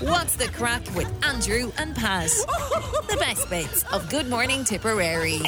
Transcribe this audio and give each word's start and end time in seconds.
What's 0.00 0.36
the 0.36 0.48
crack 0.48 0.82
with 0.94 1.10
Andrew 1.24 1.70
and 1.78 1.94
Pat? 1.94 2.28
The 3.08 3.16
best 3.18 3.48
bits 3.50 3.84
of 3.92 4.08
Good 4.08 4.28
Morning 4.28 4.64
Tipperary. 4.64 5.40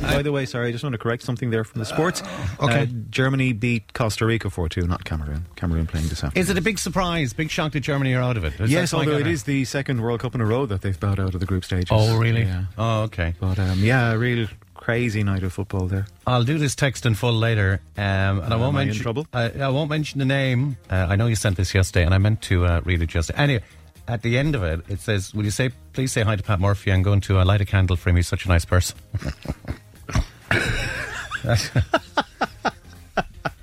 By 0.00 0.22
the 0.22 0.30
way, 0.32 0.46
sorry, 0.46 0.68
I 0.68 0.72
just 0.72 0.84
want 0.84 0.94
to 0.94 0.98
correct 0.98 1.22
something 1.22 1.50
there 1.50 1.64
from 1.64 1.80
the 1.80 1.84
sports. 1.84 2.22
okay. 2.60 2.82
Uh, 2.82 2.86
Germany 3.10 3.52
beat 3.52 3.92
Costa 3.94 4.24
Rica 4.26 4.48
4 4.48 4.68
2, 4.68 4.86
not 4.86 5.04
Cameroon. 5.04 5.44
Cameroon 5.56 5.86
playing 5.86 6.08
this 6.08 6.22
afternoon. 6.24 6.40
Is 6.42 6.50
it 6.50 6.56
a 6.56 6.62
big 6.62 6.78
surprise, 6.78 7.32
big 7.32 7.50
shock 7.50 7.72
that 7.72 7.80
Germany 7.80 8.14
are 8.14 8.22
out 8.22 8.36
of 8.36 8.44
it? 8.44 8.58
Is 8.60 8.70
yes, 8.70 8.94
although 8.94 9.12
it 9.12 9.16
kinda- 9.18 9.30
is 9.30 9.42
the 9.42 9.64
second 9.64 10.00
World 10.00 10.20
Cup 10.20 10.34
in 10.34 10.40
a 10.40 10.46
row 10.46 10.64
that 10.66 10.80
they've 10.82 10.98
bowed 10.98 11.18
out 11.20 11.34
of 11.34 11.40
the 11.40 11.46
group 11.46 11.64
stages. 11.64 11.88
Oh, 11.90 12.16
really? 12.18 12.42
Yeah. 12.42 12.64
Oh, 12.78 13.02
okay. 13.02 13.34
But 13.40 13.58
um, 13.58 13.80
yeah, 13.80 14.12
a 14.12 14.18
real 14.18 14.46
crazy 14.78 15.22
night 15.22 15.42
of 15.42 15.52
football 15.52 15.86
there. 15.88 16.06
I'll 16.26 16.44
do 16.44 16.56
this 16.56 16.74
text 16.74 17.04
in 17.04 17.14
full 17.14 17.34
later, 17.34 17.80
um, 17.98 18.40
and 18.40 18.54
I 18.54 18.56
Uh, 18.56 18.58
won't 18.58 18.76
I 18.76 18.82
in 18.82 18.88
mention. 18.88 19.02
trouble? 19.02 19.26
I, 19.34 19.50
I 19.50 19.68
won't 19.68 19.90
mention 19.90 20.18
the 20.18 20.24
name. 20.24 20.76
Uh, 20.90 21.06
I 21.10 21.16
know 21.16 21.26
you 21.26 21.36
sent 21.36 21.56
this 21.56 21.74
yesterday, 21.74 22.04
and 22.06 22.14
I 22.14 22.18
meant 22.18 22.40
to 22.42 22.64
uh, 22.64 22.80
read 22.84 23.02
it 23.02 23.12
yesterday. 23.14 23.38
Anyway, 23.38 23.62
at 24.06 24.22
the 24.22 24.38
end 24.38 24.54
of 24.54 24.62
it, 24.62 24.80
it 24.88 25.00
says, 25.00 25.34
"Will 25.34 25.44
you 25.44 25.50
say, 25.50 25.70
please 25.92 26.12
say 26.12 26.22
hi 26.22 26.36
to 26.36 26.42
Pat 26.42 26.60
Murphy? 26.60 26.90
I'm 26.92 27.02
going 27.02 27.20
to 27.22 27.38
uh, 27.40 27.44
light 27.44 27.60
a 27.60 27.66
candle 27.66 27.96
for 27.96 28.08
him. 28.10 28.16
He's 28.16 28.28
such 28.28 28.46
a 28.46 28.48
nice 28.48 28.64
person." 28.64 28.96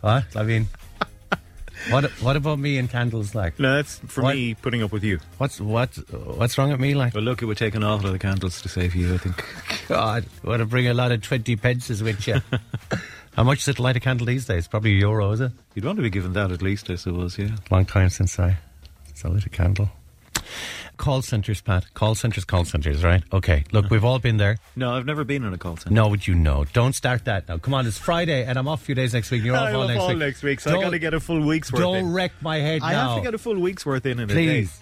what? 0.02 0.26
I 0.36 0.44
mean, 0.44 0.68
what? 1.90 2.06
What 2.22 2.36
about 2.36 2.60
me 2.60 2.78
and 2.78 2.90
candles? 2.90 3.36
Like, 3.36 3.60
No, 3.60 3.76
that's 3.76 4.00
for 4.08 4.22
What? 4.24 4.36
me 4.36 4.54
putting 4.56 4.82
up 4.84 4.92
with 4.92 5.04
you. 5.04 5.20
what's 5.38 5.60
what? 5.62 5.96
What's 6.12 6.58
wrong 6.58 6.72
with 6.72 6.80
me? 6.80 6.94
Like, 6.96 7.14
But 7.14 7.24
look, 7.24 7.42
it 7.42 7.46
would 7.46 7.58
take 7.58 7.76
an 7.76 7.84
awful 7.84 8.08
lot 8.08 8.16
of 8.16 8.22
candles 8.22 8.62
to 8.62 8.70
save 8.70 8.96
you, 8.96 9.14
I 9.14 9.18
think. 9.18 9.44
God, 9.88 10.26
want 10.44 10.60
to 10.60 10.66
bring 10.66 10.88
a 10.88 10.94
lot 10.94 11.12
of 11.12 11.22
twenty 11.22 11.56
pences 11.56 12.02
with 12.04 12.28
you. 12.28 12.42
How 13.36 13.44
much 13.44 13.60
is 13.60 13.68
it 13.68 13.80
light 13.80 13.98
a 13.98 14.00
candle 14.00 14.26
these 14.28 14.46
days? 14.46 14.68
Probably 14.68 14.92
a 14.92 15.00
euro, 15.00 15.32
is 15.32 15.42
it? 15.42 15.52
You'd 15.74 15.84
want 15.86 15.98
to 15.98 16.02
be 16.04 16.10
given 16.10 16.32
that 16.34 16.52
at 16.52 16.62
least, 16.62 16.90
I 16.90 16.96
suppose, 16.96 17.38
yeah. 17.38 17.50
Long 17.70 17.86
time 17.86 18.10
since 18.10 18.40
I, 18.40 18.58
since 19.08 19.26
I 19.26 19.28
lit 19.28 19.46
a 19.46 19.50
candle. 19.50 19.90
Call 20.98 21.22
centres, 21.22 21.62
Pat. 21.62 21.94
Call 21.94 22.16
centres, 22.16 22.46
call 22.46 22.66
centres, 22.66 23.04
right? 23.04 23.24
Okay. 23.34 23.64
Look, 23.72 23.90
we've 23.90 24.04
all 24.06 24.20
been 24.20 24.38
there. 24.38 24.58
No, 24.76 24.94
I've 24.94 25.06
never 25.06 25.24
been 25.24 25.44
in 25.44 25.54
a 25.54 25.58
call 25.58 25.78
centre. 25.78 25.94
No, 25.94 26.08
would 26.08 26.26
you 26.28 26.36
know? 26.36 26.66
Don't 26.74 26.94
start 26.94 27.26
that 27.26 27.48
now. 27.48 27.58
Come 27.58 27.74
on, 27.74 27.86
it's 27.86 27.98
Friday 27.98 28.46
and 28.46 28.58
I'm 28.58 28.68
off 28.68 28.82
a 28.82 28.86
few 28.86 28.96
days 28.96 29.14
next 29.14 29.30
week. 29.32 29.44
You're 29.44 29.56
off 29.56 29.68
I'm 29.70 29.76
all 29.76 29.82
off 29.84 29.88
next 29.90 30.02
all 30.02 30.08
week. 30.10 30.18
next 30.18 30.44
week, 30.44 30.60
so 30.60 30.72
Don't- 30.72 30.80
i 30.80 30.84
got 30.86 30.90
to 30.92 31.00
get 31.00 31.14
a 31.14 31.20
full 31.20 31.42
week's 31.46 31.72
worth 31.72 31.82
Don't 31.82 31.96
in. 31.98 32.14
wreck 32.14 32.32
my 32.42 32.58
head 32.58 32.82
I 32.82 32.94
now. 32.94 33.10
have 33.10 33.18
to 33.18 33.24
get 33.24 33.34
a 33.34 33.38
full 33.38 33.60
week's 33.60 33.86
worth 33.86 34.06
in 34.06 34.20
in 34.20 34.30
a 34.30 34.34
day. 34.34 34.34
Please. 34.34 34.82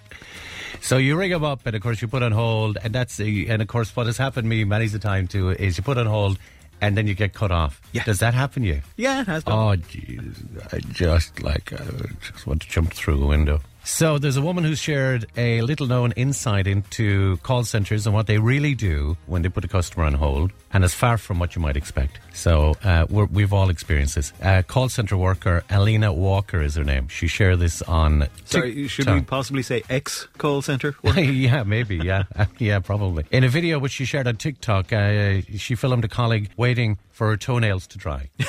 So 0.81 0.97
you 0.97 1.15
ring 1.15 1.31
them 1.31 1.43
up, 1.43 1.65
and 1.65 1.75
of 1.75 1.81
course 1.81 2.01
you 2.01 2.07
put 2.07 2.23
on 2.23 2.31
hold, 2.33 2.77
and 2.83 2.93
that's 2.93 3.15
the, 3.17 3.47
and 3.49 3.61
of 3.61 3.67
course 3.67 3.95
what 3.95 4.05
has 4.07 4.17
happened 4.17 4.45
to 4.45 4.49
me 4.49 4.63
many 4.65 4.85
a 4.85 4.99
time 4.99 5.27
too 5.27 5.49
is 5.49 5.77
you 5.77 5.83
put 5.83 5.97
on 5.97 6.07
hold, 6.07 6.37
and 6.81 6.97
then 6.97 7.07
you 7.07 7.13
get 7.13 7.33
cut 7.33 7.51
off. 7.51 7.81
Yeah. 7.93 8.03
Does 8.03 8.19
that 8.19 8.33
happen 8.33 8.63
to 8.63 8.67
you? 8.69 8.81
Yeah, 8.97 9.21
it 9.21 9.27
has 9.27 9.43
done. 9.45 9.57
Oh, 9.57 9.81
jeez. 9.81 10.73
I 10.73 10.79
just 10.91 11.41
like, 11.41 11.71
I 11.71 11.85
just 12.33 12.45
want 12.45 12.61
to 12.63 12.67
jump 12.67 12.91
through 12.93 13.23
a 13.23 13.25
window. 13.27 13.61
So 13.85 14.17
there's 14.17 14.37
a 14.37 14.41
woman 14.41 14.63
who 14.63 14.75
shared 14.75 15.25
a 15.35 15.61
little 15.61 15.87
known 15.87 16.13
insight 16.13 16.67
into 16.67 17.35
call 17.37 17.65
centres 17.65 18.07
and 18.07 18.15
what 18.15 18.27
they 18.27 18.37
really 18.37 18.75
do 18.75 19.17
when 19.25 19.41
they 19.41 19.49
put 19.49 19.65
a 19.65 19.67
customer 19.67 20.05
on 20.05 20.13
hold, 20.13 20.53
and 20.71 20.85
it's 20.85 20.93
far 20.93 21.17
from 21.17 21.37
what 21.37 21.53
you 21.53 21.61
might 21.61 21.75
expect. 21.75 22.17
So 22.33 22.75
uh, 22.83 23.07
we're, 23.09 23.25
we've 23.25 23.51
all 23.51 23.69
experienced 23.69 24.15
this. 24.15 24.31
Uh, 24.41 24.61
call 24.65 24.87
centre 24.87 25.17
worker 25.17 25.65
Alina 25.69 26.13
Walker 26.13 26.61
is 26.61 26.75
her 26.75 26.85
name. 26.85 27.09
She 27.09 27.27
shared 27.27 27.59
this 27.59 27.81
on. 27.81 28.27
Sorry, 28.45 28.87
should 28.87 29.09
we 29.09 29.21
possibly 29.21 29.63
say 29.63 29.83
ex 29.89 30.27
call 30.37 30.61
centre? 30.61 30.95
yeah, 31.17 31.63
maybe. 31.63 31.97
Yeah, 31.97 32.23
yeah, 32.59 32.79
probably. 32.79 33.25
In 33.31 33.43
a 33.43 33.49
video 33.49 33.79
which 33.79 33.91
she 33.91 34.05
shared 34.05 34.27
on 34.27 34.37
TikTok, 34.37 34.93
uh, 34.93 35.41
she 35.57 35.75
filmed 35.75 36.05
a 36.05 36.09
colleague 36.09 36.49
waiting 36.55 36.97
for 37.23 37.29
her 37.29 37.37
toenails 37.37 37.87
to 37.87 37.97
dry. 37.97 38.29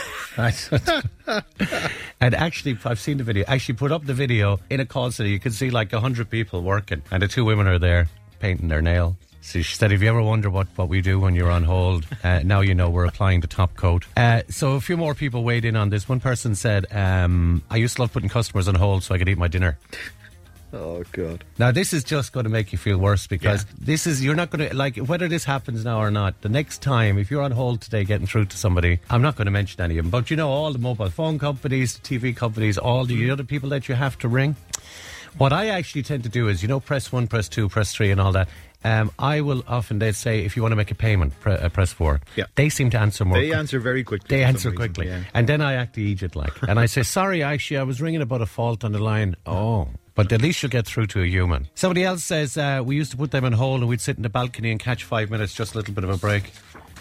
And 2.20 2.34
actually, 2.34 2.78
I've 2.84 2.98
seen 2.98 3.19
the 3.19 3.25
video. 3.25 3.44
Actually, 3.47 3.75
put 3.75 3.92
up 3.92 4.06
the 4.06 4.14
video 4.14 4.58
in 4.70 4.81
a 4.81 4.86
call 4.86 5.11
center. 5.11 5.28
You 5.28 5.39
can 5.39 5.53
see 5.53 5.70
like 5.70 5.92
a 5.92 6.00
hundred 6.00 6.31
people 6.31 6.62
working, 6.62 7.03
and 7.11 7.22
the 7.22 7.28
two 7.28 7.44
women 7.44 7.66
are 7.66 7.78
there 7.78 8.08
painting 8.41 8.69
their 8.69 8.81
nail. 8.81 9.16
So 9.42 9.61
she 9.61 9.77
said, 9.77 9.92
if 9.92 10.00
you 10.00 10.08
ever 10.08 10.22
wonder 10.22 10.48
what, 10.48 10.69
what 10.77 10.89
we 10.89 11.03
do 11.03 11.20
when 11.20 11.34
you're 11.34 11.50
on 11.50 11.64
hold, 11.64 12.06
uh, 12.25 12.41
now 12.44 12.62
you 12.62 12.75
know 12.75 12.88
we're 12.88 13.04
applying 13.04 13.41
the 13.41 13.47
top 13.47 13.76
coat. 13.76 14.06
Uh, 14.16 14.43
so 14.49 14.72
a 14.72 14.81
few 14.81 14.97
more 14.97 15.15
people 15.15 15.44
weighed 15.44 15.66
in 15.66 15.76
on 15.76 15.91
this. 15.91 16.09
One 16.09 16.19
person 16.19 16.54
said, 16.54 16.87
um, 16.91 17.62
I 17.70 17.76
used 17.76 17.97
to 17.97 18.03
love 18.03 18.12
putting 18.12 18.31
customers 18.31 18.69
on 18.69 18.75
hold 18.75 19.03
so 19.03 19.15
I 19.15 19.19
could 19.19 19.28
eat 19.28 19.38
my 19.38 19.49
dinner. 19.49 19.76
Oh, 20.75 21.05
God. 21.12 21.45
Now 21.59 21.71
this 21.71 21.93
is 21.93 22.03
just 22.03 22.33
going 22.33 22.45
to 22.45 22.51
make 22.51 22.73
you 22.73 22.79
feel 22.79 22.99
worse 22.99 23.27
because 23.29 23.65
Yeah. 23.65 23.75
this 23.79 24.07
is 24.07 24.25
you're 24.25 24.35
not 24.35 24.51
going 24.51 24.69
to 24.69 24.75
like 24.77 24.97
whether 24.97 25.29
this 25.29 25.45
happens 25.45 25.85
now 25.85 25.99
or 26.01 26.11
not. 26.11 26.41
The 26.43 26.49
next 26.49 26.83
time, 26.83 27.17
if 27.19 27.31
you're 27.31 27.43
on 27.43 27.53
hold 27.53 27.81
today 27.81 28.05
getting 28.05 28.27
through 28.27 28.47
to 28.47 28.57
somebody, 28.57 28.99
I'm 29.09 29.23
not 29.23 29.37
going 29.37 29.47
to 29.47 29.53
mention 29.53 29.81
any 29.81 29.99
of 29.99 30.05
them, 30.05 30.11
but 30.11 30.31
you 30.31 30.37
know 30.37 30.49
all 30.51 30.73
the 30.73 30.79
mobile 30.81 31.11
phone 31.11 31.39
companies, 31.39 31.99
TV 32.03 32.35
companies, 32.35 32.77
all 32.77 33.05
the 33.05 33.31
other 33.31 33.45
people 33.45 33.69
that 33.71 33.89
you 33.89 33.95
have 33.95 34.19
to 34.19 34.29
ring. 34.29 34.57
What 35.39 35.53
I 35.53 35.67
actually 35.69 36.03
tend 36.05 36.23
to 36.25 36.29
do 36.29 36.49
is, 36.49 36.62
you 36.62 36.69
know, 36.69 36.79
press 36.81 37.11
one, 37.11 37.27
press 37.27 37.49
two, 37.49 37.69
press 37.69 37.93
three, 37.93 38.11
and 38.12 38.21
all 38.21 38.33
that. 38.33 38.49
Um, 38.85 39.11
I 39.19 39.41
will 39.41 39.65
often 39.67 39.99
they'd 39.99 40.15
say 40.15 40.45
if 40.45 40.56
you 40.56 40.62
want 40.62 40.73
to 40.73 40.77
make 40.77 40.91
a 40.91 40.95
payment, 40.95 41.33
pre- 41.41 41.55
uh, 41.55 41.69
press 41.71 41.93
four. 41.93 42.21
Yeah. 42.37 42.45
They 42.55 42.69
seem 42.69 42.91
to 42.91 42.99
answer 43.01 43.25
more. 43.25 43.39
They 43.39 43.49
quick- 43.49 43.59
answer 43.59 43.81
very 43.81 44.05
quickly. 44.05 44.37
they 44.37 44.45
answer 44.45 44.69
reason, 44.71 44.77
quickly. 44.77 45.06
yeah. 45.09 45.23
And 45.33 45.49
then 45.49 45.61
I 45.61 45.73
act 45.75 45.95
the 45.95 46.12
idiot 46.12 46.37
like. 46.37 46.53
And 46.69 46.79
I 46.79 46.87
say, 46.87 47.03
sorry, 47.03 47.43
actually, 47.43 47.79
I 47.79 47.83
was 47.83 48.01
ringing 48.01 48.21
about 48.23 48.43
a 48.43 48.47
fault 48.47 48.85
on 48.85 48.93
the 48.93 48.99
line. 49.03 49.35
Oh. 49.47 49.89
But 50.14 50.32
at 50.32 50.41
least 50.41 50.62
you'll 50.62 50.70
get 50.70 50.86
through 50.86 51.08
to 51.08 51.22
a 51.22 51.26
human. 51.26 51.69
Somebody 51.75 52.04
else 52.04 52.25
says, 52.25 52.56
uh, 52.56 52.82
we 52.84 52.97
used 52.97 53.10
to 53.10 53.16
put 53.16 53.32
them 53.32 53.44
on 53.44 53.52
hold 53.52 53.80
and 53.80 53.88
we'd 53.88 54.00
sit 54.00 54.16
in 54.16 54.22
the 54.22 54.28
balcony 54.28 54.70
and 54.70 54.78
catch 54.78 55.04
five 55.04 55.30
minutes, 55.30 55.54
just 55.54 55.75
a 55.75 55.78
little 55.78 55.92
bit 55.92 56.04
of 56.04 56.10
a 56.10 56.16
break. 56.16 56.52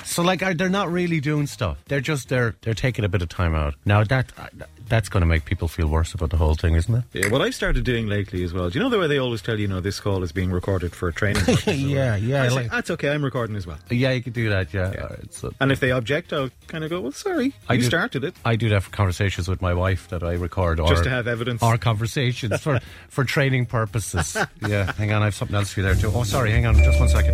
So, 0.03 0.23
like, 0.23 0.41
are, 0.41 0.53
they're 0.53 0.69
not 0.69 0.91
really 0.91 1.19
doing 1.19 1.45
stuff. 1.47 1.77
They're 1.85 2.01
just, 2.01 2.27
they're, 2.29 2.55
they're 2.61 2.73
taking 2.73 3.05
a 3.05 3.09
bit 3.09 3.21
of 3.21 3.29
time 3.29 3.55
out. 3.55 3.75
Now, 3.85 4.03
that 4.03 4.31
uh, 4.37 4.47
that's 4.93 5.09
going 5.09 5.21
to 5.21 5.25
make 5.27 5.43
people 5.45 5.67
feel 5.67 5.87
worse 5.87 6.13
about 6.13 6.29
the 6.29 6.37
whole 6.37 6.53
thing, 6.53 6.75
isn't 6.75 6.93
it? 6.93 7.03
Yeah, 7.13 7.29
what 7.29 7.41
I've 7.41 7.55
started 7.55 7.83
doing 7.83 8.05
lately 8.05 8.43
as 8.43 8.53
well. 8.53 8.69
Do 8.69 8.77
you 8.77 8.83
know 8.83 8.91
the 8.91 8.99
way 8.99 9.07
they 9.07 9.17
always 9.17 9.41
tell 9.41 9.55
you, 9.55 9.63
you 9.63 9.67
know, 9.67 9.81
this 9.81 9.99
call 9.99 10.21
is 10.21 10.31
being 10.31 10.51
recorded 10.51 10.93
for 10.95 11.11
training? 11.11 11.41
Yeah, 11.65 12.15
yeah, 12.15 12.43
I 12.43 12.47
say, 12.49 12.53
like- 12.55 12.69
That's 12.71 12.91
okay. 12.91 13.09
I'm 13.09 13.23
recording 13.23 13.55
as 13.55 13.65
well. 13.65 13.79
Yeah, 13.89 14.11
you 14.11 14.21
could 14.21 14.33
do 14.33 14.49
that, 14.49 14.71
yeah. 14.71 14.91
Yeah. 14.93 15.01
All 15.01 15.07
right, 15.09 15.33
so 15.33 15.51
And 15.59 15.71
if 15.71 15.79
they 15.79 15.89
object, 15.91 16.31
I'll 16.31 16.51
kind 16.67 16.83
of 16.83 16.91
go, 16.91 17.01
well, 17.01 17.11
sorry, 17.11 17.55
I 17.67 17.73
you 17.73 17.79
do- 17.79 17.85
started 17.87 18.23
it. 18.23 18.35
I 18.45 18.55
do 18.55 18.69
that 18.69 18.83
for 18.83 18.91
conversations 18.91 19.47
with 19.47 19.63
my 19.63 19.73
wife 19.73 20.09
that 20.09 20.21
I 20.21 20.33
record. 20.33 20.79
Or, 20.79 20.87
Just 20.89 21.05
to 21.05 21.09
have 21.09 21.27
evidence. 21.27 21.63
Our 21.63 21.79
conversations 21.79 22.61
for, 22.61 22.79
for 23.09 23.23
training 23.23 23.65
purposes. 23.65 24.37
yeah, 24.67 24.91
hang 24.93 25.11
on, 25.11 25.23
I 25.23 25.25
have 25.25 25.35
something 25.35 25.55
else 25.55 25.73
for 25.73 25.79
you 25.79 25.87
there 25.87 25.95
too. 25.95 26.11
Oh, 26.13 26.23
sorry, 26.23 26.51
hang 26.51 26.67
on, 26.67 26.75
just 26.75 26.99
one 26.99 27.09
second. 27.09 27.33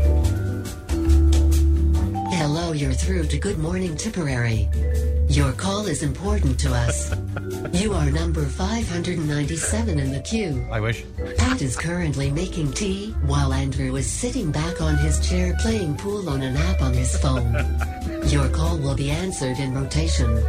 Hello, 2.31 2.71
you're 2.71 2.93
through 2.93 3.25
to 3.27 3.37
Good 3.37 3.57
Morning 3.59 3.97
Tipperary. 3.97 4.69
Your 5.29 5.51
call 5.53 5.85
is 5.85 6.01
important 6.01 6.59
to 6.61 6.73
us. 6.73 7.13
You 7.71 7.93
are 7.93 8.09
number 8.09 8.45
597 8.45 9.99
in 9.99 10.11
the 10.11 10.19
queue. 10.21 10.65
I 10.71 10.79
wish. 10.79 11.03
Pat 11.37 11.61
is 11.61 11.77
currently 11.77 12.31
making 12.31 12.73
tea 12.73 13.11
while 13.25 13.53
Andrew 13.53 13.95
is 13.95 14.09
sitting 14.09 14.51
back 14.51 14.81
on 14.81 14.97
his 14.97 15.19
chair 15.27 15.55
playing 15.61 15.97
pool 15.97 16.27
on 16.29 16.41
an 16.41 16.57
app 16.57 16.81
on 16.81 16.93
his 16.93 17.15
phone. 17.17 17.53
Your 18.27 18.49
call 18.49 18.77
will 18.79 18.95
be 18.95 19.11
answered 19.11 19.59
in 19.59 19.73
rotation. 19.73 20.29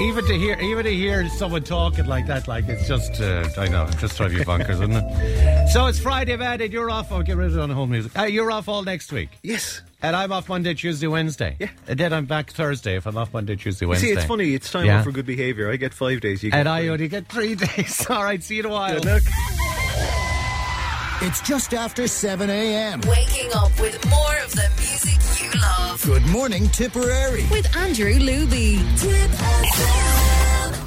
Even 0.00 0.24
to 0.26 0.34
hear, 0.34 0.58
even 0.60 0.84
to 0.84 0.92
hear 0.92 1.28
someone 1.28 1.62
talking 1.62 2.06
like 2.06 2.26
that, 2.26 2.48
like 2.48 2.68
it's 2.68 2.88
just, 2.88 3.20
uh, 3.20 3.48
I 3.56 3.68
know, 3.68 3.84
it 3.84 3.96
just 3.98 4.16
drive 4.16 4.32
you 4.32 4.40
bonkers, 4.40 4.70
isn't 4.70 4.92
it? 4.92 5.68
So 5.72 5.86
it's 5.86 5.98
Friday, 5.98 6.36
man, 6.36 6.60
and 6.60 6.72
you're 6.72 6.90
off. 6.90 7.10
I'll 7.10 7.22
get 7.22 7.36
rid 7.36 7.48
of 7.48 7.56
it 7.56 7.60
on 7.60 7.70
home 7.70 7.90
music. 7.90 8.16
Uh, 8.16 8.24
you're 8.24 8.50
off 8.50 8.68
all 8.68 8.82
next 8.82 9.12
week. 9.12 9.30
Yes. 9.42 9.80
And 10.04 10.14
I'm 10.14 10.32
off 10.32 10.48
Monday, 10.50 10.74
Tuesday, 10.74 11.06
Wednesday. 11.06 11.56
Yeah. 11.58 11.70
And 11.88 11.98
then 11.98 12.12
I'm 12.12 12.26
back 12.26 12.50
Thursday 12.50 12.96
if 12.96 13.06
I'm 13.06 13.16
off 13.16 13.32
Monday, 13.32 13.56
Tuesday, 13.56 13.86
Wednesday. 13.86 14.08
See, 14.08 14.12
it's 14.12 14.24
funny. 14.26 14.52
It's 14.54 14.70
time 14.70 14.84
Yeah. 14.84 14.98
out 14.98 15.04
for 15.04 15.12
good 15.12 15.24
behaviour. 15.24 15.70
I 15.70 15.76
get 15.76 15.94
five 15.94 16.20
days. 16.20 16.42
You 16.42 16.50
get 16.50 16.58
And 16.60 16.68
I 16.68 16.80
three. 16.82 16.90
only 16.90 17.08
get 17.08 17.26
three 17.28 17.54
days. 17.66 18.06
All 18.10 18.22
right, 18.22 18.42
see 18.42 18.56
you 18.56 18.60
in 18.60 18.66
a 18.66 18.68
while. 18.68 18.94
Good 19.00 19.06
luck. 19.06 19.22
It's 21.22 21.40
just 21.40 21.72
after 21.72 22.06
7 22.06 22.50
a.m. 22.50 23.00
Waking 23.08 23.50
up 23.54 23.70
with 23.80 24.04
more 24.10 24.36
of 24.44 24.50
the 24.52 24.68
music 24.78 25.18
you 25.42 25.58
love. 25.60 26.02
Good 26.04 26.26
morning, 26.26 26.68
Tipperary. 26.68 27.46
With 27.50 27.74
Andrew 27.74 28.12
Luby. 28.18 28.80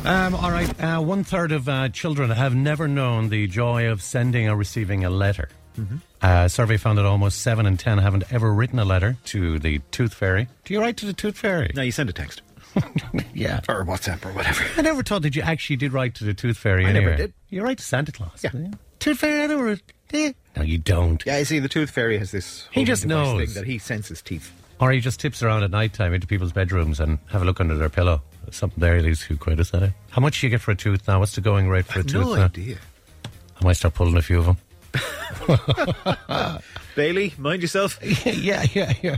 Um, 0.06 0.36
all 0.36 0.52
right, 0.52 0.80
uh, 0.80 1.00
one 1.02 1.24
third 1.24 1.52
of 1.52 1.68
uh, 1.68 1.90
children 1.90 2.30
have 2.30 2.54
never 2.56 2.88
known 2.88 3.30
the 3.30 3.48
joy 3.48 3.88
of 3.90 4.02
sending 4.04 4.48
or 4.48 4.56
receiving 4.56 5.04
a 5.06 5.10
letter. 5.10 5.50
Uh, 5.80 5.82
a 6.22 6.50
survey 6.50 6.78
found 6.78 6.98
that 6.98 7.06
almost 7.06 7.42
seven 7.42 7.66
in 7.66 7.78
ten 7.78 7.98
haven't 8.00 8.32
ever 8.32 8.54
written 8.54 8.80
a 8.80 8.86
letter 8.86 9.18
to 9.26 9.60
the 9.60 9.80
Tooth 9.92 10.14
Fairy. 10.14 10.48
Do 10.66 10.74
you 10.74 10.80
write 10.82 10.98
to 10.98 11.06
the 11.06 11.14
Tooth 11.14 11.38
Fairy? 11.38 11.72
No, 11.76 11.82
you 11.82 11.92
send 11.92 12.10
a 12.10 12.14
text 12.14 12.42
Yeah. 13.34 13.62
or 13.70 13.86
WhatsApp 13.86 14.26
or 14.26 14.34
whatever. 14.34 14.64
I 14.78 14.82
never 14.82 15.04
thought 15.04 15.22
that 15.24 15.36
you 15.36 15.42
actually 15.42 15.76
did 15.78 15.94
write 15.94 16.16
to 16.16 16.24
the 16.24 16.34
Tooth 16.34 16.58
Fairy. 16.58 16.86
I 16.86 16.92
never 16.92 17.16
did. 17.16 17.34
You 17.50 17.64
write 17.64 17.78
to 17.80 17.84
Santa 17.84 18.12
Claus. 18.12 18.44
Yeah. 18.44 18.52
Tooth 19.00 19.20
Fairy, 19.20 19.42
I 19.44 19.48
never. 19.48 19.70
Eh. 19.70 19.76
did. 20.10 20.36
No, 20.56 20.64
you 20.64 20.78
don't. 20.78 21.24
Yeah, 21.26 21.36
I 21.36 21.44
see, 21.44 21.60
the 21.60 21.68
tooth 21.70 21.90
fairy 21.92 22.18
has 22.18 22.32
this. 22.32 22.68
He 22.72 22.84
just 22.84 23.06
knows. 23.06 23.38
thing 23.54 23.54
that 23.62 23.70
he 23.70 23.78
senses 23.78 24.22
teeth. 24.22 24.52
Or 24.80 24.92
he 24.92 25.00
just 25.00 25.20
tips 25.20 25.44
around 25.44 25.64
at 25.64 25.72
night 25.72 25.94
time 25.94 26.14
into 26.14 26.26
people's 26.28 26.52
bedrooms 26.52 27.00
and 27.00 27.20
have 27.30 27.42
a 27.42 27.46
look 27.46 27.60
under 27.60 27.76
their 27.78 27.90
pillow. 27.90 28.22
Something 28.52 28.80
there, 28.80 29.02
these 29.02 29.22
few 29.22 29.36
quid, 29.38 29.60
is 29.60 29.72
that 29.72 29.84
it? 29.84 29.92
How 30.10 30.22
much 30.22 30.40
do 30.40 30.48
you 30.48 30.52
get 30.52 30.62
for 30.62 30.72
a 30.72 30.76
tooth 30.76 31.08
now? 31.08 31.20
What's 31.20 31.36
the 31.36 31.42
going 31.42 31.68
rate 31.68 31.86
for 31.86 32.00
a 32.00 32.04
tooth 32.04 32.14
No 32.26 32.36
now? 32.36 32.46
idea. 32.46 32.78
I 33.62 33.66
might 33.66 33.74
start 33.74 33.94
pulling 33.96 34.16
a 34.18 34.22
few 34.22 34.40
of 34.40 34.46
them. 34.46 34.58
Bailey, 36.96 37.36
mind 37.38 37.62
yourself. 37.62 38.00
yeah, 38.26 38.66
yeah, 38.74 38.92
yeah. 39.04 39.18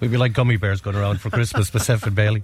We'd 0.00 0.10
be 0.10 0.16
like 0.16 0.32
gummy 0.32 0.56
bears 0.56 0.80
going 0.80 0.96
around 0.96 1.20
for 1.20 1.28
Christmas 1.28 1.70
with 1.70 1.82
Seth 1.82 2.06
and 2.06 2.16
Bailey. 2.16 2.42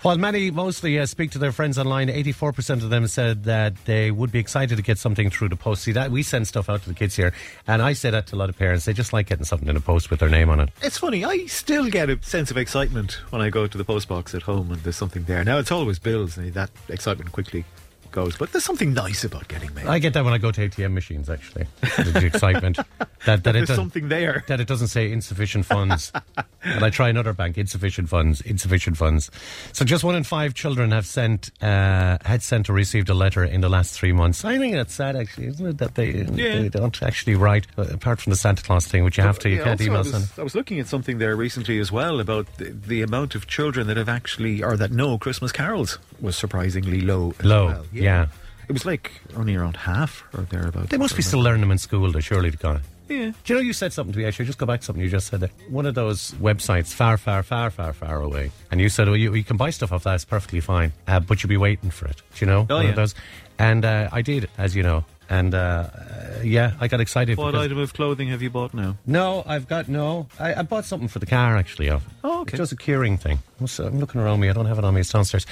While 0.00 0.16
many 0.16 0.50
mostly 0.50 0.98
uh, 0.98 1.04
speak 1.04 1.32
to 1.32 1.38
their 1.38 1.52
friends 1.52 1.78
online, 1.78 2.08
84% 2.08 2.82
of 2.82 2.88
them 2.88 3.06
said 3.06 3.44
that 3.44 3.84
they 3.84 4.10
would 4.10 4.32
be 4.32 4.38
excited 4.38 4.76
to 4.76 4.82
get 4.82 4.96
something 4.96 5.28
through 5.28 5.50
the 5.50 5.56
post. 5.56 5.82
See, 5.82 5.92
that 5.92 6.10
we 6.10 6.22
send 6.22 6.48
stuff 6.48 6.70
out 6.70 6.82
to 6.84 6.88
the 6.88 6.94
kids 6.94 7.16
here, 7.16 7.34
and 7.66 7.82
I 7.82 7.92
say 7.92 8.08
that 8.08 8.28
to 8.28 8.34
a 8.34 8.38
lot 8.38 8.48
of 8.48 8.56
parents. 8.56 8.86
They 8.86 8.94
just 8.94 9.12
like 9.12 9.26
getting 9.26 9.44
something 9.44 9.68
in 9.68 9.74
the 9.74 9.82
post 9.82 10.10
with 10.10 10.20
their 10.20 10.30
name 10.30 10.48
on 10.48 10.60
it. 10.60 10.70
It's 10.80 10.96
funny, 10.96 11.26
I 11.26 11.44
still 11.46 11.90
get 11.90 12.08
a 12.08 12.22
sense 12.22 12.50
of 12.50 12.56
excitement 12.56 13.18
when 13.28 13.42
I 13.42 13.50
go 13.50 13.66
to 13.66 13.76
the 13.76 13.84
post 13.84 14.08
box 14.08 14.34
at 14.34 14.42
home 14.42 14.72
and 14.72 14.82
there's 14.84 14.96
something 14.96 15.24
there. 15.24 15.44
Now, 15.44 15.58
it's 15.58 15.70
always 15.70 15.98
bills, 15.98 16.38
and 16.38 16.54
that 16.54 16.70
excitement 16.88 17.32
quickly 17.32 17.66
goes, 18.12 18.36
but 18.36 18.52
there's 18.52 18.64
something 18.64 18.92
nice 18.94 19.24
about 19.24 19.48
getting 19.48 19.72
mail. 19.74 19.88
I 19.90 19.98
get 19.98 20.12
that 20.14 20.24
when 20.24 20.32
I 20.34 20.38
go 20.38 20.50
to 20.52 20.68
ATM 20.68 20.92
machines, 20.92 21.28
actually. 21.28 21.66
The, 21.80 22.24
excitement. 22.26 22.78
That, 23.24 23.44
that, 23.44 23.52
There's 23.52 23.68
does- 23.68 23.76
something 23.76 24.08
there. 24.08 24.42
that 24.48 24.58
it 24.58 24.66
doesn't 24.66 24.88
say 24.88 25.12
insufficient 25.12 25.64
funds. 25.64 26.10
and 26.64 26.84
I 26.84 26.90
try 26.90 27.08
another 27.08 27.32
bank, 27.32 27.56
insufficient 27.56 28.08
funds, 28.08 28.40
insufficient 28.40 28.96
funds. 28.96 29.30
So 29.72 29.84
just 29.84 30.02
one 30.02 30.16
in 30.16 30.24
five 30.24 30.54
children 30.54 30.90
have 30.90 31.06
sent, 31.06 31.52
uh, 31.62 32.18
had 32.24 32.42
sent 32.42 32.68
or 32.68 32.72
received 32.72 33.08
a 33.10 33.14
letter 33.14 33.44
in 33.44 33.60
the 33.60 33.68
last 33.68 33.94
three 33.94 34.10
months. 34.10 34.44
I 34.44 34.58
think 34.58 34.74
that's 34.74 34.92
sad, 34.92 35.14
actually, 35.14 35.46
isn't 35.46 35.64
it? 35.64 35.78
That 35.78 35.94
they, 35.94 36.10
they 36.10 36.68
don't 36.68 37.00
actually 37.00 37.36
write, 37.36 37.68
uh, 37.78 37.82
apart 37.92 38.20
from 38.20 38.30
the 38.30 38.36
Santa 38.36 38.64
Claus 38.64 38.88
thing, 38.88 39.04
which 39.04 39.18
you 39.18 39.22
have 39.22 39.38
to, 39.38 39.48
you 39.48 39.58
Yeah, 39.58 39.64
can't 39.66 39.80
email 39.80 39.98
I 39.98 40.00
was, 40.00 40.38
I 40.40 40.42
was 40.42 40.56
looking 40.56 40.80
at 40.80 40.88
something 40.88 41.18
there 41.18 41.36
recently 41.36 41.78
as 41.78 41.92
well 41.92 42.18
about 42.18 42.48
the, 42.56 42.70
the 42.70 43.02
amount 43.02 43.36
of 43.36 43.46
children 43.46 43.86
that 43.86 43.96
have 43.96 44.08
actually, 44.08 44.64
or 44.64 44.76
that 44.78 44.90
know 44.90 45.16
Christmas 45.16 45.52
carols 45.52 46.00
was 46.20 46.36
surprisingly 46.36 47.02
low. 47.02 47.34
Low, 47.44 47.66
well. 47.66 47.86
yeah. 47.92 48.01
It 48.68 48.72
was 48.72 48.86
like 48.86 49.10
only 49.36 49.54
around 49.56 49.76
half 49.76 50.24
or 50.34 50.42
thereabouts. 50.42 50.88
They 50.88 50.96
must 50.96 51.16
be 51.16 51.22
still 51.22 51.40
learning 51.40 51.60
them 51.62 51.70
in 51.72 51.78
school, 51.78 52.10
though, 52.10 52.20
surely, 52.20 52.50
to 52.50 52.56
God. 52.56 52.82
Yeah. 53.08 53.32
Do 53.44 53.52
you 53.52 53.54
know 53.56 53.60
you 53.60 53.72
said 53.74 53.92
something 53.92 54.12
to 54.14 54.18
me? 54.18 54.24
Actually, 54.24 54.46
just 54.46 54.56
go 54.58 54.64
back 54.64 54.80
to 54.80 54.86
something 54.86 55.02
you 55.04 55.10
just 55.10 55.26
said 55.26 55.40
there. 55.40 55.50
One 55.68 55.84
of 55.84 55.94
those 55.94 56.30
websites, 56.40 56.94
far, 56.94 57.18
far, 57.18 57.42
far, 57.42 57.70
far, 57.70 57.92
far 57.92 58.20
away, 58.22 58.52
and 58.70 58.80
you 58.80 58.88
said, 58.88 59.08
"Oh, 59.08 59.12
you, 59.14 59.34
you 59.34 59.44
can 59.44 59.56
buy 59.58 59.70
stuff 59.70 59.92
off 59.92 60.04
that. 60.04 60.14
It's 60.14 60.24
perfectly 60.24 60.60
fine, 60.60 60.92
uh, 61.06 61.20
but 61.20 61.42
you'll 61.42 61.48
be 61.50 61.56
waiting 61.58 61.90
for 61.90 62.06
it." 62.06 62.22
Do 62.34 62.44
you 62.44 62.50
know? 62.50 62.66
Oh, 62.70 62.76
One 62.76 62.84
yeah. 62.84 62.90
of 62.90 62.96
those. 62.96 63.14
And 63.58 63.84
uh, 63.84 64.08
I 64.12 64.22
did, 64.22 64.48
as 64.56 64.74
you 64.74 64.82
know, 64.82 65.04
and 65.28 65.54
uh, 65.54 65.58
uh, 65.92 66.40
yeah, 66.42 66.72
I 66.80 66.88
got 66.88 67.00
excited. 67.02 67.36
What 67.36 67.50
because- 67.50 67.66
item 67.66 67.78
of 67.78 67.92
clothing 67.92 68.28
have 68.28 68.40
you 68.40 68.48
bought 68.48 68.72
now? 68.72 68.96
No, 69.04 69.42
I've 69.46 69.68
got 69.68 69.88
no. 69.88 70.28
I, 70.38 70.54
I 70.54 70.62
bought 70.62 70.86
something 70.86 71.08
for 71.08 71.18
the 71.18 71.26
car 71.26 71.56
actually. 71.58 71.90
Of 71.90 72.06
Oh, 72.24 72.42
okay. 72.42 72.56
Just 72.56 72.72
a 72.72 72.76
curing 72.76 73.18
thing. 73.18 73.40
I'm 73.60 73.66
I'm 73.84 73.98
looking 74.00 74.20
around 74.22 74.40
me. 74.40 74.48
I 74.48 74.52
don't 74.54 74.66
have 74.66 74.78
it 74.78 74.84
on 74.84 74.94
me. 74.94 75.00
It's 75.02 75.12
downstairs. 75.12 75.44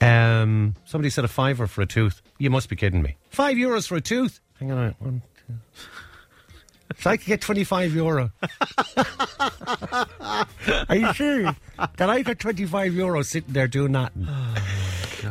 Um, 0.00 0.74
somebody 0.84 1.10
said 1.10 1.24
a 1.24 1.28
fiver 1.28 1.66
for 1.66 1.82
a 1.82 1.86
tooth. 1.86 2.22
You 2.38 2.50
must 2.50 2.68
be 2.68 2.76
kidding 2.76 3.02
me. 3.02 3.16
Five 3.30 3.56
euros 3.56 3.86
for 3.86 3.96
a 3.96 4.00
tooth. 4.00 4.40
Hang 4.58 4.70
on 4.72 4.78
a 4.78 4.80
minute. 4.80 4.96
One, 4.98 5.22
two. 5.46 5.54
So 7.00 7.10
I 7.10 7.16
could 7.16 7.26
get 7.26 7.40
25 7.40 7.94
euro. 7.94 8.30
Are 10.88 10.96
you 10.96 11.12
serious? 11.14 11.54
That 11.96 12.10
I 12.10 12.22
got 12.22 12.38
25 12.38 12.94
euro 12.94 13.22
sitting 13.22 13.52
there 13.52 13.66
doing 13.68 13.92
nothing. 13.92 14.28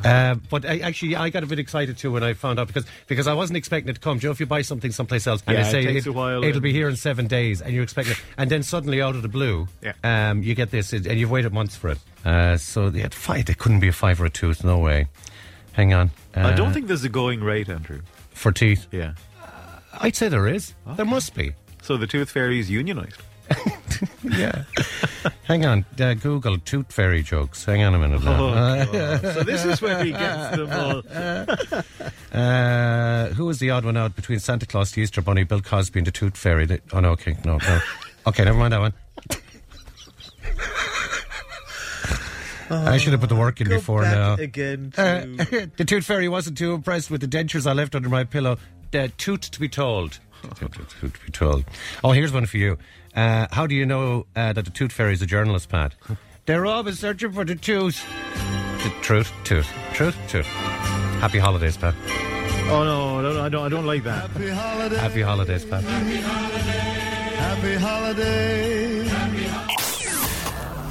Uh, 0.03 0.35
but 0.49 0.65
I, 0.65 0.79
actually, 0.79 1.15
I 1.15 1.29
got 1.29 1.43
a 1.43 1.45
bit 1.45 1.59
excited 1.59 1.97
too 1.97 2.11
when 2.11 2.23
I 2.23 2.33
found 2.33 2.59
out 2.59 2.65
because 2.67 2.85
because 3.07 3.27
I 3.27 3.33
wasn't 3.33 3.57
expecting 3.57 3.89
it 3.91 3.93
to 3.93 3.99
come. 3.99 4.17
Joe, 4.19 4.31
if 4.31 4.39
you 4.39 4.45
buy 4.47 4.63
something 4.63 4.91
someplace 4.91 5.27
else 5.27 5.43
and 5.45 5.55
Yeah, 5.55 5.63
they 5.63 5.69
it 5.69 5.71
say 5.71 5.93
takes 5.93 6.05
a 6.07 6.11
while 6.11 6.43
it'll 6.43 6.53
and- 6.55 6.61
be 6.63 6.73
here 6.73 6.89
in 6.89 6.95
seven 6.95 7.27
days, 7.27 7.61
and 7.61 7.73
you're 7.73 7.83
expecting 7.83 8.13
it, 8.13 8.21
and 8.37 8.49
then 8.49 8.63
suddenly 8.63 9.01
out 9.01 9.15
of 9.15 9.21
the 9.21 9.27
blue, 9.27 9.67
Yeah. 9.83 9.93
um, 10.03 10.41
you 10.41 10.55
get 10.55 10.71
this, 10.71 10.91
and 10.93 11.05
you've 11.05 11.29
waited 11.31 11.53
months 11.53 11.75
for 11.75 11.89
it. 11.89 11.99
Uh, 12.25 12.57
so 12.57 12.89
they 12.89 13.01
had 13.01 13.13
five. 13.13 13.45
They 13.45 13.53
couldn't 13.53 13.79
be 13.81 13.87
a 13.89 13.93
five 13.93 14.19
or 14.19 14.25
a 14.25 14.29
tooth. 14.31 14.63
No 14.63 14.79
way. 14.79 15.07
Hang 15.73 15.93
on. 15.93 16.09
Uh, 16.35 16.41
I 16.47 16.53
don't 16.53 16.73
think 16.73 16.87
there's 16.87 17.03
a 17.03 17.09
going 17.09 17.41
rate, 17.43 17.69
Andrew. 17.69 18.01
for 18.33 18.51
teeth. 18.51 18.87
Yeah. 18.91 19.13
I'd 19.99 20.15
say 20.15 20.27
there 20.27 20.47
is. 20.47 20.73
There 20.95 21.05
must 21.05 21.33
be. 21.35 21.53
So 21.81 21.97
the 21.97 22.07
tooth 22.07 22.29
fairy 22.31 22.59
is 22.59 22.69
unionised. 22.69 23.19
Yeah. 24.23 24.63
Hang 25.43 25.65
on. 25.65 25.85
Uh, 25.99 26.13
Google 26.13 26.57
tooth 26.57 26.91
fairy 26.91 27.21
jokes. 27.21 27.65
Hang 27.65 27.83
on 27.83 27.93
a 27.93 27.99
minute. 27.99 28.23
Now. 28.23 28.41
Oh, 28.41 29.17
so 29.21 29.43
this 29.43 29.65
is 29.65 29.81
where 29.81 30.01
he 30.03 30.11
gets 30.11 30.55
them 30.55 30.71
all. 30.71 31.01
Uh, 32.33 33.27
who 33.33 33.45
was 33.45 33.59
the 33.59 33.69
odd 33.69 33.85
one 33.85 33.95
out 33.95 34.15
between 34.15 34.39
Santa 34.39 34.65
Claus, 34.65 34.91
the 34.91 35.01
Easter 35.01 35.21
Bunny, 35.21 35.43
Bill 35.43 35.61
Cosby, 35.61 35.99
and 35.99 36.07
the 36.07 36.11
Tooth 36.11 36.35
Fairy? 36.35 36.67
Oh, 36.91 36.99
no, 36.99 37.11
okay. 37.11 37.37
No, 37.45 37.57
no. 37.57 37.79
Okay, 38.25 38.43
never 38.43 38.57
mind 38.57 38.73
that 38.73 38.79
one. 38.79 38.93
I 42.71 42.97
should 42.97 43.11
have 43.11 43.19
put 43.19 43.29
the 43.29 43.35
work 43.35 43.61
in 43.61 43.69
before 43.69 44.01
now. 44.03 44.33
again 44.33 44.91
Uh, 44.97 45.21
to 45.21 45.69
the 45.77 45.85
Tooth 45.85 46.05
Fairy 46.05 46.27
wasn't 46.27 46.57
too 46.57 46.73
impressed 46.73 47.11
with 47.11 47.21
the 47.21 47.27
dentures 47.27 47.67
I 47.67 47.73
left 47.73 47.93
under 47.93 48.09
my 48.09 48.23
pillow. 48.23 48.57
The 48.93 49.11
toot 49.17 49.41
to 49.41 49.59
be 49.59 49.67
told. 49.67 50.19
Toot, 50.43 50.71
toot, 50.71 50.89
toot 51.01 51.13
to 51.15 51.25
be 51.25 51.31
told. 51.31 51.65
Oh, 52.03 52.11
here's 52.11 52.31
one 52.31 52.45
for 52.45 52.57
you. 52.57 52.77
Uh, 53.15 53.47
how 53.49 53.65
do 53.65 53.73
you 53.73 53.87
know 53.87 54.27
uh, 54.35 54.53
that 54.53 54.65
the 54.65 54.69
Tooth 54.69 54.91
Fairy 54.91 55.13
is 55.13 55.21
a 55.23 55.25
journalist, 55.25 55.69
Pat? 55.69 55.95
They're 56.45 56.67
always 56.67 56.99
searching 56.99 57.31
for 57.31 57.43
the 57.43 57.55
tooth. 57.55 58.05
The 58.83 58.93
truth, 59.01 59.33
tooth, 59.45 59.67
truth, 59.93 60.15
tooth. 60.27 60.45
Happy 60.45 61.39
holidays, 61.39 61.75
Pat. 61.75 61.95
Oh 62.69 62.83
no, 62.83 63.19
no, 63.19 63.33
no, 63.33 63.41
I 63.41 63.49
don't 63.49 63.65
I 63.65 63.69
don't 63.69 63.87
like 63.87 64.03
that. 64.03 64.29
Happy 64.29 64.49
holiday. 64.49 64.97
Happy 64.97 65.21
holidays, 65.21 65.65
Pat. 65.65 65.83
Happy 67.35 67.75
holiday. 67.75 69.02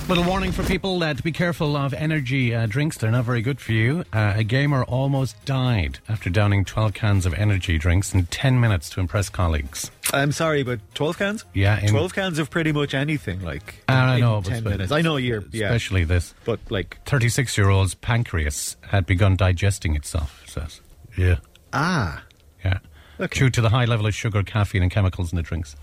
Little 0.08 0.24
warning 0.24 0.52
for 0.52 0.62
people 0.64 1.02
uh, 1.02 1.14
to 1.14 1.22
be 1.22 1.32
careful 1.32 1.74
of 1.74 1.94
energy 1.94 2.54
uh, 2.54 2.66
drinks. 2.66 2.98
They're 2.98 3.10
not 3.10 3.24
very 3.24 3.40
good 3.40 3.60
for 3.60 3.72
you. 3.72 4.04
Uh, 4.12 4.34
a 4.36 4.44
gamer 4.44 4.84
almost 4.84 5.42
died 5.46 6.00
after 6.08 6.28
downing 6.28 6.64
12 6.66 6.92
cans 6.92 7.24
of 7.24 7.32
energy 7.32 7.78
drinks 7.78 8.12
in 8.12 8.26
10 8.26 8.60
minutes 8.60 8.90
to 8.90 9.00
impress 9.00 9.30
colleagues. 9.30 9.90
I'm 10.12 10.32
sorry, 10.32 10.64
but 10.64 10.80
12 10.94 11.18
cans? 11.18 11.44
Yeah, 11.54 11.80
in- 11.80 11.88
12 11.88 12.14
cans 12.14 12.38
of 12.38 12.50
pretty 12.50 12.72
much 12.72 12.92
anything, 12.92 13.40
like. 13.42 13.82
Ah, 13.88 14.10
I 14.12 14.20
know, 14.20 14.42
but 14.42 14.50
10 14.50 14.58
spe- 14.60 14.64
minutes. 14.66 14.92
I 14.92 15.00
know 15.00 15.16
you're. 15.16 15.44
Yeah. 15.50 15.66
Especially 15.68 16.04
this. 16.04 16.34
But, 16.44 16.60
like. 16.68 16.98
36 17.06 17.56
year 17.56 17.70
old's 17.70 17.94
pancreas 17.94 18.76
had 18.88 19.06
begun 19.06 19.36
digesting 19.36 19.94
itself, 19.96 20.42
it 20.44 20.50
says. 20.50 20.80
Yeah. 21.16 21.36
Ah. 21.72 22.22
Yeah. 22.62 22.78
Okay. 23.18 23.38
Due 23.38 23.50
to 23.50 23.60
the 23.62 23.70
high 23.70 23.86
level 23.86 24.06
of 24.06 24.14
sugar, 24.14 24.42
caffeine, 24.42 24.82
and 24.82 24.90
chemicals 24.90 25.32
in 25.32 25.36
the 25.36 25.42
drinks. 25.42 25.74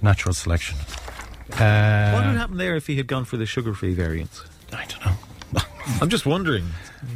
Natural 0.00 0.32
selection. 0.32 0.78
What 1.48 1.60
Uh, 1.60 2.12
would 2.26 2.36
happen 2.36 2.56
there 2.56 2.76
if 2.76 2.86
he 2.86 2.96
had 2.96 3.06
gone 3.06 3.24
for 3.24 3.36
the 3.36 3.46
sugar 3.46 3.74
free 3.74 3.94
variants? 3.94 4.42
I 4.72 4.84
don't 4.86 5.04
know. 5.06 5.62
I'm 6.00 6.08
just 6.08 6.26
wondering. 6.26 6.66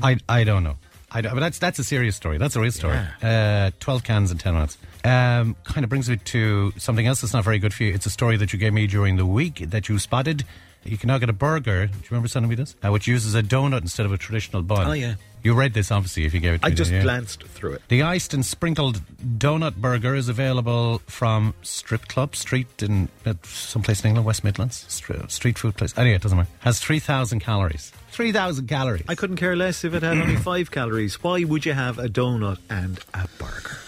I, 0.03 0.19
I 0.29 0.45
don't 0.45 0.63
know. 0.65 0.77
I 1.13 1.21
don't, 1.23 1.35
but 1.35 1.41
that's 1.41 1.59
that's 1.59 1.79
a 1.81 1.85
serious 1.85 2.15
story. 2.15 2.39
That's 2.39 2.55
a 2.55 2.61
real 2.61 2.71
story. 2.71 2.97
Uh, 3.21 3.73
Twelve 3.81 4.05
cans 4.05 4.31
in 4.31 4.39
ten 4.39 4.55
minutes. 4.55 4.79
Um, 5.05 5.57
kind 5.65 5.83
of 5.83 5.89
brings 5.89 6.09
me 6.09 6.17
to 6.19 6.73
something 6.77 7.05
else 7.05 7.21
that's 7.21 7.33
not 7.33 7.43
very 7.43 7.59
good 7.59 7.75
for 7.75 7.83
you. 7.83 7.93
It's 7.93 8.07
a 8.07 8.11
story 8.11 8.37
that 8.37 8.53
you 8.53 8.61
gave 8.61 8.73
me 8.73 8.87
during 8.87 9.17
the 9.17 9.27
week 9.27 9.71
that 9.71 9.89
you 9.89 9.99
spotted. 9.99 10.45
You 10.85 10.97
can 10.97 11.09
now 11.09 11.19
get 11.19 11.29
a 11.29 11.33
burger. 11.33 11.87
Do 11.87 11.93
you 11.93 12.05
remember 12.11 12.29
sending 12.29 12.49
me 12.49 12.55
this? 12.55 12.77
Uh, 12.85 12.93
which 12.93 13.09
uses 13.09 13.35
a 13.35 13.43
donut 13.43 13.81
instead 13.83 14.07
of 14.07 14.13
a 14.13 14.17
traditional 14.19 14.63
bun. 14.63 14.87
Oh, 14.87 14.93
yeah. 14.93 15.15
You 15.43 15.55
read 15.55 15.73
this 15.75 15.91
obviously 15.91 16.25
if 16.25 16.35
you 16.35 16.41
gave 16.41 16.55
it 16.55 16.59
to 16.63 16.67
I 16.67 16.69
me. 16.69 16.73
I 16.73 16.77
just 16.77 16.91
didn't 16.91 17.05
glanced 17.05 17.43
through 17.45 17.75
it. 17.75 17.83
The 17.89 18.03
iced 18.03 18.35
and 18.35 18.45
sprinkled 18.45 19.01
donut 19.39 19.77
burger 19.77 20.15
is 20.15 20.29
available 20.29 20.99
from 21.07 21.55
Strip 21.63 22.09
Club 22.09 22.37
Street 22.37 22.83
in 22.83 23.09
uh, 23.25 23.35
someplace 23.45 24.01
in 24.03 24.09
England, 24.09 24.27
West 24.27 24.45
Midlands. 24.45 24.85
Str- 24.89 25.27
street 25.29 25.59
food 25.59 25.77
place. 25.77 25.97
Anyway, 25.97 26.17
it 26.17 26.23
doesn't 26.23 26.37
matter. 26.37 26.51
Has 26.61 26.79
3,000 26.79 27.41
calories. 27.41 27.93
3,000 28.11 28.67
calories. 28.67 29.05
I 29.09 29.15
couldn't 29.15 29.37
care 29.37 29.57
less 29.57 29.85
if 29.85 29.95
it 29.95 30.03
had 30.03 30.19
only 30.19 30.37
five 30.51 30.71
calories. 30.71 31.23
Why 31.23 31.45
would 31.45 31.65
you 31.65 31.73
have 31.73 31.99
a 31.99 32.09
donut 32.09 32.59
and 32.69 32.99
a 33.15 33.27
burger? 33.39 33.79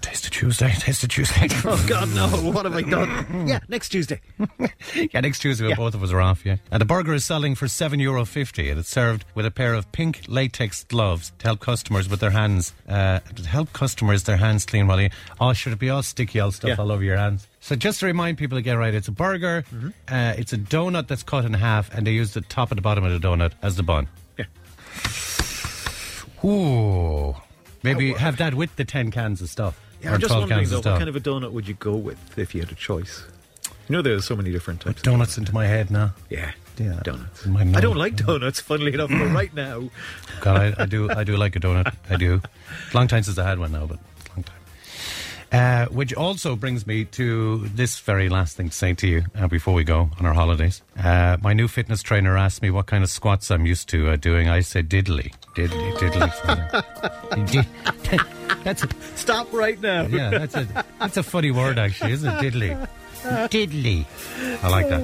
Taste 0.00 0.24
of 0.26 0.30
Tuesday. 0.32 0.72
Taste 0.78 1.02
of 1.04 1.10
Tuesday. 1.10 1.48
Oh, 1.64 1.84
God, 1.88 2.08
no. 2.14 2.26
What 2.50 2.64
have 2.64 2.74
I 2.74 2.82
done? 2.82 3.46
yeah, 3.48 3.60
next 3.68 3.90
Tuesday. 3.90 4.20
yeah, 4.94 5.20
next 5.20 5.40
Tuesday 5.40 5.68
Yeah. 5.68 5.74
both 5.74 5.94
of 5.94 6.02
us 6.02 6.10
are 6.12 6.20
off, 6.20 6.44
yeah. 6.46 6.56
And 6.70 6.80
the 6.80 6.84
burger 6.84 7.12
is 7.14 7.24
selling 7.24 7.54
for 7.54 7.68
seven 7.68 8.00
euro 8.00 8.24
fifty, 8.24 8.70
and 8.70 8.78
it's 8.78 8.88
served 8.88 9.24
with 9.34 9.46
a 9.46 9.50
pair 9.50 9.74
of 9.74 9.90
pink 9.92 10.22
latex 10.28 10.84
gloves 10.84 11.32
to 11.38 11.46
help 11.46 11.60
customers 11.60 12.08
with 12.08 12.20
their 12.20 12.30
hands, 12.30 12.72
uh, 12.88 13.20
to 13.20 13.46
help 13.46 13.72
customers 13.72 14.24
their 14.24 14.36
hands 14.38 14.64
clean 14.66 14.86
while 14.86 15.00
you. 15.00 15.10
Oh, 15.40 15.52
should 15.52 15.72
it 15.72 15.78
be 15.78 15.90
all 15.90 16.02
sticky, 16.02 16.40
all 16.40 16.52
stuff 16.52 16.68
Yeah. 16.70 16.76
all 16.78 16.90
over 16.92 17.02
your 17.04 17.16
hands? 17.16 17.46
So 17.60 17.76
just 17.76 18.00
to 18.00 18.06
remind 18.06 18.38
people 18.38 18.58
again, 18.58 18.76
right? 18.78 18.92
It's 18.94 19.08
a 19.08 19.12
burger. 19.12 19.64
Mm-hmm. 19.72 19.88
Uh, 20.08 20.34
it's 20.36 20.52
a 20.52 20.58
donut 20.58 21.06
that's 21.08 21.22
cut 21.22 21.44
in 21.44 21.52
half, 21.54 21.92
and 21.94 22.06
they 22.06 22.12
use 22.12 22.32
the 22.34 22.40
top 22.40 22.70
and 22.70 22.78
the 22.78 22.82
bottom 22.82 23.04
of 23.04 23.12
the 23.20 23.26
donut 23.28 23.52
as 23.62 23.76
the 23.76 23.82
bun. 23.84 24.08
Yeah. 24.38 24.46
Ooh, 26.44 27.36
maybe 27.82 28.14
oh, 28.14 28.18
have 28.18 28.36
that 28.38 28.54
with 28.54 28.74
the 28.76 28.84
ten 28.84 29.10
cans 29.10 29.40
of 29.40 29.48
stuff. 29.48 29.80
Yeah, 30.02 30.10
or 30.10 30.14
I'm 30.14 30.20
just 30.20 30.34
wondering, 30.34 30.60
cans 30.60 30.70
though, 30.70 30.78
of 30.78 30.82
stuff. 30.82 30.92
what 30.94 30.98
kind 30.98 31.08
of 31.08 31.16
a 31.16 31.20
donut 31.20 31.52
would 31.52 31.68
you 31.68 31.74
go 31.74 31.94
with 31.94 32.38
if 32.38 32.54
you 32.54 32.60
had 32.60 32.72
a 32.72 32.74
choice? 32.74 33.24
You 33.88 33.96
know, 33.96 34.02
there's 34.02 34.24
so 34.24 34.36
many 34.36 34.52
different 34.52 34.80
types. 34.80 34.98
of 34.98 35.02
donuts 35.02 35.38
into 35.38 35.52
my 35.52 35.66
head 35.66 35.90
now. 35.90 36.14
Yeah. 36.30 36.52
Yeah. 36.78 37.00
Donuts. 37.04 37.46
My 37.46 37.60
I 37.60 37.80
don't 37.80 37.96
like 37.96 38.16
donuts, 38.16 38.60
funnily 38.60 38.94
enough, 38.94 39.10
but 39.10 39.30
right 39.32 39.52
now. 39.54 39.90
God, 40.40 40.56
I, 40.78 40.82
I 40.82 40.86
do. 40.86 41.10
I 41.10 41.24
do 41.24 41.36
like 41.36 41.54
a 41.56 41.60
donut. 41.60 41.94
I 42.08 42.16
do. 42.16 42.40
Long 42.94 43.08
time 43.08 43.22
since 43.22 43.38
I 43.38 43.46
had 43.46 43.58
one 43.58 43.72
now, 43.72 43.86
but. 43.86 43.98
Uh, 45.52 45.84
which 45.88 46.14
also 46.14 46.56
brings 46.56 46.86
me 46.86 47.04
to 47.04 47.58
this 47.74 47.98
very 48.00 48.30
last 48.30 48.56
thing 48.56 48.70
to 48.70 48.74
say 48.74 48.94
to 48.94 49.06
you 49.06 49.22
uh, 49.36 49.46
before 49.48 49.74
we 49.74 49.84
go 49.84 50.08
on 50.18 50.24
our 50.24 50.32
holidays. 50.32 50.80
Uh, 50.98 51.36
my 51.42 51.52
new 51.52 51.68
fitness 51.68 52.02
trainer 52.02 52.38
asked 52.38 52.62
me 52.62 52.70
what 52.70 52.86
kind 52.86 53.04
of 53.04 53.10
squats 53.10 53.50
I'm 53.50 53.66
used 53.66 53.88
to 53.90 54.08
uh, 54.10 54.16
doing. 54.16 54.48
I 54.48 54.60
said 54.60 54.88
diddly, 54.88 55.30
diddly, 55.54 55.92
diddly. 55.98 56.32
That's 58.64 58.84
a, 58.84 58.88
Stop 59.16 59.52
right 59.52 59.78
now. 59.80 60.06
yeah, 60.06 60.30
that's 60.30 60.54
a 60.54 60.66
that's 61.00 61.16
a 61.16 61.22
funny 61.22 61.50
word 61.50 61.78
actually, 61.78 62.12
isn't 62.12 62.30
it? 62.44 62.52
Diddly. 62.52 62.88
Diddly. 63.22 64.04
I 64.62 64.68
like 64.68 64.88
that. 64.88 65.00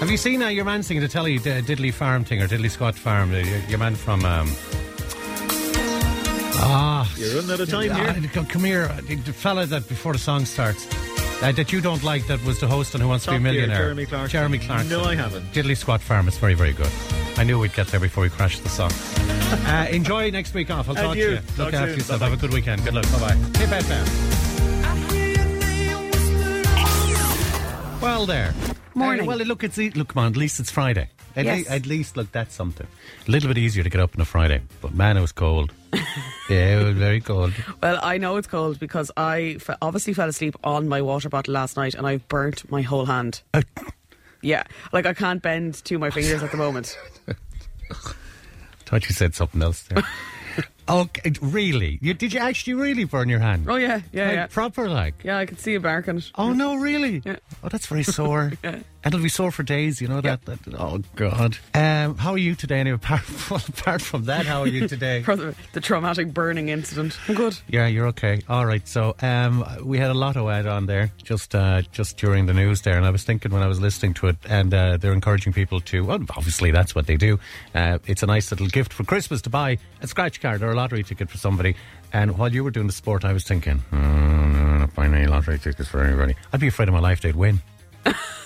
Have 0.00 0.10
you 0.10 0.16
seen 0.16 0.42
uh, 0.42 0.48
your 0.48 0.64
man 0.64 0.82
singing 0.82 1.02
the 1.02 1.08
telly 1.08 1.38
D- 1.38 1.50
Diddly 1.62 1.92
Farm 1.92 2.24
thing 2.24 2.42
or 2.42 2.48
Diddly 2.48 2.70
Squat 2.70 2.94
Farm? 2.94 3.30
Uh, 3.32 3.38
Your, 3.38 3.58
your 3.68 3.78
man 3.78 3.94
from. 3.94 4.24
Um, 4.24 4.50
ah, 6.54 7.12
You're 7.16 7.34
running 7.36 7.50
out 7.50 7.60
of 7.60 7.68
time 7.70 7.90
Ah, 7.92 8.12
here. 8.12 8.44
come 8.44 8.64
here, 8.64 8.88
the 9.08 9.16
the 9.16 9.32
fella 9.32 9.66
that 9.66 9.88
before 9.88 10.12
the 10.12 10.18
song 10.18 10.44
starts, 10.44 10.86
uh, 11.42 11.52
that 11.52 11.72
you 11.72 11.80
don't 11.80 12.02
like, 12.02 12.26
that 12.28 12.42
was 12.44 12.60
the 12.60 12.66
host 12.66 12.94
on 12.94 13.00
Who 13.00 13.08
Wants 13.08 13.24
to 13.24 13.30
Be 13.30 13.36
a 13.36 13.38
Top 13.38 13.42
tier, 13.44 13.52
Millionaire. 13.52 13.78
Jeremy 13.78 14.06
Clarkson. 14.06 14.30
Jeremy 14.30 14.58
Clarkson. 14.58 14.88
No, 14.90 15.04
I 15.04 15.14
haven't. 15.14 15.52
Diddly 15.52 15.76
Squat 15.76 16.00
Farm 16.00 16.28
is 16.28 16.36
very, 16.38 16.54
very 16.54 16.72
good. 16.72 16.90
I 17.36 17.44
knew 17.44 17.58
we'd 17.58 17.74
get 17.74 17.88
there 17.88 18.00
before 18.00 18.22
we 18.22 18.30
crashed 18.30 18.62
the 18.62 18.68
song. 18.68 18.92
uh, 19.66 19.86
enjoy 19.90 20.30
next 20.30 20.54
week 20.54 20.70
off. 20.70 20.88
I'll 20.88 20.94
talk 20.94 21.16
you. 21.16 21.24
to 21.26 21.30
you. 21.32 21.36
Talk 21.38 21.58
Look 21.58 21.74
after 21.74 21.94
yourself. 21.94 22.20
Bye-bye. 22.20 22.30
Have 22.30 22.38
a 22.38 22.40
good 22.46 22.52
weekend. 22.54 22.84
Good 22.84 22.94
luck. 22.94 23.04
Bye 23.12 23.18
bye. 23.20 23.36
Tipp 23.54 23.70
FM. 23.70 24.06
Well, 28.00 28.26
there. 28.26 28.52
Morning. 28.94 29.22
Uh, 29.24 29.28
well, 29.28 29.38
look, 29.38 29.64
it's 29.64 29.78
e- 29.78 29.90
look, 29.90 30.08
come 30.08 30.24
on. 30.24 30.32
At 30.32 30.36
least 30.36 30.58
it's 30.60 30.70
Friday. 30.70 31.08
At, 31.36 31.44
Yes. 31.46 31.66
le- 31.68 31.74
at 31.76 31.86
least, 31.86 32.16
look, 32.16 32.30
that's 32.32 32.54
something. 32.54 32.86
A 33.26 33.30
little 33.30 33.48
bit 33.48 33.58
easier 33.58 33.82
to 33.84 33.88
get 33.90 34.00
up 34.00 34.14
on 34.16 34.20
a 34.20 34.24
Friday, 34.24 34.60
but 34.82 34.92
man, 34.94 35.16
it 35.16 35.20
was 35.22 35.32
cold. 35.32 35.72
yeah, 36.48 36.80
it 36.80 36.84
was 36.84 36.96
very 36.96 37.20
cold. 37.20 37.52
Well, 37.82 37.98
I 38.02 38.18
know 38.18 38.36
it's 38.36 38.46
cold 38.48 38.78
because 38.78 39.10
I 39.16 39.56
f- 39.60 39.76
obviously 39.82 40.14
fell 40.14 40.28
asleep 40.28 40.56
on 40.64 40.88
my 40.88 41.02
water 41.02 41.28
bottle 41.28 41.54
last 41.54 41.76
night 41.76 41.94
and 41.94 42.06
I've 42.06 42.26
burnt 42.28 42.70
my 42.70 42.82
whole 42.82 43.06
hand. 43.06 43.42
Yeah, 44.44 44.64
like 44.92 45.06
I 45.06 45.14
can't 45.14 45.40
bend 45.40 45.74
to 45.84 45.98
my 46.00 46.10
fingers 46.10 46.42
at 46.42 46.50
the 46.50 46.56
moment. 46.56 46.98
Thought 48.86 49.08
you 49.08 49.14
said 49.14 49.36
something 49.36 49.62
else 49.62 49.82
there. 49.84 50.02
okay, 50.88 51.32
really? 51.40 52.00
You, 52.02 52.12
did 52.14 52.32
you 52.32 52.40
actually 52.40 52.74
really 52.74 53.04
burn 53.04 53.28
your 53.28 53.38
hand? 53.38 53.66
Oh 53.68 53.76
yeah, 53.76 54.00
yeah, 54.12 54.26
Like, 54.26 54.34
yeah. 54.34 54.46
Proper, 54.48 54.88
like. 54.88 55.14
Yeah, 55.22 55.38
I 55.38 55.46
can 55.46 55.58
see 55.58 55.76
a 55.76 55.80
bark 55.80 56.08
on 56.08 56.18
it. 56.18 56.30
Oh 56.34 56.52
no, 56.52 56.74
really? 56.74 57.22
Yeah. 57.24 57.36
Oh, 57.62 57.68
that's 57.68 57.86
very 57.86 58.02
sore. 58.02 58.52
Yeah. 58.64 58.80
And 59.04 59.12
it'll 59.12 59.22
be 59.22 59.28
sore 59.28 59.50
for 59.50 59.62
days, 59.64 60.00
you 60.00 60.06
know 60.08 60.20
that. 60.20 60.44
that 60.44 60.58
oh 60.78 61.00
God. 61.16 61.58
Um, 61.74 62.16
how 62.16 62.32
are 62.32 62.38
you 62.38 62.54
today? 62.54 62.80
Anyway, 62.80 62.94
apart, 63.02 63.22
well, 63.50 63.60
apart 63.68 64.00
from 64.00 64.24
that, 64.24 64.46
how 64.46 64.60
are 64.60 64.66
you 64.68 64.86
today? 64.88 65.24
The, 65.32 65.54
the 65.72 65.80
traumatic 65.80 66.34
burning 66.34 66.68
incident. 66.68 67.18
I'm 67.26 67.34
good. 67.34 67.58
yeah, 67.66 67.86
you're 67.86 68.06
okay. 68.08 68.42
All 68.50 68.66
right. 68.66 68.86
So 68.86 69.16
um, 69.22 69.64
we 69.82 69.96
had 69.98 70.10
a 70.10 70.14
lotto 70.14 70.50
ad 70.50 70.66
on 70.66 70.84
there 70.86 71.10
just 71.22 71.54
uh, 71.54 71.82
just 71.90 72.18
during 72.18 72.46
the 72.46 72.52
news 72.52 72.82
there, 72.82 72.96
and 72.96 73.06
I 73.06 73.10
was 73.10 73.24
thinking 73.24 73.50
when 73.50 73.62
I 73.62 73.66
was 73.66 73.80
listening 73.80 74.12
to 74.14 74.28
it, 74.28 74.36
and 74.48 74.74
uh, 74.74 74.98
they're 74.98 75.14
encouraging 75.14 75.52
people 75.54 75.80
to. 75.80 76.04
Well, 76.04 76.18
obviously 76.36 76.70
that's 76.70 76.94
what 76.94 77.06
they 77.06 77.16
do. 77.16 77.40
Uh, 77.74 77.98
it's 78.06 78.22
a 78.22 78.26
nice 78.26 78.50
little 78.50 78.66
gift 78.68 78.92
for 78.92 79.04
Christmas 79.04 79.40
to 79.42 79.50
buy 79.50 79.78
a 80.02 80.06
scratch 80.06 80.40
card 80.40 80.62
or 80.62 80.70
a 80.70 80.74
lottery 80.74 81.02
ticket 81.02 81.30
for 81.30 81.38
somebody. 81.38 81.74
And 82.12 82.36
while 82.36 82.52
you 82.52 82.62
were 82.62 82.70
doing 82.70 82.86
the 82.86 82.92
sport, 82.92 83.24
I 83.24 83.32
was 83.32 83.44
thinking, 83.44 83.82
no, 83.90 83.98
I'm 83.98 84.78
not 84.80 84.94
buying 84.94 85.14
any 85.14 85.26
lottery 85.26 85.58
tickets 85.58 85.88
for 85.88 86.02
anybody. 86.04 86.34
I'd 86.52 86.60
be 86.60 86.68
afraid 86.68 86.88
of 86.88 86.94
my 86.94 87.00
life 87.00 87.22
they'd 87.22 87.34
win. 87.36 87.62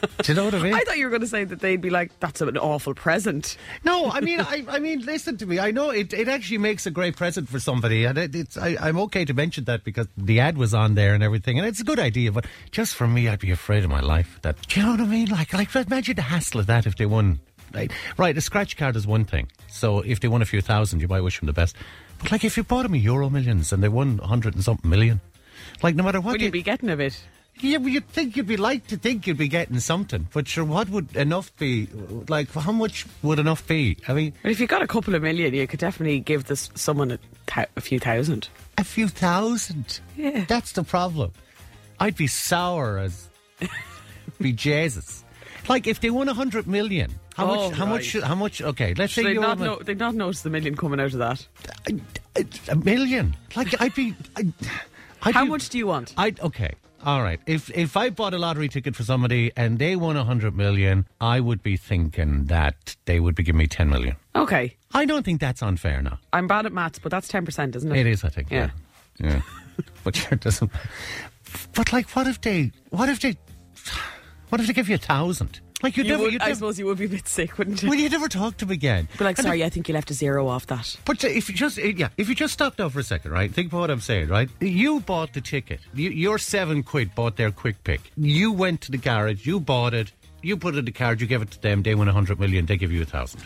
Do 0.22 0.32
you 0.32 0.34
know 0.34 0.44
what 0.44 0.54
I 0.54 0.62
mean? 0.62 0.74
I 0.74 0.80
thought 0.80 0.98
you 0.98 1.04
were 1.04 1.10
going 1.10 1.22
to 1.22 1.28
say 1.28 1.44
that 1.44 1.60
they'd 1.60 1.80
be 1.80 1.90
like, 1.90 2.18
"That's 2.20 2.40
an 2.40 2.56
awful 2.56 2.94
present." 2.94 3.56
No, 3.84 4.10
I 4.10 4.20
mean, 4.20 4.40
I, 4.40 4.64
I 4.68 4.78
mean, 4.78 5.00
listen 5.04 5.36
to 5.38 5.46
me. 5.46 5.58
I 5.58 5.70
know 5.70 5.90
it, 5.90 6.12
it 6.12 6.28
actually 6.28 6.58
makes 6.58 6.86
a 6.86 6.90
great 6.90 7.16
present 7.16 7.48
for 7.48 7.58
somebody, 7.58 8.04
and 8.04 8.16
it, 8.18 8.34
it's 8.34 8.56
I, 8.56 8.76
I'm 8.80 8.98
okay 9.00 9.24
to 9.24 9.34
mention 9.34 9.64
that 9.64 9.84
because 9.84 10.06
the 10.16 10.40
ad 10.40 10.56
was 10.56 10.74
on 10.74 10.94
there 10.94 11.14
and 11.14 11.22
everything, 11.22 11.58
and 11.58 11.66
it's 11.66 11.80
a 11.80 11.84
good 11.84 11.98
idea. 11.98 12.32
But 12.32 12.46
just 12.70 12.94
for 12.94 13.06
me, 13.06 13.28
I'd 13.28 13.40
be 13.40 13.50
afraid 13.50 13.84
of 13.84 13.90
my 13.90 14.00
life. 14.00 14.38
That 14.42 14.56
do 14.68 14.80
you 14.80 14.86
know 14.86 14.92
what 14.92 15.00
I 15.00 15.06
mean? 15.06 15.28
Like, 15.28 15.52
like 15.52 15.74
imagine 15.74 16.16
the 16.16 16.22
hassle 16.22 16.60
of 16.60 16.66
that 16.66 16.86
if 16.86 16.96
they 16.96 17.06
won. 17.06 17.40
Like, 17.74 17.92
right, 18.16 18.36
a 18.36 18.40
scratch 18.40 18.76
card 18.76 18.96
is 18.96 19.06
one 19.06 19.24
thing. 19.24 19.48
So 19.68 20.00
if 20.00 20.20
they 20.20 20.28
won 20.28 20.40
a 20.40 20.46
few 20.46 20.62
thousand, 20.62 21.00
you 21.00 21.08
might 21.08 21.20
wish 21.20 21.38
them 21.38 21.46
the 21.46 21.52
best. 21.52 21.76
But 22.18 22.32
like, 22.32 22.44
if 22.44 22.56
you 22.56 22.64
bought 22.64 22.84
them 22.84 22.94
a 22.94 22.98
Euro 22.98 23.28
Millions 23.30 23.72
and 23.72 23.82
they 23.82 23.88
won 23.88 24.20
a 24.22 24.26
hundred 24.26 24.54
and 24.54 24.64
something 24.64 24.88
million, 24.88 25.20
like 25.82 25.94
no 25.94 26.02
matter 26.02 26.20
what, 26.20 26.32
Would 26.32 26.42
you 26.42 26.50
be 26.50 26.62
getting 26.62 26.88
a 26.88 26.96
bit? 26.96 27.20
Yeah, 27.62 27.78
but 27.78 27.92
you'd 27.92 28.08
think 28.08 28.36
you'd 28.36 28.46
be 28.46 28.56
like 28.56 28.86
to 28.88 28.96
think 28.96 29.26
you'd 29.26 29.36
be 29.38 29.48
getting 29.48 29.78
something. 29.80 30.28
But 30.32 30.48
sure, 30.48 30.64
what 30.64 30.88
would 30.90 31.14
enough 31.16 31.54
be? 31.56 31.88
Like, 32.28 32.50
how 32.52 32.72
much 32.72 33.06
would 33.22 33.38
enough 33.38 33.66
be? 33.66 33.96
I 34.08 34.12
mean. 34.12 34.32
But 34.42 34.52
if 34.52 34.60
you 34.60 34.66
got 34.66 34.82
a 34.82 34.86
couple 34.86 35.14
of 35.14 35.22
million, 35.22 35.54
you 35.54 35.66
could 35.66 35.80
definitely 35.80 36.20
give 36.20 36.44
this 36.44 36.70
someone 36.74 37.10
a, 37.56 37.66
a 37.76 37.80
few 37.80 37.98
thousand. 37.98 38.48
A 38.76 38.84
few 38.84 39.08
thousand. 39.08 40.00
Yeah. 40.16 40.44
That's 40.48 40.72
the 40.72 40.82
problem. 40.84 41.32
I'd 42.00 42.16
be 42.16 42.26
sour 42.26 42.98
as 42.98 43.28
be 44.40 44.52
Jesus. 44.52 45.24
Like 45.68 45.86
if 45.86 46.00
they 46.00 46.10
won 46.10 46.28
a 46.28 46.34
hundred 46.34 46.66
million, 46.66 47.10
how 47.36 47.50
Oh, 47.50 47.68
much? 47.68 47.76
How 47.78 47.84
right. 47.84 47.90
much? 47.92 48.12
How 48.12 48.34
much? 48.34 48.62
Okay, 48.62 48.94
let's 48.94 49.12
say 49.12 49.22
you're 49.32 49.42
not, 49.42 49.58
know, 49.58 49.78
they'd 49.82 49.98
not 49.98 50.14
notice 50.14 50.42
the 50.42 50.50
million 50.50 50.76
coming 50.76 50.98
out 51.00 51.12
of 51.12 51.18
that. 51.18 51.46
a, 52.36 52.44
a 52.68 52.76
million. 52.76 53.36
Like 53.54 53.78
I'd 53.80 53.94
be. 53.94 54.14
I'd, 54.36 54.52
I'd 55.22 55.34
How 55.34 55.44
be- 55.44 55.50
much 55.50 55.68
do 55.68 55.78
you 55.78 55.86
want? 55.88 56.14
I'd 56.16 56.40
okay. 56.40 56.72
All 57.04 57.22
right. 57.22 57.40
If 57.46 57.70
if 57.70 57.96
I 57.96 58.10
bought 58.10 58.34
a 58.34 58.38
lottery 58.38 58.68
ticket 58.68 58.96
for 58.96 59.04
somebody 59.04 59.52
and 59.56 59.78
they 59.78 59.94
won 59.96 60.16
a 60.16 60.24
hundred 60.24 60.56
million, 60.56 61.06
I 61.20 61.40
would 61.40 61.62
be 61.62 61.76
thinking 61.76 62.46
that 62.46 62.96
they 63.04 63.20
would 63.20 63.34
be 63.34 63.42
giving 63.42 63.58
me 63.58 63.66
ten 63.66 63.88
million. 63.88 64.16
Okay, 64.34 64.76
I 64.92 65.04
don't 65.04 65.24
think 65.24 65.40
that's 65.40 65.62
unfair 65.62 66.02
now. 66.02 66.18
I'm 66.32 66.46
bad 66.48 66.66
at 66.66 66.72
maths, 66.72 66.98
but 66.98 67.10
that's 67.10 67.28
ten 67.28 67.44
percent, 67.44 67.76
isn't 67.76 67.90
it? 67.90 67.98
It 67.98 68.06
is, 68.06 68.24
I 68.24 68.28
think. 68.30 68.50
Yeah. 68.50 68.70
Yeah. 69.18 69.28
Yeah. 69.28 69.40
but 70.04 70.16
sure, 70.16 70.32
it 70.32 70.40
doesn't. 70.40 70.70
But 71.74 71.92
like, 71.92 72.10
what 72.10 72.26
if 72.26 72.40
they? 72.40 72.72
What 72.90 73.08
if 73.08 73.20
they? 73.20 73.36
What 74.48 74.60
if 74.60 74.66
they 74.66 74.72
give 74.72 74.88
you 74.88 74.96
a 74.96 74.98
thousand? 74.98 75.60
Like 75.82 75.96
you 75.96 76.02
You 76.02 76.10
never, 76.10 76.22
would, 76.24 76.32
you 76.32 76.38
I 76.40 76.46
never. 76.46 76.54
suppose 76.56 76.78
you 76.78 76.86
would 76.86 76.98
be 76.98 77.04
a 77.04 77.08
bit 77.08 77.28
sick, 77.28 77.56
wouldn't 77.56 77.82
you? 77.82 77.88
Well, 77.88 77.98
you'd 77.98 78.10
never 78.10 78.28
talk 78.28 78.56
to 78.58 78.64
him 78.64 78.72
again. 78.72 79.08
Be 79.16 79.24
like, 79.24 79.38
And 79.38 79.44
sorry, 79.46 79.62
I 79.64 79.68
think 79.68 79.88
you 79.88 79.94
left 79.94 80.10
a 80.10 80.14
zero 80.14 80.48
off 80.48 80.66
that. 80.66 80.96
But 81.04 81.24
uh, 81.24 81.28
if 81.28 81.48
you 81.48 81.54
just, 81.54 81.78
uh, 81.78 81.82
yeah, 81.82 82.08
if 82.16 82.28
you 82.28 82.34
just 82.34 82.52
stop 82.52 82.78
now 82.78 82.88
for 82.88 82.98
a 82.98 83.04
second, 83.04 83.30
right? 83.30 83.52
Think 83.52 83.68
about 83.68 83.80
what 83.82 83.90
I'm 83.90 84.00
saying, 84.00 84.28
right? 84.28 84.48
You 84.60 84.98
bought 85.00 85.34
the 85.34 85.40
ticket. 85.40 85.80
You, 85.94 86.10
your 86.10 86.38
seven 86.38 86.82
quid 86.82 87.14
bought 87.14 87.36
their 87.36 87.52
quick 87.52 87.84
pick. 87.84 88.00
You 88.16 88.50
went 88.52 88.80
to 88.82 88.90
the 88.90 88.98
garage. 88.98 89.46
You 89.46 89.60
bought 89.60 89.94
it. 89.94 90.10
You 90.42 90.56
put 90.56 90.74
it 90.74 90.78
in 90.78 90.84
the 90.84 90.92
card. 90.92 91.20
You 91.20 91.26
give 91.28 91.42
it 91.42 91.50
to 91.52 91.62
them. 91.62 91.82
They 91.82 91.94
win 91.94 92.08
a 92.08 92.12
hundred 92.12 92.40
million. 92.40 92.66
They 92.66 92.76
give 92.76 92.90
you 92.92 93.02
a 93.02 93.06
thousand. 93.06 93.42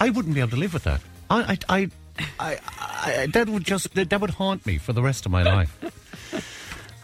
I 0.00 0.10
wouldn't 0.10 0.34
be 0.34 0.40
able 0.40 0.50
to 0.50 0.56
live 0.56 0.74
with 0.74 0.84
that. 0.84 1.00
I, 1.30 1.58
I, 1.68 1.80
I, 1.80 1.90
I, 2.38 2.58
I 2.78 3.26
that 3.32 3.48
would 3.48 3.64
just 3.64 3.94
that, 3.94 4.10
that 4.10 4.20
would 4.20 4.30
haunt 4.30 4.66
me 4.66 4.78
for 4.78 4.92
the 4.92 5.02
rest 5.02 5.26
of 5.26 5.32
my 5.32 5.42
life. 5.42 5.76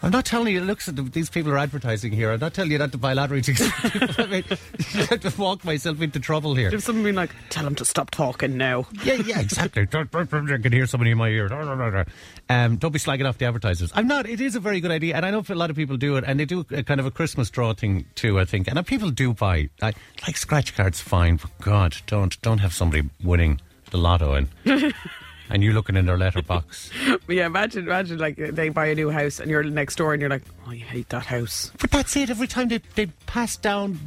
I'm 0.03 0.11
not 0.11 0.25
telling 0.25 0.53
you. 0.53 0.61
It 0.61 0.65
looks 0.65 0.89
at 0.89 0.97
the, 0.97 1.01
these 1.03 1.29
people 1.29 1.53
are 1.53 1.57
advertising 1.57 2.11
here. 2.11 2.31
I'm 2.31 2.39
not 2.41 2.53
telling 2.53 2.71
you 2.71 2.77
not 2.77 2.91
to 2.91 2.97
buy 2.97 3.13
lottery 3.13 3.41
tickets. 3.41 3.71
I 4.19 4.25
mean, 4.25 4.43
you 4.91 5.05
have 5.05 5.21
to 5.21 5.33
walk 5.37 5.63
myself 5.63 6.01
into 6.01 6.19
trouble 6.19 6.55
here. 6.55 6.73
If 6.73 6.83
someone 6.83 7.15
like, 7.15 7.33
tell 7.49 7.65
him 7.65 7.73
to 7.75 7.85
stop 7.85 8.11
talking 8.11 8.57
now. 8.57 8.85
Yeah, 9.05 9.13
yeah, 9.13 9.39
exactly. 9.39 9.87
I 9.93 10.05
can 10.05 10.71
hear 10.73 10.87
somebody 10.87 11.11
in 11.11 11.17
my 11.17 11.29
ear. 11.29 11.47
Um, 12.49 12.75
don't 12.75 12.91
be 12.91 12.99
slagging 12.99 13.27
off 13.27 13.37
the 13.37 13.45
advertisers. 13.45 13.93
I'm 13.95 14.07
not. 14.07 14.27
It 14.27 14.41
is 14.41 14.57
a 14.57 14.59
very 14.59 14.81
good 14.81 14.91
idea, 14.91 15.15
and 15.15 15.25
I 15.25 15.31
know 15.31 15.41
a 15.47 15.55
lot 15.55 15.69
of 15.69 15.77
people 15.77 15.95
do 15.95 16.17
it, 16.17 16.25
and 16.27 16.37
they 16.37 16.45
do 16.45 16.65
a 16.71 16.83
kind 16.83 16.99
of 16.99 17.05
a 17.05 17.11
Christmas 17.11 17.49
draw 17.49 17.73
thing 17.73 18.05
too. 18.15 18.39
I 18.39 18.45
think, 18.45 18.67
and 18.67 18.85
people 18.85 19.09
do 19.09 19.33
buy 19.33 19.69
I, 19.81 19.93
like 20.27 20.35
scratch 20.35 20.75
cards. 20.75 20.99
Fine, 20.99 21.37
but 21.37 21.51
God, 21.61 21.97
don't 22.07 22.39
don't 22.41 22.57
have 22.57 22.73
somebody 22.73 23.09
winning 23.23 23.61
the 23.91 23.97
lotto 23.97 24.33
and 24.33 24.49
and 25.49 25.63
you're 25.63 25.73
looking 25.73 25.95
in 25.95 26.05
their 26.05 26.17
letterbox. 26.17 26.89
Yeah, 27.27 27.45
imagine, 27.45 27.85
imagine 27.85 28.17
like 28.17 28.35
they 28.35 28.69
buy 28.69 28.87
a 28.87 28.95
new 28.95 29.09
house 29.09 29.39
and 29.39 29.49
you're 29.49 29.63
next 29.63 29.95
door 29.95 30.13
and 30.13 30.21
you're 30.21 30.29
like, 30.29 30.43
oh, 30.67 30.71
you 30.71 30.83
hate 30.83 31.09
that 31.09 31.25
house. 31.25 31.71
But 31.79 31.89
that's 31.89 32.15
it. 32.17 32.29
Every 32.29 32.47
time 32.47 32.67
they 32.67 32.81
they 32.95 33.07
pass 33.25 33.55
down 33.55 33.97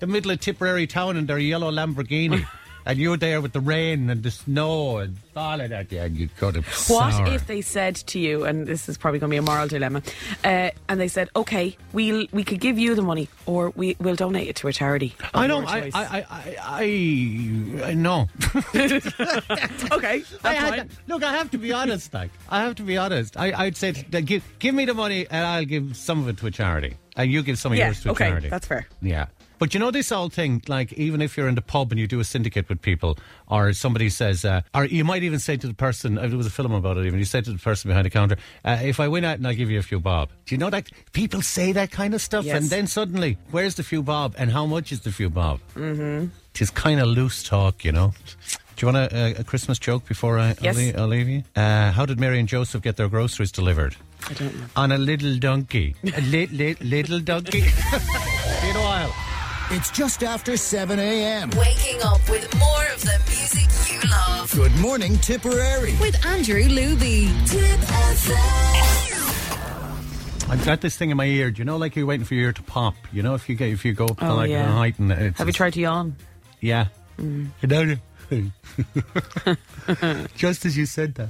the 0.00 0.06
middle 0.06 0.30
of 0.30 0.40
Tipperary 0.40 0.86
town 0.86 1.16
in 1.16 1.26
their 1.26 1.38
yellow 1.38 1.72
Lamborghini. 1.72 2.46
And 2.86 2.98
you're 2.98 3.16
there 3.16 3.40
with 3.40 3.52
the 3.52 3.60
rain 3.60 4.08
and 4.08 4.22
the 4.22 4.30
snow 4.30 4.98
and 4.98 5.16
all 5.36 5.60
of 5.60 5.68
that, 5.70 5.92
yeah, 5.92 6.04
and 6.04 6.16
you 6.16 6.28
got 6.40 6.54
to. 6.54 6.62
What 6.92 7.28
if 7.28 7.46
they 7.46 7.60
said 7.60 7.96
to 7.96 8.18
you, 8.18 8.44
and 8.44 8.66
this 8.66 8.88
is 8.88 8.96
probably 8.98 9.20
going 9.20 9.30
to 9.30 9.34
be 9.34 9.38
a 9.38 9.42
moral 9.42 9.68
dilemma, 9.68 10.02
uh, 10.44 10.70
and 10.88 11.00
they 11.00 11.08
said, 11.08 11.28
okay, 11.36 11.76
we'll 11.92 12.26
we 12.32 12.44
could 12.44 12.60
give 12.60 12.78
you 12.78 12.94
the 12.94 13.02
money, 13.02 13.28
or 13.46 13.70
we 13.76 13.96
will 14.00 14.16
donate 14.16 14.48
it 14.48 14.56
to 14.56 14.68
a 14.68 14.72
charity. 14.72 15.14
I 15.34 15.46
know. 15.46 15.64
I. 15.66 15.90
I, 15.94 16.18
I, 16.18 16.56
I, 16.60 17.82
I 17.90 17.94
know. 17.94 18.28
okay, 18.74 18.98
that's 18.98 20.44
I 20.44 20.70
fine. 20.70 20.88
to- 20.88 20.94
look, 21.06 21.22
I 21.22 21.32
have 21.32 21.50
to 21.52 21.58
be 21.58 21.72
honest. 21.72 22.12
Like, 22.14 22.30
I 22.48 22.62
have 22.62 22.76
to 22.76 22.82
be 22.82 22.96
honest. 22.96 23.36
I, 23.36 23.52
I'd 23.52 23.76
say, 23.76 23.92
give, 23.92 24.44
give 24.58 24.74
me 24.74 24.84
the 24.86 24.94
money, 24.94 25.26
and 25.30 25.46
I'll 25.46 25.64
give 25.64 25.96
some 25.96 26.20
of 26.20 26.28
it 26.28 26.38
to 26.38 26.46
a 26.46 26.50
charity, 26.50 26.96
and 27.16 27.30
you 27.30 27.42
give 27.42 27.58
some 27.58 27.72
of 27.72 27.78
yours 27.78 28.02
to 28.02 28.08
a 28.08 28.12
okay, 28.12 28.28
charity. 28.28 28.48
that's 28.48 28.66
fair. 28.66 28.86
Yeah. 29.02 29.26
But 29.58 29.74
you 29.74 29.80
know 29.80 29.90
this 29.90 30.12
old 30.12 30.32
thing, 30.32 30.62
like 30.68 30.92
even 30.94 31.20
if 31.20 31.36
you're 31.36 31.48
in 31.48 31.54
the 31.56 31.62
pub 31.62 31.90
and 31.92 31.98
you 32.00 32.06
do 32.06 32.20
a 32.20 32.24
syndicate 32.24 32.68
with 32.68 32.80
people, 32.80 33.18
or 33.48 33.72
somebody 33.72 34.08
says, 34.08 34.44
uh, 34.44 34.60
or 34.74 34.84
you 34.84 35.04
might 35.04 35.22
even 35.22 35.38
say 35.38 35.56
to 35.56 35.66
the 35.66 35.74
person, 35.74 36.16
uh, 36.18 36.26
there 36.28 36.36
was 36.38 36.46
a 36.46 36.50
film 36.50 36.72
about 36.72 36.96
it 36.96 37.06
even, 37.06 37.18
you 37.18 37.24
say 37.24 37.40
to 37.40 37.52
the 37.52 37.58
person 37.58 37.88
behind 37.88 38.06
the 38.06 38.10
counter, 38.10 38.36
uh, 38.64 38.78
if 38.82 39.00
I 39.00 39.08
win 39.08 39.24
out 39.24 39.38
and 39.38 39.46
I'll 39.46 39.54
give 39.54 39.70
you 39.70 39.78
a 39.78 39.82
few 39.82 39.98
bob. 40.00 40.28
Do 40.46 40.54
you 40.54 40.58
know 40.58 40.70
that? 40.70 40.88
People 41.12 41.42
say 41.42 41.72
that 41.72 41.90
kind 41.90 42.14
of 42.14 42.20
stuff, 42.22 42.44
Yes. 42.44 42.56
and 42.60 42.70
then 42.70 42.86
suddenly, 42.86 43.36
where's 43.50 43.74
the 43.74 43.82
few 43.82 44.02
bob 44.02 44.34
and 44.38 44.52
how 44.52 44.64
much 44.66 44.92
is 44.92 45.00
the 45.00 45.10
few 45.12 45.28
bob? 45.30 45.60
Mm-hmm. 45.74 46.26
It's 46.60 46.70
kind 46.70 47.00
of 47.00 47.06
loose 47.08 47.42
talk, 47.44 47.84
you 47.84 47.92
know. 47.92 48.14
Do 48.76 48.86
you 48.86 48.92
want 48.92 49.12
a, 49.12 49.16
a, 49.16 49.40
a 49.40 49.44
Christmas 49.44 49.78
joke 49.78 50.06
before 50.06 50.38
I, 50.40 50.54
Yes. 50.60 50.76
I'll, 50.76 50.82
leave, 50.82 50.98
I'll 50.98 51.06
leave 51.08 51.28
you? 51.28 51.42
Uh, 51.56 51.90
how 51.92 52.04
did 52.06 52.18
Mary 52.20 52.38
and 52.40 52.48
Joseph 52.48 52.82
get 52.82 52.96
their 52.96 53.08
groceries 53.08 53.52
delivered? 53.52 53.94
I 54.28 54.32
don't 54.34 54.54
know. 54.56 54.66
On 54.76 54.90
a 54.92 54.98
little 54.98 55.36
donkey. 55.38 55.94
a 56.14 56.20
li- 56.20 56.46
li- 56.48 56.76
little 56.80 57.20
donkey. 57.20 57.64
It's 59.70 59.90
just 59.90 60.22
after 60.22 60.56
7 60.56 60.98
a.m. 60.98 61.50
Waking 61.50 62.00
up 62.02 62.26
with 62.30 62.52
more 62.58 62.84
of 62.94 63.00
the 63.02 63.20
music 63.28 63.68
you 63.92 64.00
love. 64.10 64.50
Good 64.54 64.74
morning, 64.80 65.16
Tipperary. 65.18 65.94
with 66.00 66.24
Andrew 66.26 66.62
Luby. 66.64 67.28
I've 70.50 70.64
got 70.64 70.80
this 70.80 70.96
thing 70.96 71.10
in 71.10 71.18
my 71.18 71.26
ear. 71.26 71.50
Do 71.50 71.58
you 71.58 71.64
know, 71.66 71.76
like 71.76 71.96
you're 71.96 72.06
waiting 72.06 72.24
for 72.24 72.32
your 72.34 72.44
ear 72.44 72.52
to 72.54 72.62
pop? 72.62 72.94
You 73.12 73.22
know, 73.22 73.34
if 73.34 73.48
you 73.50 73.56
get 73.56 73.68
if 73.70 73.84
you 73.84 73.92
go 73.92 74.06
up 74.06 74.18
to 74.18 74.30
Oh, 74.30 74.36
like 74.36 74.48
yeah. 74.50 74.68
a 74.70 74.72
height 74.72 74.98
and 74.98 75.12
it's 75.12 75.36
Have 75.38 75.46
you 75.46 75.52
tried 75.52 75.74
to 75.74 75.80
yawn? 75.80 76.16
Yeah. 76.60 76.86
Mm. 77.18 77.48
You 77.60 77.68
know, 77.68 77.96
Just 80.36 80.64
as 80.64 80.76
you 80.78 80.86
said 80.86 81.14
that. 81.16 81.28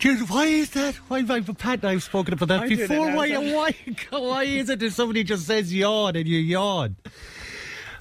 Dude, 0.00 0.30
why 0.30 0.46
is 0.46 0.70
that? 0.70 0.94
Why 1.08 1.18
I, 1.18 1.40
Pat 1.40 1.80
and 1.80 1.84
I 1.84 1.92
have 1.92 2.02
spoken 2.02 2.32
about 2.32 2.48
that 2.48 2.60
I 2.62 2.68
before? 2.68 3.14
Why, 3.14 3.36
why, 3.36 3.74
why 4.10 4.42
is 4.44 4.70
it 4.70 4.82
if 4.82 4.94
somebody 4.94 5.24
just 5.24 5.46
says 5.46 5.72
yawn 5.72 6.16
and 6.16 6.26
you 6.26 6.38
yawn? 6.38 6.96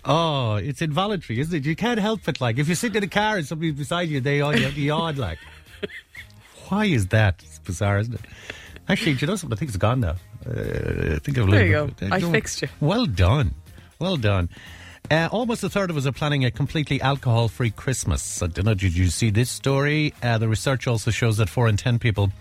Oh, 0.06 0.56
it's 0.56 0.82
involuntary, 0.82 1.42
isn't 1.42 1.54
it? 1.54 1.66
You 1.66 1.76
can't 1.76 2.00
help 2.00 2.26
it. 2.30 2.40
Like, 2.40 2.58
if 2.58 2.70
you 2.70 2.76
sit 2.76 2.96
in 2.96 3.04
a 3.04 3.08
car 3.08 3.36
and 3.36 3.46
somebody's 3.46 3.74
beside 3.76 4.08
you, 4.08 4.22
they 4.22 4.38
yawn, 4.38 4.56
you 4.58 4.64
have 4.64 4.76
to 4.76 4.82
yawn, 4.82 5.18
like. 5.18 5.40
Why 6.70 6.86
is 6.86 7.08
that? 7.08 7.44
It's 7.46 7.60
bizarre, 7.60 7.98
isn't 8.00 8.14
it? 8.14 8.22
Actually, 8.88 9.16
do 9.16 9.20
you 9.22 9.28
know 9.28 9.36
something? 9.36 9.58
I 9.58 9.60
think 9.60 9.70
it's 9.70 9.78
gone 9.78 10.00
now. 10.00 10.16
Uh, 10.48 11.16
I 11.16 11.20
think 11.20 11.38
I've 11.38 11.52
There 11.52 11.66
you 11.66 11.72
go. 11.74 11.90
I 12.12 12.20
don't- 12.20 12.32
fixed 12.32 12.62
you. 12.62 12.70
Well 12.80 13.08
done. 13.08 13.54
Well 14.00 14.16
done. 14.16 14.48
Uh, 15.12 15.28
almost 15.32 15.64
a 15.64 15.70
third 15.70 15.90
of 15.90 15.98
us 15.98 16.06
are 16.06 16.12
planning 16.12 16.46
a 16.46 16.52
completely 16.52 17.02
alcohol 17.02 17.48
free 17.48 17.72
Christmas. 17.72 18.42
I 18.44 18.48
don't 18.48 18.66
know, 18.66 18.74
did 18.76 18.96
you 18.96 19.08
see 19.08 19.30
this 19.32 19.50
story? 19.50 20.14
Uh, 20.22 20.38
the 20.38 20.48
research 20.48 20.88
also 20.88 21.10
shows 21.12 21.38
that 21.38 21.50
four 21.50 21.68
in 21.68 21.78
ten 21.78 21.98
people 22.00 22.32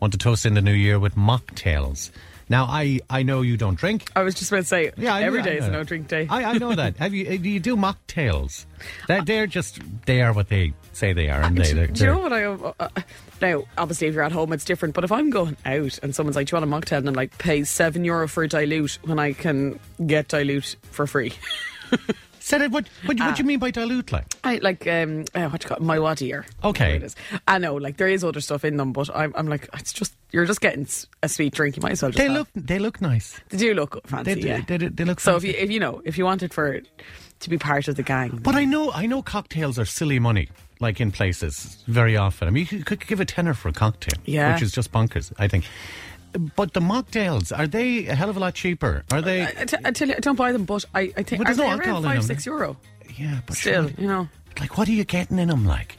want 0.00 0.12
to 0.12 0.18
toast 0.18 0.44
in 0.44 0.54
the 0.54 0.62
new 0.62 0.72
year 0.72 0.98
with 0.98 1.14
mocktails. 1.14 2.10
Now, 2.48 2.66
I, 2.66 3.00
I 3.10 3.24
know 3.24 3.42
you 3.42 3.56
don't 3.56 3.74
drink. 3.76 4.08
I 4.14 4.22
was 4.22 4.34
just 4.34 4.52
about 4.52 4.58
to 4.62 4.64
say, 4.66 4.92
Yeah, 4.96 5.16
every 5.18 5.40
know- 5.40 5.46
day 5.46 5.58
is 5.58 5.66
a 5.66 5.70
no 5.70 5.82
drink 5.82 6.06
day. 6.06 6.28
I, 6.30 6.44
I 6.44 6.58
know 6.58 6.74
that. 6.74 6.96
Have 6.98 7.12
you? 7.12 7.26
uh, 7.26 7.36
Do 7.42 7.48
you 7.48 7.58
do 7.58 7.76
mocktails? 7.76 8.66
That 9.08 9.26
they're 9.26 9.48
just 9.48 9.80
they 10.06 10.22
are 10.22 10.32
what 10.32 10.48
they 10.48 10.72
say 10.92 11.12
they 11.12 11.28
are, 11.28 11.42
and 11.42 11.56
they. 11.58 11.64
do, 11.70 11.74
they're- 11.74 11.86
do 11.88 12.04
you 12.04 12.10
know 12.10 12.18
what 12.20 12.32
I? 12.32 12.44
Uh, 12.44 12.72
uh, 12.78 12.88
now, 13.40 13.64
obviously, 13.76 14.06
if 14.06 14.14
you're 14.14 14.22
at 14.22 14.30
home, 14.32 14.52
it's 14.52 14.64
different. 14.64 14.94
But 14.94 15.02
if 15.04 15.10
I'm 15.12 15.30
going 15.30 15.56
out 15.66 15.98
and 16.04 16.14
someone's 16.14 16.36
like, 16.36 16.46
"Do 16.48 16.56
you 16.56 16.60
want 16.62 16.72
a 16.72 16.76
mocktail?" 16.88 16.98
and 16.98 17.08
I'm 17.08 17.14
like, 17.14 17.36
"Pay 17.38 17.64
seven 17.64 18.04
euro 18.04 18.28
for 18.28 18.44
a 18.44 18.48
dilute 18.48 18.98
when 19.02 19.18
I 19.18 19.32
can 19.32 19.80
get 20.06 20.28
dilute 20.28 20.76
for 20.92 21.06
free." 21.08 21.32
Said 22.40 22.62
it. 22.62 22.70
What? 22.70 22.86
What, 23.06 23.18
what 23.18 23.34
do 23.36 23.42
you 23.42 23.46
mean 23.46 23.58
by 23.58 23.72
dilute? 23.72 24.12
Like? 24.12 24.26
I 24.44 24.58
like 24.58 24.86
um, 24.86 25.24
uh, 25.34 25.48
what 25.48 25.62
you 25.64 25.68
call 25.68 25.78
it, 25.78 25.82
my 25.82 25.98
what 25.98 26.22
ear. 26.22 26.46
Okay. 26.62 26.94
It 26.96 27.02
is. 27.02 27.16
I 27.48 27.58
know, 27.58 27.74
like 27.74 27.96
there 27.96 28.06
is 28.06 28.22
other 28.22 28.40
stuff 28.40 28.64
in 28.64 28.76
them, 28.76 28.92
but 28.92 29.10
I'm, 29.14 29.32
I'm 29.36 29.48
like, 29.48 29.68
it's 29.74 29.92
just 29.92 30.14
you're 30.30 30.46
just 30.46 30.60
getting 30.60 30.86
a 31.24 31.28
sweet 31.28 31.54
drink. 31.54 31.76
You 31.76 31.82
might 31.82 31.92
as 31.92 32.02
well. 32.02 32.12
Just 32.12 32.18
They 32.18 32.28
have. 32.32 32.36
look. 32.36 32.48
They 32.54 32.78
look 32.78 33.00
nice. 33.00 33.40
They 33.48 33.58
do 33.58 33.74
look 33.74 34.06
fancy. 34.06 34.34
They, 34.34 34.48
yeah. 34.48 34.60
they, 34.64 34.76
they, 34.76 34.88
they 34.88 35.04
look. 35.04 35.18
so 35.18 35.34
if 35.34 35.42
you 35.42 35.54
if 35.56 35.72
you 35.72 35.80
know 35.80 36.02
if 36.04 36.16
you 36.18 36.24
wanted 36.24 36.54
for 36.54 36.80
to 37.40 37.50
be 37.50 37.58
part 37.58 37.88
of 37.88 37.96
the 37.96 38.02
gang, 38.04 38.38
But 38.42 38.54
I 38.54 38.64
know, 38.64 38.92
I 38.92 39.06
know, 39.06 39.22
cocktails 39.22 39.78
are 39.78 39.84
silly 39.84 40.18
money. 40.20 40.48
Like 40.78 41.00
in 41.00 41.10
places, 41.10 41.82
very 41.88 42.16
often. 42.16 42.46
I 42.48 42.50
mean, 42.50 42.66
you 42.70 42.84
could, 42.84 43.00
could 43.00 43.06
give 43.08 43.18
a 43.18 43.24
tenner 43.24 43.54
for 43.54 43.68
a 43.68 43.72
cocktail, 43.72 44.20
Yeah. 44.24 44.52
which 44.54 44.62
is 44.62 44.72
just 44.72 44.92
bonkers. 44.92 45.32
I 45.38 45.48
think. 45.48 45.64
But 46.38 46.72
the 46.74 46.80
mocktails 46.80 47.56
are 47.56 47.66
they 47.66 48.06
a 48.06 48.14
hell 48.14 48.28
of 48.30 48.36
a 48.36 48.40
lot 48.40 48.54
cheaper? 48.54 49.04
Are 49.12 49.22
they? 49.22 49.42
I, 49.42 49.64
t- 49.64 49.76
I 49.84 49.90
tell 49.90 50.08
you, 50.08 50.14
I 50.16 50.20
don't 50.20 50.36
buy 50.36 50.52
them, 50.52 50.64
but 50.64 50.84
I, 50.94 51.12
I 51.16 51.22
think 51.22 51.44
there's 51.44 51.58
no 51.58 51.64
alcohol 51.68 51.94
around 51.94 52.04
in 52.04 52.10
five 52.10 52.14
them. 52.16 52.22
six 52.36 52.46
eh? 52.46 52.50
euro 52.50 52.76
yeah, 53.16 53.40
but 53.46 53.56
still. 53.56 53.88
sure. 53.88 53.96
You 53.98 54.06
know, 54.08 54.28
Like, 54.60 54.76
what 54.76 54.88
are 54.88 54.92
you 54.92 55.04
getting 55.04 55.38
in 55.38 55.48
them? 55.48 55.64
Like, 55.64 55.96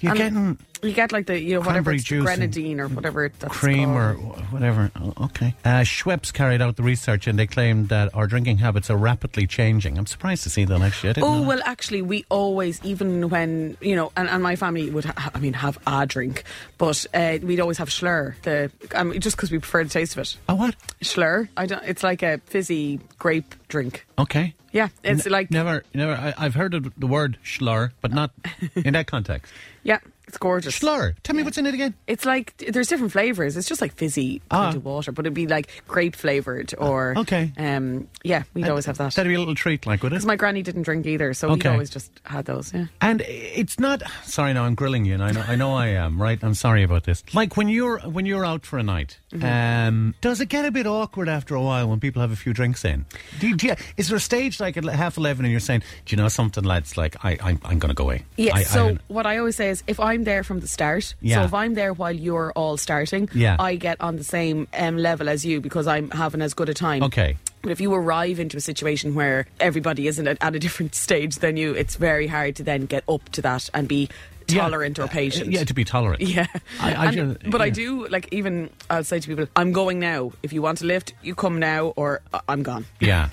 you're 0.00 0.10
And 0.12 0.18
getting 0.18 0.58
you 0.82 0.92
get 0.92 1.12
like 1.12 1.26
the 1.26 1.40
you 1.40 1.54
know 1.54 1.60
whatever 1.60 1.92
it's 1.92 2.02
the 2.02 2.06
juice 2.08 2.24
grenadine 2.24 2.80
or 2.80 2.88
whatever 2.88 3.28
cream 3.48 3.94
called. 3.94 3.98
or 3.98 4.42
whatever. 4.50 4.90
Oh, 4.96 5.24
okay. 5.26 5.54
Uh, 5.64 5.80
Schweppes 5.82 6.32
carried 6.32 6.60
out 6.60 6.76
the 6.76 6.82
research 6.82 7.26
and 7.26 7.38
they 7.38 7.46
claimed 7.46 7.88
that 7.90 8.14
our 8.14 8.26
drinking 8.26 8.58
habits 8.58 8.90
are 8.90 8.96
rapidly 8.96 9.46
changing. 9.46 9.96
I'm 9.96 10.06
surprised 10.06 10.42
to 10.42 10.50
see 10.50 10.64
that 10.64 10.80
actually. 10.80 11.14
Oh 11.22 11.42
well, 11.42 11.60
actually, 11.64 12.02
we 12.02 12.24
always, 12.28 12.80
even 12.84 13.28
when 13.28 13.76
you 13.80 13.94
know, 13.94 14.10
and, 14.16 14.28
and 14.28 14.42
my 14.42 14.56
family 14.56 14.90
would, 14.90 15.04
ha- 15.04 15.30
I 15.34 15.38
mean, 15.38 15.52
have 15.52 15.78
a 15.86 16.06
drink, 16.06 16.44
but 16.78 17.06
uh, 17.14 17.38
we'd 17.42 17.60
always 17.60 17.78
have 17.78 17.88
Shloer, 17.88 18.34
the 18.42 18.70
mean, 19.04 19.20
just 19.20 19.36
because 19.36 19.50
we 19.52 19.58
prefer 19.58 19.84
the 19.84 19.90
taste 19.90 20.16
of 20.16 20.22
it. 20.22 20.36
Oh, 20.48 20.56
what? 20.56 20.74
Shloer, 21.00 21.48
I 21.56 21.66
don't. 21.66 21.82
It's 21.84 22.02
like 22.02 22.22
a 22.22 22.38
fizzy 22.46 22.98
grape 23.18 23.54
drink. 23.68 24.04
Okay. 24.18 24.54
Yeah, 24.72 24.88
it's 25.04 25.26
N- 25.26 25.32
like 25.32 25.50
never, 25.50 25.84
never. 25.92 26.12
I, 26.14 26.32
I've 26.38 26.54
heard 26.54 26.72
of 26.72 26.98
the 26.98 27.06
word 27.06 27.36
Shloer, 27.44 27.90
but 28.00 28.10
not 28.10 28.30
in 28.74 28.94
that 28.94 29.06
context. 29.06 29.52
yeah, 29.82 29.98
it's 30.32 30.38
gorgeous. 30.38 30.78
Shloer. 30.78 31.14
Tell 31.24 31.36
me 31.36 31.42
what's 31.42 31.58
in 31.58 31.66
it 31.66 31.74
again. 31.74 31.92
It's 32.06 32.24
like 32.24 32.56
there's 32.56 32.88
different 32.88 33.12
flavors. 33.12 33.54
It's 33.54 33.68
just 33.68 33.82
like 33.82 33.92
fizzy 33.94 34.40
Ah. 34.50 34.64
kind 34.64 34.76
of 34.76 34.84
water, 34.86 35.12
but 35.12 35.26
it'd 35.26 35.34
be 35.34 35.46
like 35.46 35.82
grape 35.86 36.16
flavored 36.16 36.72
or 36.78 37.12
okay. 37.18 37.52
Um, 37.58 38.08
yeah, 38.24 38.44
we'd 38.54 38.66
always 38.66 38.86
have 38.86 38.96
that 38.96 39.12
That'd 39.14 39.28
be 39.30 39.34
a 39.34 39.38
little 39.38 39.54
treat, 39.54 39.84
like, 39.86 40.02
would 40.02 40.12
it? 40.12 40.16
because 40.16 40.24
my 40.26 40.36
granny 40.36 40.62
didn't 40.62 40.84
drink 40.84 41.04
either, 41.04 41.34
so 41.34 41.52
we'd 41.52 41.66
always 41.66 41.90
just 41.90 42.10
had 42.24 42.46
those. 42.46 42.72
Yeah. 42.72 42.86
And 43.02 43.20
it's 43.26 43.78
not. 43.78 44.02
Sorry, 44.24 44.54
now 44.54 44.64
I'm 44.64 44.74
grilling 44.74 45.04
you, 45.04 45.12
and 45.14 45.22
I 45.22 45.32
know, 45.32 45.44
I 45.46 45.54
know 45.54 45.74
I 45.74 45.88
am. 45.88 46.20
Right, 46.20 46.38
I'm 46.42 46.54
sorry 46.54 46.82
about 46.82 47.04
this. 47.04 47.22
Like 47.34 47.58
when 47.58 47.68
you're 47.68 47.98
when 48.00 48.24
you're 48.24 48.46
out 48.46 48.64
for 48.64 48.78
a 48.78 48.82
night, 48.82 49.18
Mm-hmm. 49.32 49.44
um, 49.88 50.14
does 50.20 50.40
it 50.40 50.46
get 50.50 50.64
a 50.64 50.70
bit 50.70 50.86
awkward 50.86 51.28
after 51.28 51.54
a 51.54 51.62
while 51.62 51.88
when 51.88 52.00
people 52.00 52.20
have 52.20 52.32
a 52.32 52.36
few 52.36 52.52
drinks 52.52 52.84
in? 52.84 53.06
Do 53.40 53.56
do 53.56 53.68
you, 53.68 53.74
is 53.96 54.08
there 54.08 54.16
a 54.16 54.20
stage 54.20 54.60
like 54.60 54.76
at 54.76 54.84
half 54.84 55.16
eleven, 55.16 55.44
and 55.44 55.50
you're 55.50 55.60
saying, 55.60 55.82
"Do 56.04 56.14
you 56.14 56.22
know 56.22 56.28
something, 56.28 56.62
lads? 56.64 56.96
Like 56.96 57.16
I, 57.24 57.38
I'm, 57.42 57.58
I'm 57.64 57.78
going 57.78 57.88
to 57.88 57.94
go 57.94 58.04
away." 58.04 58.24
Yes. 58.36 58.54
I, 58.56 58.62
so 58.64 58.88
I, 58.90 58.98
what 59.08 59.26
I 59.26 59.38
always 59.38 59.56
say 59.56 59.70
is, 59.70 59.82
if 59.86 59.98
I'm 59.98 60.24
there 60.24 60.44
from 60.44 60.60
the 60.60 60.68
start, 60.68 61.14
Yeah. 61.20 61.36
so 61.36 61.44
if 61.44 61.54
I'm 61.54 61.74
there 61.74 61.92
while 61.92 62.12
you're 62.14 62.52
all 62.52 62.76
starting, 62.76 63.28
Yeah. 63.34 63.56
I 63.58 63.76
get 63.76 64.00
on 64.00 64.16
the 64.16 64.24
same 64.24 64.68
um, 64.78 64.96
level 64.98 65.28
as 65.28 65.44
you 65.46 65.60
because 65.60 65.86
I'm 65.86 66.10
having 66.10 66.42
as 66.42 66.54
good 66.54 66.68
a 66.68 66.74
time. 66.74 67.02
okay. 67.04 67.36
But 67.62 67.70
if 67.70 67.80
you 67.80 67.94
arrive 67.94 68.40
into 68.40 68.56
a 68.56 68.60
situation 68.60 69.14
where 69.14 69.46
everybody 69.60 70.08
isn't 70.08 70.26
at 70.26 70.54
a 70.54 70.58
different 70.58 70.94
stage 71.06 71.36
than 71.36 71.56
you, 71.56 71.72
it's 71.74 71.94
very 71.94 72.26
hard 72.26 72.56
to 72.56 72.64
then 72.64 72.86
get 72.86 73.04
up 73.08 73.28
to 73.30 73.42
that 73.42 73.70
and 73.72 73.86
be 73.86 74.08
Yeah. 74.52 74.62
tolerant 74.62 74.98
or 74.98 75.08
patient. 75.08 75.50
Yeah, 75.50 75.64
to 75.64 75.74
be 75.74 75.84
tolerant. 75.84 76.20
Yeah, 76.32 76.46
I- 76.80 76.94
I 76.94 77.06
And- 77.12 77.38
but 77.50 77.60
I 77.60 77.70
do 77.70 78.06
like 78.08 78.28
even 78.32 78.70
I'll 78.90 79.04
say 79.04 79.18
to 79.20 79.28
people, 79.28 79.46
"I'm 79.56 79.72
going 79.72 79.98
now. 79.98 80.32
If 80.42 80.52
you 80.52 80.62
want 80.62 80.78
to 80.78 80.86
lift, 80.86 81.14
you 81.22 81.34
come 81.34 81.58
now, 81.58 81.86
or 81.96 82.20
I- 82.32 82.40
I'm 82.48 82.62
gone." 82.62 82.86
Yeah. 83.00 83.28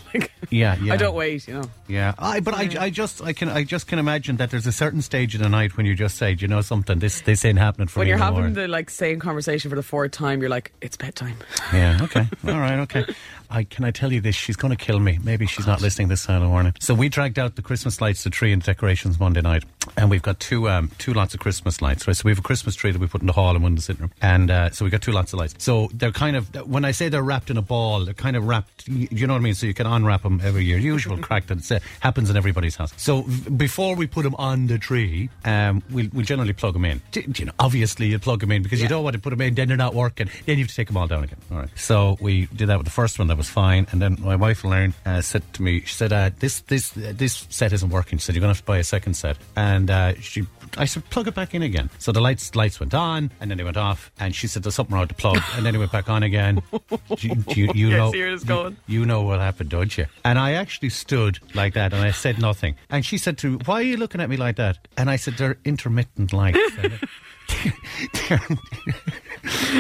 Yeah, 0.50 0.76
yeah. 0.82 0.94
I 0.94 0.98
don't 0.98 1.16
wait. 1.16 1.48
You 1.48 1.54
know. 1.56 1.64
Yeah, 1.88 2.14
I, 2.18 2.40
but 2.40 2.54
I, 2.56 2.86
I 2.86 2.90
just, 2.90 3.22
I 3.22 3.34
can, 3.34 3.50
I 3.50 3.64
just 3.64 3.88
can 3.88 4.00
imagine 4.00 4.38
that 4.38 4.50
there's 4.52 4.66
a 4.68 4.72
certain 4.72 5.02
stage 5.02 5.36
in 5.36 5.42
the 5.42 5.50
night 5.50 5.78
when 5.78 5.86
you 5.86 5.96
just 5.96 6.18
say, 6.18 6.34
"Do 6.36 6.44
you 6.44 6.48
know 6.48 6.62
something, 6.62 7.00
this, 7.00 7.22
this 7.22 7.46
ain't 7.46 7.58
happening 7.60 7.88
for 7.88 8.00
when 8.00 8.08
me 8.08 8.12
When 8.14 8.20
you're 8.20 8.28
no 8.32 8.36
having 8.36 8.54
more." 8.54 8.64
the 8.64 8.68
like 8.68 8.90
same 8.90 9.20
conversation 9.20 9.70
for 9.70 9.76
the 9.76 9.84
fourth 9.84 10.12
time, 10.12 10.42
you're 10.42 10.50
like, 10.50 10.72
"It's 10.82 10.98
bedtime." 10.98 11.38
Yeah, 11.74 12.00
okay. 12.02 12.28
All 12.48 12.60
right, 12.60 12.80
okay. 12.80 13.06
I 13.52 13.64
can 13.64 13.84
I 13.86 13.92
tell 13.92 14.12
you 14.12 14.22
this, 14.22 14.36
she's 14.36 14.56
gonna 14.56 14.76
kill 14.76 15.00
me. 15.00 15.20
Maybe 15.24 15.46
she's 15.48 15.66
not 15.68 15.82
listening 15.82 16.08
this 16.08 16.26
the 16.26 16.40
morning. 16.40 16.74
So 16.80 16.94
we 16.94 17.10
dragged 17.10 17.38
out 17.40 17.56
the 17.56 17.62
Christmas 17.62 18.00
lights, 18.02 18.24
the 18.24 18.30
tree 18.30 18.54
and 18.54 18.62
decorations 18.62 19.20
Monday 19.20 19.42
night. 19.42 19.64
And 19.98 20.10
we've 20.10 20.22
got 20.22 20.40
two 20.40 20.70
um 20.70 20.92
two 21.00 21.09
lots 21.14 21.34
of 21.34 21.40
Christmas 21.40 21.82
lights, 21.82 22.08
right? 22.08 22.16
So 22.16 22.24
we 22.26 22.32
have 22.32 22.40
a 22.40 22.44
Christmas 22.44 22.76
tree 22.76 22.92
that 22.92 23.00
we 23.00 23.08
put 23.08 23.22
in 23.22 23.28
the 23.28 23.34
hall 23.34 23.52
and 23.56 23.64
one 23.64 23.72
in 23.74 23.76
the 23.76 23.82
sitting 23.82 24.02
room. 24.02 24.12
And 24.22 24.50
uh, 24.52 24.70
so 24.72 24.86
we 24.86 24.92
got 24.92 25.02
two 25.02 25.12
lots 25.12 25.34
of 25.34 25.40
lights. 25.40 25.56
So 25.58 25.90
they're 25.94 26.12
kind 26.12 26.36
of 26.36 26.50
when 26.68 26.86
I 26.86 26.92
say 26.92 27.10
they're 27.10 27.24
wrapped 27.24 27.50
in 27.50 27.58
a 27.58 27.62
ball, 27.62 28.06
they're 28.06 28.14
kind 28.14 28.36
of 28.36 28.48
wrapped 28.48 28.88
you 28.88 29.28
know 29.28 29.34
what 29.34 29.40
I 29.40 29.44
mean? 29.44 29.54
So 29.56 29.66
you 29.68 29.74
can 29.74 29.86
unwrap 29.88 30.24
them 30.24 30.42
every 30.44 30.66
year. 30.66 30.78
Usual 30.78 31.18
crack 31.28 31.48
that 31.48 31.72
uh, 31.72 31.80
happens 32.00 32.30
in 32.30 32.38
everybody's 32.38 32.76
house. 32.76 32.94
So 32.98 33.22
v- 33.24 33.50
before 33.52 33.96
we 33.96 34.08
put 34.08 34.24
them 34.24 34.36
on 34.36 34.68
the 34.68 34.78
tree, 34.78 35.30
um, 35.46 35.84
we'll, 35.92 36.08
we'll 36.14 36.26
generally 36.26 36.54
plug 36.54 36.74
them 36.74 36.86
in. 36.86 37.02
D- 37.12 37.26
You 37.38 37.46
know, 37.46 37.52
obviously 37.60 38.08
you 38.08 38.20
plug 38.20 38.40
them 38.42 38.52
in 38.52 38.64
because 38.64 38.82
you 38.82 38.88
don't 38.88 39.04
want 39.04 39.14
to 39.16 39.22
put 39.22 39.30
them 39.32 39.42
in, 39.42 39.56
then 39.56 39.68
they're 39.68 39.78
not 39.78 39.94
working. 39.94 40.30
Then 40.46 40.58
you 40.58 40.64
have 40.64 40.70
to 40.70 40.76
take 40.76 40.88
them 40.88 40.98
all 40.98 41.08
down 41.08 41.24
again. 41.24 41.38
All 41.52 41.58
right. 41.58 41.70
So 41.76 42.18
we 42.20 42.48
did 42.48 42.68
that 42.68 42.78
with 42.78 42.86
the 42.86 42.92
first 42.92 43.20
one. 43.20 43.28
That 43.28 43.38
was 43.38 43.50
fine. 43.50 43.88
And 43.92 44.02
then 44.02 44.18
my 44.20 44.36
wife 44.36 44.64
learned 44.64 44.94
uh, 45.06 45.22
said 45.22 45.44
to 45.54 45.62
me, 45.62 45.82
she 45.82 45.94
said, 45.94 46.12
uh, 46.14 46.32
"This 46.40 46.62
this 46.62 46.96
uh, 46.98 47.14
this 47.16 47.46
set 47.50 47.74
isn't 47.74 47.90
working." 47.90 48.18
She 48.20 48.26
said, 48.26 48.36
"You're 48.36 48.42
gonna 48.42 48.52
have 48.54 48.60
to 48.60 48.66
buy 48.66 48.78
a 48.78 48.84
second 48.84 49.14
set." 49.16 49.38
And 49.56 49.90
uh, 49.90 50.14
she. 50.20 50.46
I 50.78 50.86
said, 50.90 51.10
plug 51.10 51.28
it 51.28 51.36
back 51.36 51.56
in 51.56 51.62
again. 51.64 51.90
So 52.00 52.12
the 52.12 52.20
lights 52.22 52.56
lights 52.56 52.80
went 52.80 52.94
on, 52.94 53.32
and 53.40 53.50
then 53.50 53.58
they 53.58 53.64
went 53.64 53.78
off. 53.78 54.12
And 54.20 54.36
she 54.36 54.48
said, 54.48 54.64
"There's 54.64 54.76
something 54.76 54.94
wrong 54.94 55.02
with 55.04 55.10
the 55.10 55.16
plug," 55.16 55.42
and 55.56 55.66
then 55.66 55.74
it 55.76 55.78
went 55.78 55.92
back 55.92 56.10
on 56.10 56.24
again. 56.24 56.62
you, 57.20 57.44
you, 57.56 57.72
you 57.74 57.90
know, 57.92 58.08
I 58.10 58.12
see 58.12 58.20
where 58.20 58.34
it's 58.34 58.46
you- 58.48 58.76
you 58.88 59.06
know 59.06 59.22
what 59.22 59.40
happened, 59.40 59.70
don't 59.70 59.98
you? 59.98 60.06
And 60.26 60.38
I 60.38 60.54
actually 60.54 60.90
stood 60.90 61.40
like 61.56 61.74
that 61.76 61.94
and 61.94 62.02
I 62.04 62.12
said 62.12 62.40
nothing. 62.40 62.76
And 62.90 63.06
she 63.06 63.18
said 63.18 63.38
to 63.40 63.52
me, 63.52 63.58
Why 63.66 63.76
are 63.76 63.82
you 63.84 63.98
looking 63.98 64.20
at 64.22 64.30
me 64.30 64.38
like 64.38 64.56
that? 64.58 64.88
And 64.98 65.10
I 65.10 65.16
said, 65.16 65.36
They're 65.38 65.58
intermittent 65.66 66.34
lights. 66.34 66.60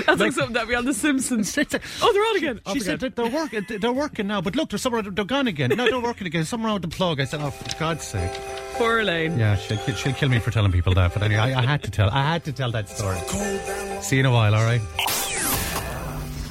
That's 0.06 0.20
like 0.20 0.32
something 0.32 0.54
that 0.54 0.68
be 0.68 0.76
on 0.76 0.86
The 0.86 0.94
Simpsons. 0.94 1.58
oh, 1.58 1.64
they're 2.14 2.24
on 2.26 2.38
again. 2.38 2.60
Off 2.66 2.74
she 2.74 2.80
again. 2.82 3.00
said 3.00 3.16
they're 3.16 3.28
working. 3.28 3.66
They're 3.68 3.92
working 3.92 4.28
now, 4.28 4.42
but 4.42 4.56
look, 4.56 4.70
they're 4.70 4.80
somewhere. 4.80 5.02
They're 5.02 5.26
gone 5.26 5.48
again. 5.48 5.72
No, 5.76 5.86
they're 5.86 6.00
working 6.00 6.28
again. 6.28 6.46
Somewhere 6.46 6.74
with 6.74 6.82
the 6.84 6.88
plug. 6.88 7.20
I 7.20 7.26
said, 7.26 7.42
"Oh, 7.42 7.50
for 7.52 7.78
God's 7.80 8.04
sake!" 8.06 8.32
Poor 8.74 9.00
Elaine. 9.00 9.38
Yeah, 9.38 9.56
she'll, 9.58 9.78
she'll 9.96 10.14
kill 10.14 10.30
me 10.30 10.40
for 10.40 10.52
telling 10.52 10.72
people 10.72 10.94
that. 10.94 11.14
But 11.14 11.24
anyway, 11.24 11.42
I, 11.42 11.60
I 11.60 11.66
had 11.66 11.84
to 11.84 11.92
tell. 11.92 12.10
I 12.10 12.24
had 12.24 12.44
to 12.46 12.54
tell 12.54 12.72
that 12.72 12.90
story. 12.90 13.18
See 14.02 14.16
you 14.16 14.22
in 14.22 14.26
a 14.26 14.32
while. 14.32 14.56
All 14.56 14.64
right. 14.64 14.82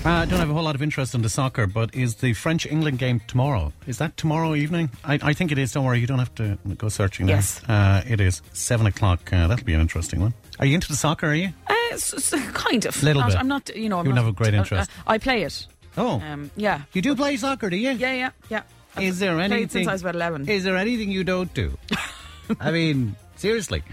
Uh, 0.04 0.10
I 0.10 0.24
don't 0.26 0.38
have 0.38 0.48
a 0.48 0.52
whole 0.54 0.62
lot 0.62 0.74
of 0.76 0.80
interest 0.82 1.14
in 1.14 1.22
the 1.22 1.28
soccer, 1.28 1.66
but 1.66 1.92
is 1.94 2.16
the 2.16 2.32
French 2.32 2.64
England 2.66 2.98
game 2.98 3.20
tomorrow? 3.26 3.72
Is 3.86 3.98
that 3.98 4.16
tomorrow 4.16 4.54
evening? 4.54 4.90
I, 5.04 5.18
I 5.20 5.32
think 5.32 5.50
it 5.50 5.58
is. 5.58 5.72
Don't 5.72 5.84
worry, 5.84 5.98
you 5.98 6.06
don't 6.06 6.20
have 6.20 6.34
to 6.36 6.56
go 6.76 6.88
searching. 6.88 7.28
Yes. 7.28 7.62
uh, 7.68 8.02
it 8.06 8.20
is 8.20 8.40
seven 8.52 8.86
o'clock. 8.86 9.32
Uh, 9.32 9.48
that'll 9.48 9.64
be 9.64 9.74
an 9.74 9.80
interesting 9.80 10.20
one. 10.20 10.34
Are 10.60 10.66
you 10.66 10.74
into 10.74 10.88
the 10.88 10.96
soccer? 10.96 11.28
Are 11.28 11.34
you? 11.34 11.50
Uh, 11.68 11.74
s- 11.92 12.14
s- 12.32 12.50
kind 12.52 12.84
of. 12.84 13.00
Little 13.02 13.22
Not- 13.22 13.30
bit. 13.30 13.38
I'm 13.38 13.48
not. 13.48 13.76
You 13.76 13.88
know. 13.88 13.98
I'm 13.98 14.06
You 14.06 14.12
not, 14.12 14.18
have 14.24 14.28
a 14.28 14.32
great 14.32 14.54
uh, 14.54 14.58
uh, 14.58 14.60
interest. 14.60 14.90
I 15.06 15.18
play 15.18 15.42
it. 15.42 15.66
Oh, 15.96 16.20
Um, 16.20 16.50
yeah. 16.56 16.82
you 16.92 17.02
do 17.02 17.14
play 17.16 17.36
soccer, 17.36 17.70
do 17.70 17.76
you? 17.76 17.90
Yeah. 17.90 18.12
Yeah. 18.12 18.30
Yeah. 18.48 18.62
I've 18.96 19.02
Is 19.04 19.18
there 19.18 19.34
played 19.36 19.52
anything? 19.52 19.68
since 19.68 19.88
I 19.88 19.92
was 19.92 20.02
about 20.02 20.14
eleven. 20.14 20.48
Is 20.48 20.64
there 20.64 20.76
anything 20.76 21.10
you 21.10 21.24
don't 21.24 21.52
do? 21.54 21.76
I 22.60 22.70
mean, 22.70 23.16
Seriously. 23.36 23.84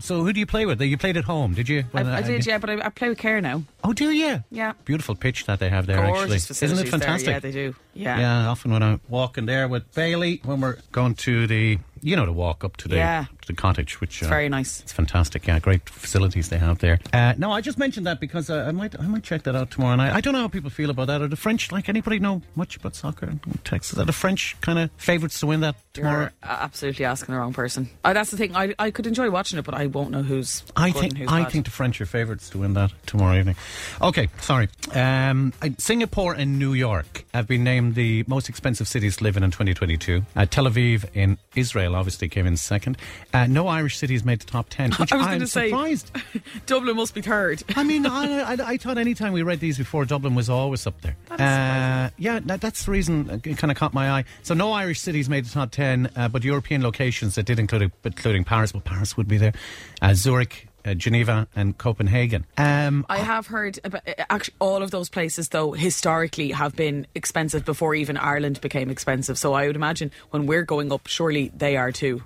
So 0.00 0.24
who 0.24 0.32
do 0.32 0.40
you 0.40 0.46
play 0.46 0.66
with? 0.66 0.82
You 0.82 0.98
played 0.98 1.16
at 1.16 1.22
home, 1.22 1.54
did 1.54 1.68
you? 1.68 1.84
I, 1.94 2.00
I 2.02 2.18
uh, 2.18 2.20
did, 2.22 2.44
yeah, 2.44 2.58
but 2.58 2.68
I, 2.68 2.86
I 2.86 2.88
play 2.88 3.08
with 3.08 3.18
Cahir 3.18 3.40
now. 3.40 3.62
Oh, 3.84 3.92
do 3.92 4.10
you? 4.10 4.42
Yeah. 4.50 4.72
Beautiful 4.84 5.14
pitch 5.14 5.46
that 5.46 5.60
they 5.60 5.68
have 5.68 5.86
there. 5.86 6.02
Gorgeous 6.04 6.50
actually, 6.50 6.64
isn't 6.66 6.86
it 6.86 6.90
fantastic? 6.90 7.26
There. 7.26 7.34
Yeah, 7.34 7.38
they 7.38 7.52
do. 7.52 7.74
Yeah. 7.94 8.18
Yeah, 8.18 8.48
often 8.48 8.72
when 8.72 8.82
I'm 8.82 9.00
walking 9.08 9.46
there 9.46 9.68
with 9.68 9.94
Bailey, 9.94 10.40
when 10.44 10.60
we're 10.60 10.78
going 10.90 11.14
to 11.14 11.46
the, 11.46 11.78
you 12.02 12.16
know, 12.16 12.26
the 12.26 12.32
walk 12.32 12.64
up 12.64 12.76
to 12.78 12.88
the, 12.88 12.96
Yeah. 12.96 13.26
The 13.48 13.54
cottage, 13.54 14.00
which 14.00 14.22
It's 14.22 14.28
very 14.28 14.48
nice. 14.48 14.80
It's 14.80 14.92
fantastic. 14.92 15.46
Yeah, 15.46 15.58
great 15.58 15.88
facilities 15.88 16.48
they 16.48 16.58
have 16.58 16.78
there. 16.78 17.00
Uh, 17.12 17.34
no, 17.36 17.50
I 17.50 17.60
just 17.60 17.78
mentioned 17.78 18.06
that 18.06 18.20
because 18.20 18.48
uh, 18.48 18.64
I 18.68 18.72
might, 18.72 18.98
I 18.98 19.06
might 19.06 19.24
check 19.24 19.42
that 19.42 19.56
out 19.56 19.70
tomorrow. 19.70 19.94
And 19.94 20.02
I, 20.02 20.16
I 20.16 20.20
don't 20.20 20.32
know 20.32 20.40
how 20.40 20.48
people 20.48 20.70
feel 20.70 20.90
about 20.90 21.08
that. 21.08 21.20
Are 21.20 21.28
the 21.28 21.36
French 21.36 21.72
like 21.72 21.88
anybody 21.88 22.20
know 22.20 22.42
much 22.54 22.76
about 22.76 22.94
soccer 22.94 23.26
in 23.26 23.40
Texas? 23.64 23.98
Are 23.98 24.04
the 24.04 24.12
French 24.12 24.56
kind 24.60 24.78
of 24.78 24.90
favourites 24.96 25.40
to 25.40 25.46
win 25.46 25.60
that 25.60 25.74
tomorrow? 25.92 26.20
You're 26.20 26.32
absolutely 26.42 27.04
asking 27.04 27.34
the 27.34 27.40
wrong 27.40 27.52
person. 27.52 27.90
Uh, 28.04 28.12
that's 28.12 28.30
the 28.30 28.36
thing. 28.36 28.54
I, 28.54 28.74
I 28.78 28.90
could 28.90 29.06
enjoy 29.06 29.30
watching 29.30 29.58
it, 29.58 29.64
but 29.64 29.74
I 29.74 29.86
won't 29.86 30.10
know 30.10 30.22
who's. 30.22 30.62
I 30.76 30.92
think 30.92 31.16
who's 31.16 31.28
I 31.28 31.42
bad. 31.42 31.52
think 31.52 31.64
the 31.64 31.72
French 31.72 32.00
are 32.00 32.06
favourites 32.06 32.50
to 32.50 32.58
win 32.58 32.74
that 32.74 32.92
tomorrow 33.06 33.36
evening. 33.36 33.56
Okay, 34.00 34.28
sorry. 34.40 34.68
Um, 34.94 35.52
Singapore 35.78 36.34
and 36.34 36.58
New 36.58 36.74
York 36.74 37.24
have 37.34 37.48
been 37.48 37.64
named 37.64 37.94
the 37.94 38.24
most 38.26 38.48
expensive 38.48 38.86
cities 38.86 39.16
to 39.16 39.24
live 39.24 39.36
in 39.36 39.42
in 39.42 39.50
2022. 39.50 40.22
Uh, 40.36 40.46
Tel 40.46 40.64
Aviv 40.64 41.04
in 41.14 41.38
Israel 41.54 41.96
obviously 41.96 42.28
came 42.28 42.46
in 42.46 42.56
second. 42.56 42.98
Uh, 43.32 43.37
no 43.46 43.68
Irish 43.68 43.96
cities 43.96 44.24
made 44.24 44.40
the 44.40 44.46
top 44.46 44.68
ten, 44.68 44.92
which 44.98 45.12
I 45.12 45.16
was 45.16 45.26
I'm 45.26 45.30
going 45.32 45.40
to 45.40 45.46
say 45.46 45.68
surprised. 45.70 46.10
Dublin 46.66 46.96
must 46.96 47.14
be 47.14 47.22
third. 47.22 47.62
I 47.76 47.84
mean, 47.84 48.06
I, 48.06 48.40
I, 48.54 48.56
I 48.72 48.76
thought 48.76 48.98
any 48.98 49.14
time 49.14 49.32
we 49.32 49.42
read 49.42 49.60
these 49.60 49.78
before, 49.78 50.04
Dublin 50.04 50.34
was 50.34 50.48
always 50.50 50.86
up 50.86 51.00
there. 51.02 51.16
That 51.28 51.40
Uh, 51.40 52.10
yeah, 52.18 52.40
that, 52.44 52.60
that's 52.60 52.84
the 52.84 52.90
reason 52.90 53.40
it 53.44 53.58
kind 53.58 53.70
of 53.70 53.76
caught 53.76 53.94
my 53.94 54.10
eye. 54.10 54.24
So 54.42 54.54
no 54.54 54.72
Irish 54.72 55.00
cities 55.00 55.28
made 55.28 55.44
the 55.44 55.50
top 55.50 55.70
ten, 55.70 56.10
uh, 56.16 56.28
but 56.28 56.44
European 56.44 56.82
locations 56.82 57.34
that 57.36 57.44
did 57.44 57.58
include, 57.58 57.92
including 58.04 58.44
Paris. 58.44 58.72
Well, 58.72 58.82
Paris 58.82 59.16
would 59.16 59.28
be 59.28 59.38
there. 59.38 59.52
Uh, 60.00 60.14
Zurich, 60.14 60.68
uh, 60.84 60.94
Geneva, 60.94 61.48
and 61.54 61.76
Copenhagen. 61.76 62.46
Um, 62.56 63.04
I 63.08 63.18
have 63.18 63.48
heard 63.48 63.78
about 63.84 64.08
uh, 64.08 64.24
actually 64.30 64.54
all 64.58 64.82
of 64.82 64.90
those 64.90 65.08
places 65.08 65.50
though 65.50 65.72
historically 65.72 66.52
have 66.52 66.74
been 66.76 67.06
expensive 67.14 67.64
before 67.64 67.94
even 67.94 68.16
Ireland 68.16 68.60
became 68.60 68.90
expensive. 68.90 69.38
So 69.38 69.52
I 69.52 69.66
would 69.66 69.76
imagine 69.76 70.10
when 70.30 70.46
we're 70.46 70.64
going 70.64 70.92
up, 70.92 71.06
surely 71.06 71.50
they 71.56 71.76
are 71.76 71.92
too. 71.92 72.22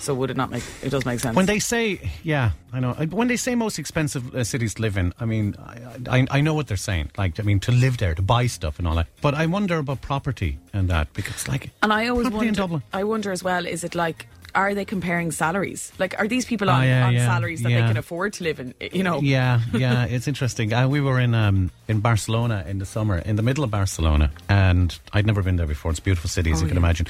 So 0.00 0.14
would 0.14 0.30
it 0.30 0.36
not 0.36 0.50
make 0.50 0.62
it 0.82 0.90
does 0.90 1.04
make 1.04 1.20
sense? 1.20 1.34
When 1.36 1.46
they 1.46 1.58
say, 1.58 2.10
yeah, 2.22 2.52
I 2.72 2.80
know. 2.80 2.90
Uh, 2.90 3.06
When 3.06 3.28
they 3.28 3.36
say 3.36 3.54
most 3.54 3.78
expensive 3.78 4.34
uh, 4.34 4.44
cities 4.44 4.74
to 4.74 4.82
live 4.82 4.96
in, 4.96 5.12
I 5.18 5.24
mean, 5.24 5.54
I, 5.58 6.18
I, 6.18 6.26
I 6.38 6.40
know 6.40 6.54
what 6.54 6.66
they're 6.68 6.76
saying. 6.76 7.10
Like, 7.18 7.40
I 7.40 7.42
mean, 7.42 7.58
to 7.60 7.72
live 7.72 7.96
there, 7.98 8.14
to 8.14 8.22
buy 8.22 8.46
stuff 8.46 8.78
and 8.78 8.86
all 8.86 8.94
that. 8.96 9.06
But 9.20 9.34
I 9.34 9.46
wonder 9.46 9.78
about 9.78 10.00
property 10.00 10.58
and 10.72 10.88
that 10.88 11.12
because, 11.14 11.48
like, 11.48 11.70
and 11.82 11.92
I 11.92 12.08
always 12.08 12.28
property 12.28 12.48
in 12.48 12.54
wonder. 12.54 12.60
Dublin. 12.62 12.82
I 12.92 13.04
wonder 13.04 13.32
as 13.32 13.42
well. 13.42 13.66
Is 13.66 13.82
it 13.84 13.94
like? 13.94 14.26
Are 14.54 14.74
they 14.74 14.86
comparing 14.86 15.30
salaries? 15.30 15.92
Like, 15.98 16.18
are 16.18 16.26
these 16.26 16.46
people 16.46 16.70
Ah, 16.70 16.78
on, 16.80 16.84
yeah, 16.86 17.06
on 17.06 17.12
yeah, 17.14 17.26
salaries 17.26 17.62
that 17.62 17.70
yeah. 17.70 17.82
they 17.82 17.88
can 17.88 17.96
afford 17.98 18.32
to 18.34 18.44
live 18.44 18.58
in? 18.58 18.72
You 18.80 19.02
know, 19.04 19.20
Yeah, 19.20 19.60
yeah, 19.74 20.06
it's 20.06 20.26
interesting. 20.26 20.72
Uh, 20.72 20.88
we 20.88 21.00
were 21.02 21.20
in 21.20 21.34
um, 21.34 21.70
in 21.86 22.00
Barcelona 22.00 22.64
in 22.66 22.78
the 22.78 22.86
summer, 22.86 23.18
in 23.18 23.36
the 23.36 23.42
middle 23.42 23.62
of 23.62 23.70
Barcelona, 23.70 24.30
and 24.48 24.98
I'd 25.12 25.26
never 25.26 25.42
been 25.42 25.56
there 25.56 25.66
before. 25.66 25.90
It's 25.90 26.00
a 26.00 26.02
beautiful 26.02 26.30
city, 26.30 26.50
as 26.50 26.60
Oh, 26.60 26.62
you 26.64 26.68
can 26.68 26.78
imagine. 26.78 27.06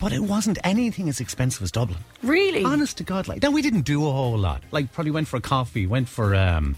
But 0.00 0.12
it 0.12 0.20
wasn't 0.22 0.58
anything 0.64 1.08
as 1.08 1.20
expensive 1.20 1.62
as 1.62 1.70
Dublin. 1.70 1.98
really. 2.22 2.64
Honest 2.64 2.96
to 2.98 3.04
God, 3.04 3.28
like, 3.28 3.42
no, 3.42 3.50
we 3.50 3.62
didn't 3.62 3.82
do 3.82 4.06
a 4.06 4.10
whole 4.10 4.38
lot. 4.38 4.62
Like, 4.70 4.92
probably 4.92 5.10
went 5.10 5.28
for 5.28 5.36
a 5.36 5.40
coffee, 5.42 5.86
went 5.86 6.08
for 6.08 6.34
um, 6.34 6.74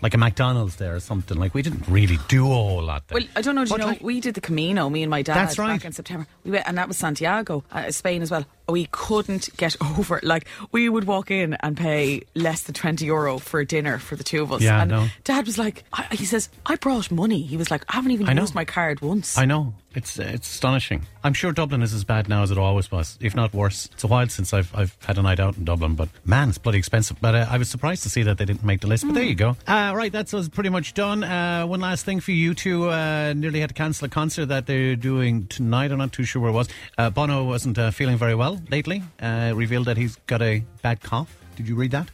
like 0.00 0.14
a 0.14 0.18
McDonald's 0.18 0.76
there 0.76 0.94
or 0.94 1.00
something. 1.00 1.36
Like, 1.36 1.54
we 1.54 1.62
didn't 1.62 1.88
really 1.88 2.18
do 2.28 2.44
a 2.46 2.54
whole 2.54 2.82
lot 2.82 3.08
there. 3.08 3.16
Well, 3.16 3.28
I 3.34 3.42
don't 3.42 3.54
know. 3.56 3.64
Do 3.64 3.70
you 3.70 3.76
But, 3.76 3.80
know 3.80 3.86
like- 3.88 4.02
we 4.02 4.20
did 4.20 4.34
the 4.34 4.40
Camino? 4.40 4.88
Me 4.88 5.02
and 5.02 5.10
my 5.10 5.22
dad. 5.22 5.34
That's 5.34 5.58
right. 5.58 5.74
Back 5.74 5.84
in 5.86 5.92
September, 5.92 6.26
we 6.44 6.52
went, 6.52 6.68
and 6.68 6.78
that 6.78 6.86
was 6.86 6.96
Santiago, 6.96 7.64
uh, 7.72 7.90
Spain 7.90 8.22
as 8.22 8.30
well. 8.30 8.44
We 8.68 8.88
couldn't 8.90 9.56
get 9.56 9.76
over. 9.98 10.20
Like 10.22 10.46
we 10.72 10.88
would 10.88 11.04
walk 11.04 11.30
in 11.30 11.54
and 11.54 11.76
pay 11.76 12.22
less 12.34 12.62
than 12.64 12.74
twenty 12.74 13.06
euro 13.06 13.38
for 13.38 13.64
dinner 13.64 13.98
for 13.98 14.16
the 14.16 14.24
two 14.24 14.42
of 14.42 14.52
us. 14.52 14.62
Yeah, 14.62 14.82
and 14.82 14.90
no. 14.90 15.06
Dad 15.24 15.46
was 15.46 15.58
like, 15.58 15.84
I, 15.92 16.06
he 16.12 16.24
says, 16.24 16.48
I 16.64 16.76
brought 16.76 17.10
money. 17.10 17.42
He 17.42 17.56
was 17.56 17.70
like, 17.70 17.84
I 17.88 17.96
haven't 17.96 18.12
even 18.12 18.28
I 18.28 18.32
know. 18.32 18.42
used 18.42 18.54
my 18.54 18.64
card 18.64 19.00
once. 19.00 19.38
I 19.38 19.44
know 19.44 19.74
it's 19.94 20.18
it's 20.18 20.50
astonishing. 20.52 21.06
I'm 21.24 21.32
sure 21.32 21.52
Dublin 21.52 21.82
is 21.82 21.94
as 21.94 22.04
bad 22.04 22.28
now 22.28 22.42
as 22.42 22.50
it 22.50 22.58
always 22.58 22.90
was, 22.90 23.16
if 23.20 23.34
not 23.34 23.54
worse. 23.54 23.86
It's 23.92 24.04
a 24.04 24.06
while 24.06 24.28
since 24.28 24.52
I've 24.52 24.74
I've 24.74 24.96
had 25.06 25.16
a 25.18 25.22
night 25.22 25.40
out 25.40 25.56
in 25.56 25.64
Dublin, 25.64 25.94
but 25.94 26.08
man, 26.24 26.48
it's 26.50 26.58
bloody 26.58 26.78
expensive. 26.78 27.16
But 27.20 27.34
uh, 27.34 27.46
I 27.48 27.56
was 27.58 27.68
surprised 27.70 28.02
to 28.02 28.10
see 28.10 28.22
that 28.24 28.36
they 28.38 28.44
didn't 28.44 28.64
make 28.64 28.80
the 28.80 28.88
list. 28.88 29.06
But 29.06 29.14
there 29.14 29.22
you 29.24 29.34
go. 29.34 29.56
Uh, 29.66 29.92
right, 29.96 30.12
that's 30.12 30.34
us 30.34 30.48
pretty 30.48 30.68
much 30.70 30.92
done. 30.94 31.24
Uh, 31.24 31.66
one 31.66 31.80
last 31.80 32.04
thing 32.04 32.20
for 32.20 32.32
you 32.32 32.54
two. 32.54 32.90
Uh, 32.90 33.32
nearly 33.34 33.60
had 33.60 33.70
to 33.70 33.74
cancel 33.74 34.06
a 34.06 34.08
concert 34.08 34.46
that 34.46 34.66
they're 34.66 34.96
doing 34.96 35.46
tonight. 35.46 35.92
I'm 35.92 35.98
not 35.98 36.12
too 36.12 36.24
sure 36.24 36.42
where 36.42 36.50
it 36.50 36.54
was. 36.54 36.68
Uh, 36.98 37.10
Bono 37.10 37.44
wasn't 37.44 37.78
uh, 37.78 37.90
feeling 37.90 38.16
very 38.18 38.34
well 38.34 38.55
lately. 38.70 39.02
Uh, 39.20 39.52
revealed 39.54 39.86
that 39.86 39.96
he's 39.96 40.16
got 40.26 40.42
a 40.42 40.62
bad 40.82 41.00
cough. 41.02 41.34
Did 41.56 41.68
you 41.68 41.74
read 41.74 41.90
that? 41.92 42.10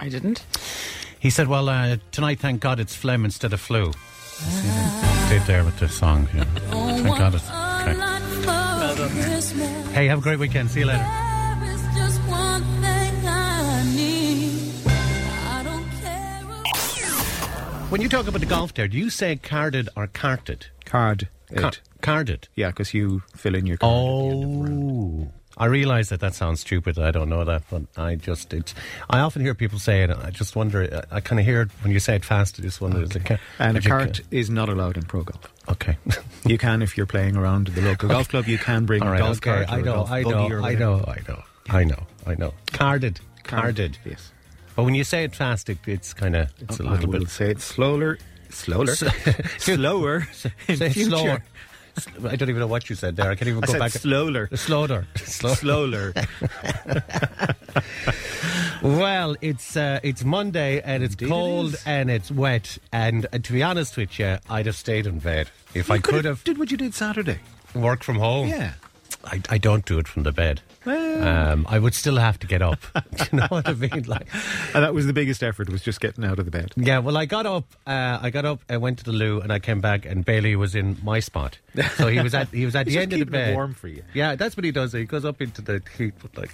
I 0.00 0.08
didn't. 0.08 0.44
He 1.18 1.30
said, 1.30 1.48
"Well, 1.48 1.68
uh, 1.68 1.96
tonight, 2.12 2.38
thank 2.40 2.60
God, 2.60 2.78
it's 2.80 2.94
phlegm 2.94 3.24
instead 3.24 3.52
of 3.52 3.60
flu." 3.60 3.92
Did 5.28 5.42
there 5.46 5.64
with 5.64 5.78
the 5.78 5.88
song. 5.88 6.28
Yeah. 6.34 6.44
Thank 6.44 7.18
God 7.18 7.34
it's 7.34 7.48
okay. 7.48 7.94
Hey, 9.92 10.06
have 10.06 10.18
a 10.18 10.22
great 10.22 10.38
weekend. 10.38 10.70
See 10.70 10.80
you 10.80 10.86
later. 10.86 11.04
When 17.90 18.00
you 18.00 18.08
talk 18.08 18.26
about 18.26 18.40
the 18.40 18.46
golf 18.46 18.74
there, 18.74 18.88
do 18.88 18.98
you 18.98 19.08
say 19.08 19.36
carded 19.36 19.88
or 19.96 20.08
carted? 20.08 20.66
Card. 20.84 21.28
Ca- 21.54 21.68
it. 21.68 21.80
carded. 22.00 22.48
Yeah, 22.56 22.70
because 22.70 22.92
you 22.92 23.22
fill 23.36 23.54
in 23.54 23.66
your 23.66 23.76
card. 23.76 23.92
at 23.92 24.18
the 24.18 24.30
end 24.30 24.44
of 24.44 24.50
the 24.50 24.64
round. 24.64 25.30
Oh. 25.30 25.32
I 25.56 25.66
realise 25.66 26.08
that 26.08 26.18
that 26.20 26.34
sounds 26.34 26.60
stupid. 26.60 26.98
I 26.98 27.12
don't 27.12 27.28
know 27.28 27.44
that, 27.44 27.62
but 27.70 27.82
I 27.96 28.16
just 28.16 28.52
it's. 28.52 28.74
I 29.08 29.20
often 29.20 29.40
hear 29.42 29.54
people 29.54 29.78
say 29.78 30.02
it. 30.02 30.10
and 30.10 30.20
I 30.20 30.30
just 30.30 30.56
wonder. 30.56 31.04
I, 31.12 31.16
I 31.16 31.20
kind 31.20 31.38
of 31.38 31.46
hear 31.46 31.60
it 31.62 31.70
when 31.82 31.92
you 31.92 32.00
say 32.00 32.16
it 32.16 32.24
fast. 32.24 32.58
I 32.58 32.62
just 32.62 32.80
wonder. 32.80 33.02
It 33.02 33.24
ca- 33.24 33.38
And 33.60 33.76
a 33.76 33.80
did 33.80 33.84
you 33.84 33.90
cart 33.90 34.20
is 34.32 34.50
not 34.50 34.68
allowed 34.68 34.96
in 34.96 35.04
pro 35.04 35.22
golf. 35.22 35.52
Okay. 35.68 35.96
You 36.46 36.58
can 36.58 36.82
if 36.82 36.96
you're 36.98 37.06
playing 37.06 37.36
around 37.36 37.68
the 37.68 37.80
local 37.80 38.08
golf 38.10 38.28
club. 38.28 38.46
You 38.46 38.58
can 38.58 38.84
bring 38.84 39.02
All 39.02 39.12
a 39.14 39.18
golf 39.18 39.38
Okay. 39.38 39.64
cart. 39.64 39.72
I 39.72 39.78
a 39.78 39.82
know. 39.82 40.04
I 40.04 40.22
know. 40.22 40.62
I 40.62 40.74
know. 40.74 41.04
I 41.06 41.20
know. 41.26 41.42
I 41.70 41.84
know. 41.84 42.06
I 42.26 42.34
know. 42.34 42.52
Carded. 42.72 43.20
Carded. 43.44 43.96
Yes. 44.04 44.30
But 44.76 44.82
when 44.84 44.94
you 44.94 45.04
say 45.04 45.24
it 45.24 45.34
fast, 45.34 45.70
it, 45.70 45.78
it's 45.86 46.12
kind 46.12 46.36
of 46.36 46.50
it's 46.60 46.80
a 46.80 46.84
I 46.84 46.90
little 46.90 47.10
will 47.12 47.20
bit 47.20 47.28
say 47.30 47.50
it 47.52 47.60
slower, 47.62 48.18
slower, 48.50 48.86
slower. 49.58 50.26
say 50.34 50.52
it 50.68 50.92
slower. 51.08 51.42
I 52.24 52.36
don't 52.36 52.48
even 52.48 52.58
know 52.60 52.66
what 52.66 52.88
you 52.90 52.96
said 52.96 53.16
there. 53.16 53.30
I 53.30 53.34
can't 53.34 53.48
even 53.48 53.62
I 53.64 53.66
go 53.66 53.78
back. 53.78 53.92
slower, 53.92 54.48
Slower. 54.54 55.06
Slower. 55.16 55.54
slower. 55.54 56.12
Well, 58.82 59.34
it's 59.40 59.76
uh, 59.78 60.00
it's 60.02 60.24
Monday 60.24 60.82
and 60.82 61.02
it's 61.02 61.14
Indeed 61.14 61.24
it 61.24 61.28
cold 61.30 61.72
is. 61.74 61.82
and 61.86 62.10
it's 62.10 62.30
wet. 62.30 62.76
And 62.92 63.24
uh, 63.32 63.38
to 63.38 63.52
be 63.52 63.62
honest 63.62 63.96
with 63.96 64.18
you, 64.18 64.36
I'd 64.50 64.66
have 64.66 64.76
stayed 64.76 65.06
in 65.06 65.20
bed 65.20 65.48
if 65.72 65.90
I 65.90 65.98
could 65.98 66.26
have 66.26 66.44
did 66.44 66.58
what 66.58 66.70
you 66.70 66.76
did 66.76 66.94
Saturday. 66.94 67.38
Work 67.74 68.02
from 68.02 68.16
home. 68.16 68.48
Yeah. 68.48 68.72
I, 69.26 69.40
I 69.50 69.58
don't 69.58 69.84
do 69.84 69.98
it 69.98 70.06
from 70.08 70.22
the 70.24 70.32
bed. 70.32 70.60
Um, 70.86 71.66
I 71.68 71.78
would 71.78 71.94
still 71.94 72.16
have 72.16 72.38
to 72.40 72.46
get 72.46 72.60
up. 72.60 72.78
Do 73.16 73.24
you 73.32 73.38
know 73.38 73.46
what 73.48 73.66
I 73.68 73.72
mean? 73.72 74.04
Like, 74.06 74.26
And 74.74 74.84
that 74.84 74.92
was 74.92 75.06
the 75.06 75.12
biggest 75.14 75.42
effort 75.42 75.70
was 75.70 75.82
just 75.82 75.98
getting 76.00 76.24
out 76.24 76.38
of 76.38 76.44
the 76.44 76.50
bed. 76.50 76.72
yeah. 76.76 76.98
Well, 76.98 77.16
I 77.16 77.24
got 77.24 77.46
up. 77.46 77.64
Uh, 77.86 78.18
I 78.20 78.28
got 78.30 78.44
up. 78.44 78.60
I 78.68 78.76
went 78.76 78.98
to 78.98 79.04
the 79.04 79.12
loo, 79.12 79.40
and 79.40 79.50
I 79.52 79.58
came 79.60 79.80
back, 79.80 80.04
and 80.04 80.24
Bailey 80.24 80.56
was 80.56 80.74
in 80.74 80.98
my 81.02 81.20
spot. 81.20 81.58
So 81.96 82.06
he 82.08 82.20
was 82.20 82.34
at 82.34 82.48
he 82.48 82.64
was 82.64 82.76
at 82.76 82.86
the 82.86 82.98
end 82.98 83.12
of 83.12 83.18
the 83.18 83.24
bed. 83.26 83.54
warm 83.54 83.74
for 83.74 83.88
you. 83.88 84.02
Yeah, 84.14 84.36
that's 84.36 84.56
what 84.56 84.64
he 84.64 84.70
does. 84.70 84.92
He 84.92 85.04
goes 85.04 85.24
up 85.24 85.40
into 85.42 85.60
the 85.62 85.82
heat. 85.96 86.14
But 86.22 86.36
like, 86.36 86.50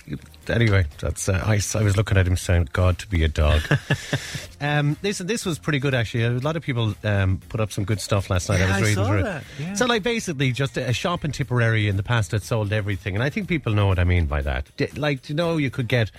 anyway, 0.48 0.87
that's 0.98 1.28
uh, 1.28 1.42
I, 1.44 1.61
I 1.74 1.83
was 1.83 1.96
looking 1.96 2.16
at 2.16 2.26
him 2.26 2.37
saying, 2.38 2.68
"God, 2.72 2.98
to 3.00 3.06
be 3.09 3.22
a 3.24 3.28
dog." 3.28 3.61
um, 4.61 4.96
listen, 5.02 5.26
this 5.26 5.44
was 5.44 5.59
pretty 5.59 5.78
good 5.78 5.94
actually. 5.94 6.24
A 6.24 6.30
lot 6.30 6.56
of 6.56 6.62
people 6.62 6.94
um, 7.04 7.40
put 7.48 7.61
up 7.61 7.72
some 7.72 7.85
good 7.85 8.00
stuff 8.00 8.30
last 8.30 8.48
night. 8.48 8.61
Yeah, 8.61 8.66
I 8.66 8.68
was 8.68 8.76
I 8.76 8.80
reading 8.80 8.94
saw 8.94 9.06
through 9.09 9.18
it. 9.26 9.42
yeah. 9.59 9.74
So, 9.74 9.87
like, 9.87 10.02
basically, 10.02 10.52
just 10.52 10.76
a, 10.78 10.88
a 10.88 10.92
shop 10.92 11.24
in 11.24 11.33
Tipperary 11.33 11.88
in 11.88 11.96
the 11.96 12.02
past 12.02 12.30
that 12.30 12.42
sold 12.42 12.60
everything, 12.73 13.14
and 13.14 13.23
I 13.23 13.31
think 13.31 13.49
people 13.49 13.73
know 13.73 13.87
what 13.87 13.99
I 13.99 14.05
mean 14.05 14.27
by 14.27 14.42
that. 14.42 14.66
Like, 14.96 15.29
you 15.29 15.35
know, 15.35 15.57
you 15.57 15.70
could 15.70 15.88
get. 15.88 16.11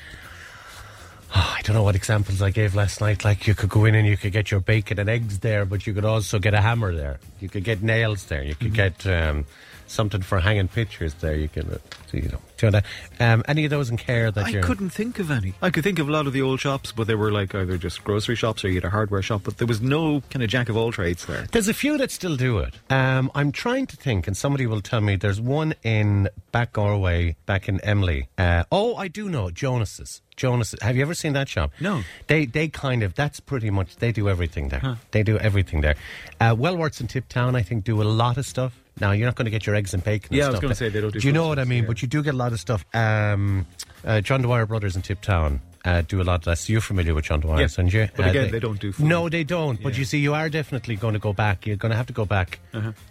Oh, 1.34 1.56
I 1.58 1.62
don't 1.64 1.76
know 1.76 1.84
what 1.84 1.96
examples 1.96 2.42
I 2.42 2.50
gave 2.50 2.76
last 2.76 3.00
night. 3.02 3.24
Like 3.24 3.48
you 3.48 3.54
could 3.56 3.70
go 3.70 3.86
in 3.86 3.96
and 3.96 4.06
you 4.08 4.18
could 4.18 4.34
get 4.34 4.52
your 4.52 4.60
bacon 4.60 5.00
and 5.00 5.10
eggs 5.10 5.40
there, 5.40 5.64
but 5.66 5.86
you 5.88 5.94
could 5.94 6.06
also 6.06 6.40
get 6.40 6.54
a 6.54 6.62
hammer 6.62 6.94
there. 6.94 7.20
You 7.40 7.48
could 7.50 7.64
get 7.64 7.82
nails 7.82 8.26
there. 8.26 8.44
You 8.44 8.56
could 8.56 8.74
Mm-hmm. 8.74 9.06
get 9.06 9.08
um, 9.08 9.46
something 9.92 10.22
for 10.22 10.40
hanging 10.40 10.68
pictures 10.68 11.14
there. 11.16 11.36
You 11.36 11.50
can, 11.50 11.70
uh, 11.70 11.78
so, 12.10 12.18
you 12.18 12.30
know, 12.30 12.40
do 12.58 12.72
that? 12.72 12.86
Um, 13.20 13.44
any 13.48 13.66
of 13.66 13.72
those 13.72 13.90
in 13.90 13.98
Cahir 13.98 14.32
that 14.32 14.46
I 14.46 14.50
you're. 14.50 14.64
couldn't 14.64 14.92
think 14.92 15.20
of 15.20 15.32
any. 15.32 15.54
I 15.62 15.70
could 15.70 15.84
think 15.84 16.00
of 16.00 16.08
a 16.08 16.12
lot 16.12 16.28
of 16.28 16.34
the 16.34 16.42
old 16.42 16.60
shops, 16.60 16.92
but 16.92 17.08
they 17.08 17.16
were 17.16 17.32
like 17.32 17.56
either 17.56 17.78
just 17.78 18.04
grocery 18.04 18.36
shops 18.36 18.64
or 18.64 18.70
you 18.70 18.76
had 18.76 18.86
a 18.86 18.90
hardware 18.90 19.22
shop, 19.22 19.42
but 19.44 19.58
there 19.58 19.68
was 19.68 19.82
no 19.82 20.22
kind 20.30 20.44
of 20.44 20.50
jack 20.50 20.70
of 20.70 20.78
all 20.78 20.92
trades 20.92 21.26
there. 21.26 21.46
There's 21.52 21.68
a 21.68 21.74
few 21.74 21.98
that 21.98 22.12
still 22.12 22.36
do 22.36 22.60
it. 22.60 22.76
Um, 22.90 23.32
I'm 23.36 23.52
trying 23.52 23.88
to 23.88 23.98
think, 23.98 24.28
and 24.28 24.38
somebody 24.38 24.68
will 24.68 24.82
tell 24.82 25.02
me. 25.02 25.16
There's 25.16 25.42
one 25.42 25.74
in 25.84 26.30
Back 26.52 26.74
Galway, 26.74 27.36
back 27.46 27.68
in 27.68 27.80
Emly. 27.80 28.28
Uh, 28.38 28.64
oh, 28.72 28.96
I 28.96 29.08
do 29.08 29.30
know 29.30 29.50
Jonas's. 29.50 30.22
Jonas, 30.36 30.74
have 30.82 30.96
you 30.96 31.02
ever 31.04 31.14
seen 31.14 31.34
that 31.34 31.48
shop? 31.50 31.72
No. 31.80 32.02
They 32.28 32.46
they 32.46 32.68
kind 32.68 33.04
of 33.04 33.14
that's 33.14 33.40
pretty 33.40 33.70
much 33.70 33.98
they 33.98 34.12
do 34.12 34.28
everything 34.28 34.70
there. 34.70 34.98
They 35.12 35.22
do 35.22 35.38
everything 35.38 35.82
there. 35.82 35.96
Uh, 36.40 36.56
Wellworths 36.56 37.00
in 37.00 37.08
Tiptown, 37.08 37.56
I 37.56 37.62
think, 37.62 37.84
do 37.84 38.02
a 38.02 38.04
lot 38.04 38.38
of 38.38 38.46
stuff. 38.46 38.81
Now 39.00 39.12
you're 39.12 39.26
not 39.26 39.36
going 39.36 39.46
to 39.46 39.52
get 39.52 39.66
your 39.66 39.76
eggs 39.76 39.94
and 39.94 40.04
bacon. 40.04 40.30
and 40.32 40.38
Yeah, 40.38 40.48
I 40.48 40.52
was 40.52 40.60
gonna 40.60 40.76
say 40.76 40.90
they 40.90 41.02
don't 41.02 41.12
do 41.14 41.20
Do 41.20 41.28
you 41.28 41.34
know 41.34 41.48
what 41.48 41.60
I 41.60 41.64
mean? 41.64 41.84
yeah. 41.84 41.88
But 41.88 42.02
you 42.02 42.08
do 42.08 42.22
get 42.22 42.34
a 42.34 42.38
lot 42.38 42.52
of 42.54 42.60
stuff. 42.60 42.86
Um, 42.94 43.66
Uh, 44.04 44.20
John 44.20 44.42
Dwyer 44.42 44.66
Brothers 44.66 44.96
in 44.96 45.04
Tiptown 45.04 45.62
uh, 45.86 46.02
do 46.02 46.22
a 46.22 46.24
lot 46.24 46.36
of 46.36 46.44
that. 46.46 46.58
So 46.58 46.74
you're 46.74 46.82
familiar 46.82 47.14
with 47.14 47.26
John 47.26 47.40
Dwyer, 47.40 47.62
Yeah, 47.62 47.68
aren't 47.78 47.94
you? 47.94 48.10
but 48.16 48.26
Uh, 48.26 48.30
again, 48.30 48.52
they 48.52 48.60
don't 48.60 48.80
do 48.80 48.92
food. 48.92 49.06
No, 49.06 49.30
they 49.30 49.44
don't. 49.44 49.82
But 49.82 49.96
you 49.98 50.06
see, 50.06 50.18
you 50.18 50.34
are 50.34 50.50
definitely 50.50 50.96
going 50.96 51.14
to 51.14 51.20
go 51.20 51.34
back. 51.34 51.66
You're 51.68 51.76
going 51.78 51.92
to 51.92 51.96
have 51.96 52.08
to 52.08 52.14
go 52.14 52.26
back 52.26 52.60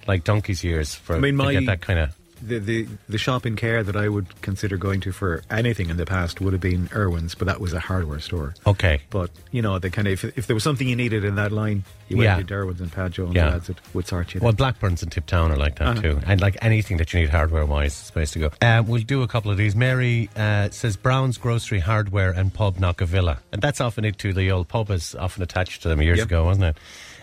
like 0.08 0.24
donkey's 0.24 0.62
years 0.64 0.94
for 0.96 1.14
Uh-huh. 1.14 1.26
I 1.26 1.30
mean, 1.30 1.38
to 1.46 1.52
get 1.52 1.66
that 1.66 1.80
kind 1.80 1.98
of. 2.00 2.10
The, 2.42 2.58
the 2.58 2.88
the 3.08 3.18
shop 3.18 3.44
in 3.44 3.56
Cahir 3.56 3.82
that 3.82 3.96
I 3.96 4.08
would 4.08 4.40
consider 4.40 4.76
going 4.76 5.00
to 5.02 5.12
for 5.12 5.42
anything 5.50 5.90
in 5.90 5.96
the 5.96 6.06
past 6.06 6.40
would 6.40 6.52
have 6.52 6.62
been 6.62 6.88
Irwin's, 6.94 7.34
but 7.34 7.46
that 7.46 7.60
was 7.60 7.72
a 7.72 7.80
hardware 7.80 8.20
store. 8.20 8.54
Okay. 8.66 9.00
But 9.10 9.30
you 9.50 9.60
know, 9.62 9.78
the 9.78 9.90
kind 9.90 10.08
of 10.08 10.12
if, 10.12 10.38
if 10.38 10.46
there 10.46 10.54
was 10.54 10.62
something 10.64 10.88
you 10.88 10.96
needed 10.96 11.24
in 11.24 11.34
that 11.34 11.52
line, 11.52 11.84
you 12.08 12.22
Yeah. 12.22 12.36
went 12.36 12.48
to 12.48 12.54
Irwin's 12.54 12.80
and 12.80 12.90
Padjo 12.90 13.26
and 13.26 13.34
Yeah. 13.34 13.50
lads 13.50 13.66
that 13.66 13.76
would 13.94 14.06
sort 14.06 14.32
you. 14.34 14.40
Well, 14.40 14.52
Blackburns 14.52 15.02
and 15.02 15.12
Tiptown 15.12 15.50
are 15.52 15.56
like 15.56 15.76
that 15.78 15.88
Uh-huh. 15.88 16.00
too, 16.02 16.20
and 16.26 16.40
like 16.40 16.56
anything 16.62 16.96
that 16.96 17.12
you 17.12 17.20
need 17.20 17.28
hardware 17.28 17.66
wise, 17.66 17.88
it's 17.92 17.96
supposed 18.06 18.32
to 18.32 18.38
go. 18.38 18.50
Uh, 18.62 18.82
we'll 18.86 19.02
do 19.02 19.22
a 19.22 19.28
couple 19.28 19.50
of 19.50 19.56
these. 19.58 19.76
Mary 19.76 20.30
uh, 20.36 20.70
says 20.70 20.96
Brown's 20.96 21.36
Grocery 21.38 21.80
Hardware 21.80 22.30
and 22.30 22.52
Pub 22.54 22.76
Knockavilla, 22.78 23.38
and 23.52 23.60
that's 23.60 23.80
often 23.80 24.04
it 24.04 24.18
too. 24.18 24.32
The 24.32 24.50
old 24.50 24.68
pub 24.68 24.90
is 24.90 25.14
often 25.14 25.42
attached 25.42 25.82
to 25.82 25.88
them 25.88 26.00
years 26.00 26.18
Yep. 26.18 26.26
ago, 26.26 26.44
wasn't 26.44 26.64
it? 26.66 26.76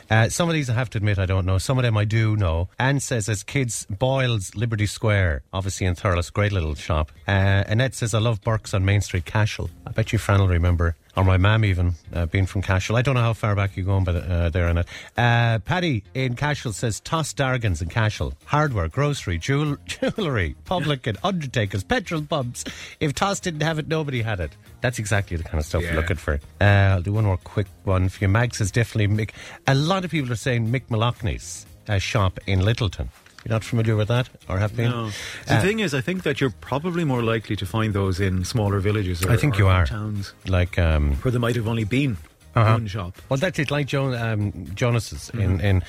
Uh, 0.10 0.30
some 0.30 0.48
of 0.50 0.54
these 0.54 0.70
I 0.70 0.74
have 0.74 0.89
to 0.91 0.98
admit 0.98 1.20
I 1.20 1.26
don't 1.26 1.46
know. 1.46 1.58
Some 1.58 1.78
of 1.78 1.84
them 1.84 1.98
I 1.98 2.06
do 2.06 2.36
know. 2.38 2.70
Anne 2.80 3.00
says 3.00 3.28
as 3.28 3.43
kids, 3.43 3.86
Boyle's 3.89 4.56
Liberty 4.56 4.86
Square, 4.86 5.43
obviously 5.52 5.86
in 5.86 5.96
Thurles, 5.96 6.32
great 6.32 6.52
little 6.52 6.76
shop. 6.76 7.12
Uh, 7.28 7.63
Annette 7.67 7.96
says 7.96 8.13
I 8.13 8.20
love 8.20 8.41
Burke's 8.41 8.74
on 8.74 8.86
Main 8.86 9.02
Street, 9.02 9.26
Cashel. 9.26 9.70
I 9.86 9.91
bet 9.91 10.13
you 10.13 10.20
Fran 10.20 10.39
will 10.39 10.48
remember, 10.48 10.96
or 11.17 11.23
my 11.23 11.36
mam 11.38 11.65
even, 11.65 11.95
uh, 12.13 12.27
being 12.27 12.45
from 12.45 12.62
Cashel. 12.62 12.95
I 12.95 13.01
don't 13.01 13.15
know 13.15 13.21
how 13.21 13.34
far 13.34 13.56
back 13.56 13.75
you're 13.75 13.86
going, 13.86 14.03
but 14.03 14.15
uh, 14.15 14.49
there 14.49 14.67
Annette. 14.67 14.88
Uh, 15.17 15.58
Paddy 15.60 16.03
in 16.13 16.36
Cashel 16.36 16.71
says 16.73 16.99
Toss 16.99 17.34
Dargans 17.34 17.82
in 17.82 17.89
Cashel. 17.89 18.34
Hardware, 18.45 18.88
grocery, 18.88 19.38
jewel- 19.39 19.77
jewellery, 19.86 20.56
publican, 20.65 21.17
undertakers, 21.23 21.84
petrol 21.84 22.21
pumps. 22.21 22.63
If 22.99 23.15
Toss 23.15 23.39
didn't 23.39 23.62
have 23.62 23.80
it, 23.80 23.88
nobody 23.88 24.21
had 24.21 24.39
it. 24.39 24.51
That's 24.82 24.99
exactly 24.99 25.38
the 25.38 25.43
kind 25.43 25.58
of 25.60 25.65
stuff 25.65 25.82
Yeah. 25.82 25.95
we're 25.95 26.01
looking 26.01 26.17
for. 26.17 26.39
Uh, 26.62 26.63
I'll 26.63 27.01
do 27.01 27.13
one 27.13 27.25
more 27.25 27.38
quick 27.38 27.67
one 27.84 28.10
for 28.10 28.23
you. 28.23 28.27
Mag 28.27 28.53
says 28.53 28.69
definitely 28.71 29.08
Mick. 29.13 29.32
A 29.65 29.73
lot 29.73 30.06
of 30.06 30.12
people 30.12 30.32
are 30.32 30.36
saying 30.36 30.67
Mick 30.67 30.84
Malachny's 30.89 31.65
uh, 31.89 31.97
shop 31.97 32.39
in 32.45 32.62
Littleton. 32.63 33.10
You're 33.48 33.56
not 33.56 33.64
familiar 33.64 33.96
with 33.96 34.10
that, 34.10 34.28
or 34.50 34.58
have 34.58 34.76
been? 34.76 34.92
No. 34.92 35.10
The 35.46 35.56
Uh, 35.56 35.62
thing 35.62 35.80
is, 35.80 35.94
I 35.94 36.02
think 36.02 36.24
that 36.24 36.42
you're 36.42 36.54
probably 36.60 37.06
more 37.06 37.24
likely 37.24 37.56
to 37.56 37.66
find 37.66 37.94
those 37.94 38.20
in 38.20 38.44
smaller 38.44 38.80
villages. 38.82 39.24
Or, 39.24 39.32
I 39.32 39.38
think 39.38 39.58
you 39.58 39.68
are. 39.68 39.86
towns 39.86 40.34
Like, 40.48 40.78
um, 40.78 41.16
where 41.22 41.32
there 41.32 41.40
might 41.40 41.56
have 41.56 41.66
only 41.68 41.86
been 41.86 42.18
Uh-huh. 42.56 42.74
one 42.74 42.88
shop. 42.88 43.14
well, 43.30 43.38
that's 43.40 43.58
it. 43.58 43.72
Like 43.72 43.88
jo- 43.88 44.14
um, 44.14 44.52
Jonas's 44.76 45.32
Mm-hmm. 45.32 45.42
in 45.42 45.62
in 45.62 45.84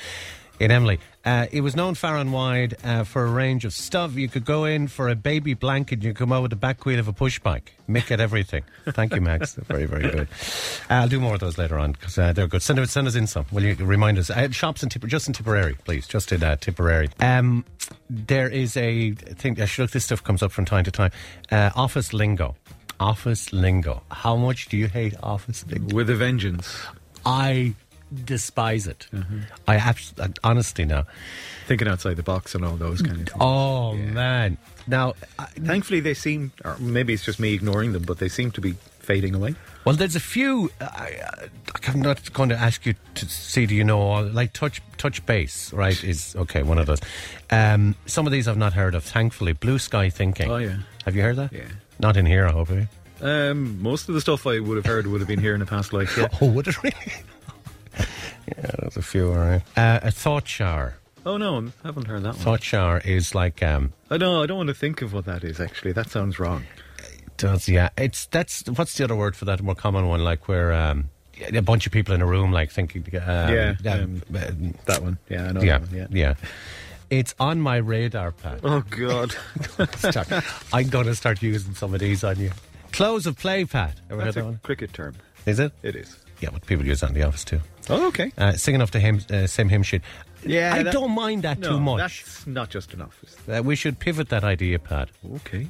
in 0.59 0.71
Emly. 0.71 0.99
Uh, 1.25 1.47
it 1.51 1.61
was 1.61 1.75
known 1.75 1.95
far 1.95 2.17
and 2.17 2.31
wide 2.31 2.75
uh, 2.83 3.03
for 3.03 3.25
a 3.25 3.29
range 3.31 3.65
of 3.65 3.73
stuff. 3.73 4.15
You 4.15 4.27
could 4.29 4.45
go 4.45 4.65
in 4.65 4.87
for 4.87 5.09
a 5.09 5.15
baby 5.15 5.53
blanket. 5.53 6.01
You 6.03 6.13
come 6.13 6.31
out 6.31 6.41
with 6.41 6.51
the 6.51 6.55
back 6.57 6.85
wheel 6.85 6.99
of 6.99 7.07
a 7.07 7.13
push 7.13 7.39
bike. 7.39 7.73
Mick 7.89 8.09
at 8.11 8.19
everything. 8.19 8.63
Thank 8.87 9.13
you, 9.13 9.21
Max. 9.21 9.55
very, 9.67 9.85
very 9.85 10.03
good. 10.03 10.27
Uh, 10.89 10.93
I'll 10.93 11.07
do 11.07 11.19
more 11.19 11.33
of 11.33 11.39
those 11.39 11.57
later 11.57 11.77
on 11.77 11.91
because 11.93 12.17
uh, 12.17 12.33
they're 12.33 12.47
good. 12.47 12.61
Send, 12.61 12.79
us- 12.79 12.91
send 12.91 13.07
us 13.07 13.15
in 13.15 13.27
some. 13.27 13.45
Will 13.51 13.63
you 13.63 13.75
remind 13.75 14.17
us? 14.17 14.29
Uh, 14.29 14.49
shops 14.49 14.81
in 14.83 14.89
Tipper, 14.89 15.07
just 15.07 15.27
in 15.27 15.33
Tipperary, 15.33 15.75
please. 15.85 16.07
Just 16.07 16.31
in 16.31 16.41
uh, 16.43 16.55
Tipperary. 16.55 17.09
Um, 17.19 17.65
there 18.09 18.47
is 18.49 18.75
a 18.77 19.11
thing. 19.11 19.59
I 19.61 19.65
should 19.65 19.83
look. 19.83 19.91
This 19.91 20.05
stuff 20.05 20.23
comes 20.23 20.41
up 20.41 20.51
from 20.51 20.65
time 20.65 20.83
to 20.85 20.91
time. 20.91 21.11
Uh, 21.51 21.69
office 21.75 22.13
lingo. 22.13 22.55
Office 22.99 23.53
lingo. 23.53 24.01
How 24.11 24.35
much 24.35 24.67
do 24.67 24.77
you 24.77 24.87
hate 24.87 25.15
office 25.23 25.65
lingo? 25.67 25.95
With 25.95 26.09
a 26.09 26.15
vengeance. 26.15 26.77
I 27.25 27.75
despise 28.25 28.87
it. 28.87 29.07
Mm-hmm. 29.13 29.39
I 29.67 29.75
abs- 29.75 30.13
uh, 30.19 30.27
honestly 30.43 30.85
now. 30.85 31.05
Thinking 31.67 31.87
outside 31.87 32.15
the 32.15 32.23
box 32.23 32.55
and 32.55 32.65
all 32.65 32.75
those 32.77 33.01
kind 33.01 33.21
of 33.21 33.27
things. 33.27 33.37
Oh 33.39 33.93
man! 33.93 34.57
Now, 34.87 35.13
I, 35.37 35.45
Thankfully, 35.45 35.99
they 35.99 36.15
seem, 36.15 36.51
or 36.65 36.75
maybe 36.79 37.13
it's 37.13 37.23
just 37.23 37.39
me 37.39 37.53
ignoring 37.53 37.93
them, 37.93 38.03
but 38.03 38.17
they 38.17 38.27
seem 38.29 38.49
to 38.51 38.61
be 38.61 38.73
fading 38.99 39.35
away. 39.35 39.53
well, 39.85 39.95
there's 39.95 40.15
a 40.15 40.19
few. 40.19 40.71
Uh, 40.81 40.85
I, 40.91 41.19
I'm 41.87 42.01
not 42.01 42.33
going 42.33 42.49
to 42.49 42.55
ask 42.55 42.87
you 42.87 42.95
to 43.15 43.25
see. 43.29 43.67
Do 43.67 43.75
you 43.75 43.83
know 43.83 43.99
all 44.01 44.23
like 44.23 44.53
touch 44.53 44.81
touch 44.97 45.23
base? 45.27 45.71
Right? 45.71 46.03
Is 46.03 46.35
okay. 46.35 46.63
One 46.63 46.79
of 46.79 46.87
those. 46.87 47.01
Um, 47.51 47.95
some 48.07 48.25
of 48.25 48.31
these 48.31 48.47
I've 48.47 48.57
not 48.57 48.73
heard 48.73 48.95
of. 48.95 49.03
Thankfully, 49.03 49.53
blue 49.53 49.77
sky 49.77 50.09
thinking. 50.09 50.49
Oh, 50.49 50.57
yeah. 50.57 50.77
Have 51.05 51.15
you 51.15 51.21
heard 51.21 51.35
that? 51.35 51.53
Yeah. 51.53 51.65
Not 51.99 52.17
in 52.17 52.25
here, 52.25 52.47
I 52.47 52.51
hope. 52.51 52.69
Um, 53.21 53.81
most 53.81 54.07
of 54.09 54.15
the 54.15 54.21
stuff 54.21 54.47
I 54.47 54.59
would 54.59 54.77
have 54.77 54.85
heard 54.85 55.05
would 55.05 55.19
have 55.21 55.27
been 55.27 55.39
here 55.41 55.53
in 55.53 55.59
the 55.59 55.65
past 55.65 55.93
life. 55.93 56.17
Yeah. 56.17 56.29
Oh, 56.41 56.47
would 56.49 56.67
it 56.67 56.81
really? 56.81 56.95
Yeah, 58.57 58.71
there's 58.79 58.97
a 58.97 59.01
few. 59.01 59.29
All 59.31 59.37
right. 59.37 59.61
Uh, 59.77 59.99
a 60.03 60.11
thought 60.11 60.47
shower. 60.47 60.95
Oh 61.25 61.37
no, 61.37 61.57
I 61.83 61.87
haven't 61.87 62.07
heard 62.07 62.23
that 62.23 62.35
one. 62.35 62.43
Thought 62.43 62.63
shower 62.63 62.99
is 63.03 63.35
like 63.35 63.61
um, 63.61 63.93
I 64.09 64.17
don't. 64.17 64.41
I 64.43 64.45
don't 64.45 64.57
want 64.57 64.69
to 64.69 64.73
think 64.75 65.01
of 65.01 65.13
what 65.13 65.25
that 65.25 65.43
is. 65.43 65.59
Actually, 65.59 65.91
that 65.93 66.09
sounds 66.09 66.39
wrong. 66.39 66.63
does 67.37 67.69
yeah 67.69 67.89
it's 67.97 68.25
that's 68.27 68.63
what's 68.75 68.95
the 68.97 69.03
other 69.03 69.15
word 69.15 69.33
for 69.35 69.45
that 69.45 69.61
more 69.61 69.75
common 69.75 70.07
one 70.07 70.21
like 70.23 70.47
where 70.49 70.73
um 70.73 71.09
a 71.53 71.61
bunch 71.61 71.85
of 71.85 71.93
people 71.93 72.13
in 72.13 72.21
a 72.21 72.25
room 72.25 72.51
like 72.51 72.69
thinking 72.69 73.01
um, 73.15 73.53
Yeah, 73.53 73.75
um, 73.89 74.21
uh, 74.35 74.51
That 74.85 75.01
one. 75.01 75.17
Yeah, 75.29 75.47
I 75.47 75.51
know. 75.53 75.61
yeah, 75.61 75.77
That 75.77 75.87
one, 75.89 75.97
yeah. 75.97 76.07
yeah 76.11 76.33
it's 77.09 77.33
on 77.39 77.61
my 77.61 77.77
radar 77.77 78.31
pad 78.33 78.59
Oh 78.63 78.83
God. 78.89 79.33
I'm 80.73 80.89
going 80.89 81.05
to 81.07 81.15
start 81.15 81.41
using 81.41 81.73
some 81.75 81.93
of 81.93 81.99
these 82.01 82.23
on 82.25 82.37
you 82.39 82.51
close 82.91 83.25
of 83.25 83.37
play 83.37 83.63
pad 83.65 83.93
ever 84.09 84.21
That's 84.21 84.35
heard 84.35 84.43
that 84.43 84.45
one 84.45 84.59
cricket 84.63 84.91
term. 84.93 85.15
is 85.45 85.59
it 85.59 85.71
It 85.81 85.95
is. 85.95 86.17
Yeah 86.41 86.49
but 86.51 86.65
people 86.65 86.85
use 86.85 86.99
that 87.01 87.09
in 87.09 87.15
the 87.15 87.23
office 87.23 87.43
too 87.45 87.59
Oh, 87.91 88.07
okay. 88.09 88.31
uh, 88.37 88.51
singing 88.53 88.81
off 88.83 88.91
the 88.91 88.99
hymn, 88.99 89.19
uh, 89.31 89.47
same 89.47 89.67
hymn 89.69 89.81
sheet 89.83 90.01
Yeah, 90.45 90.73
i 90.75 90.83
that- 90.83 90.93
don't 90.93 91.11
mind 91.11 91.41
that 91.43 91.57
No, 91.59 91.69
too 91.69 91.79
much 91.79 91.97
That's 91.99 92.45
not 92.47 92.69
just 92.69 92.93
an 92.93 93.01
office. 93.01 93.35
uh, 93.47 93.61
we 93.63 93.75
should 93.75 93.97
pivot 93.99 94.29
that 94.29 94.43
idea 94.43 94.77
pad 94.79 95.09
Okay. 95.35 95.67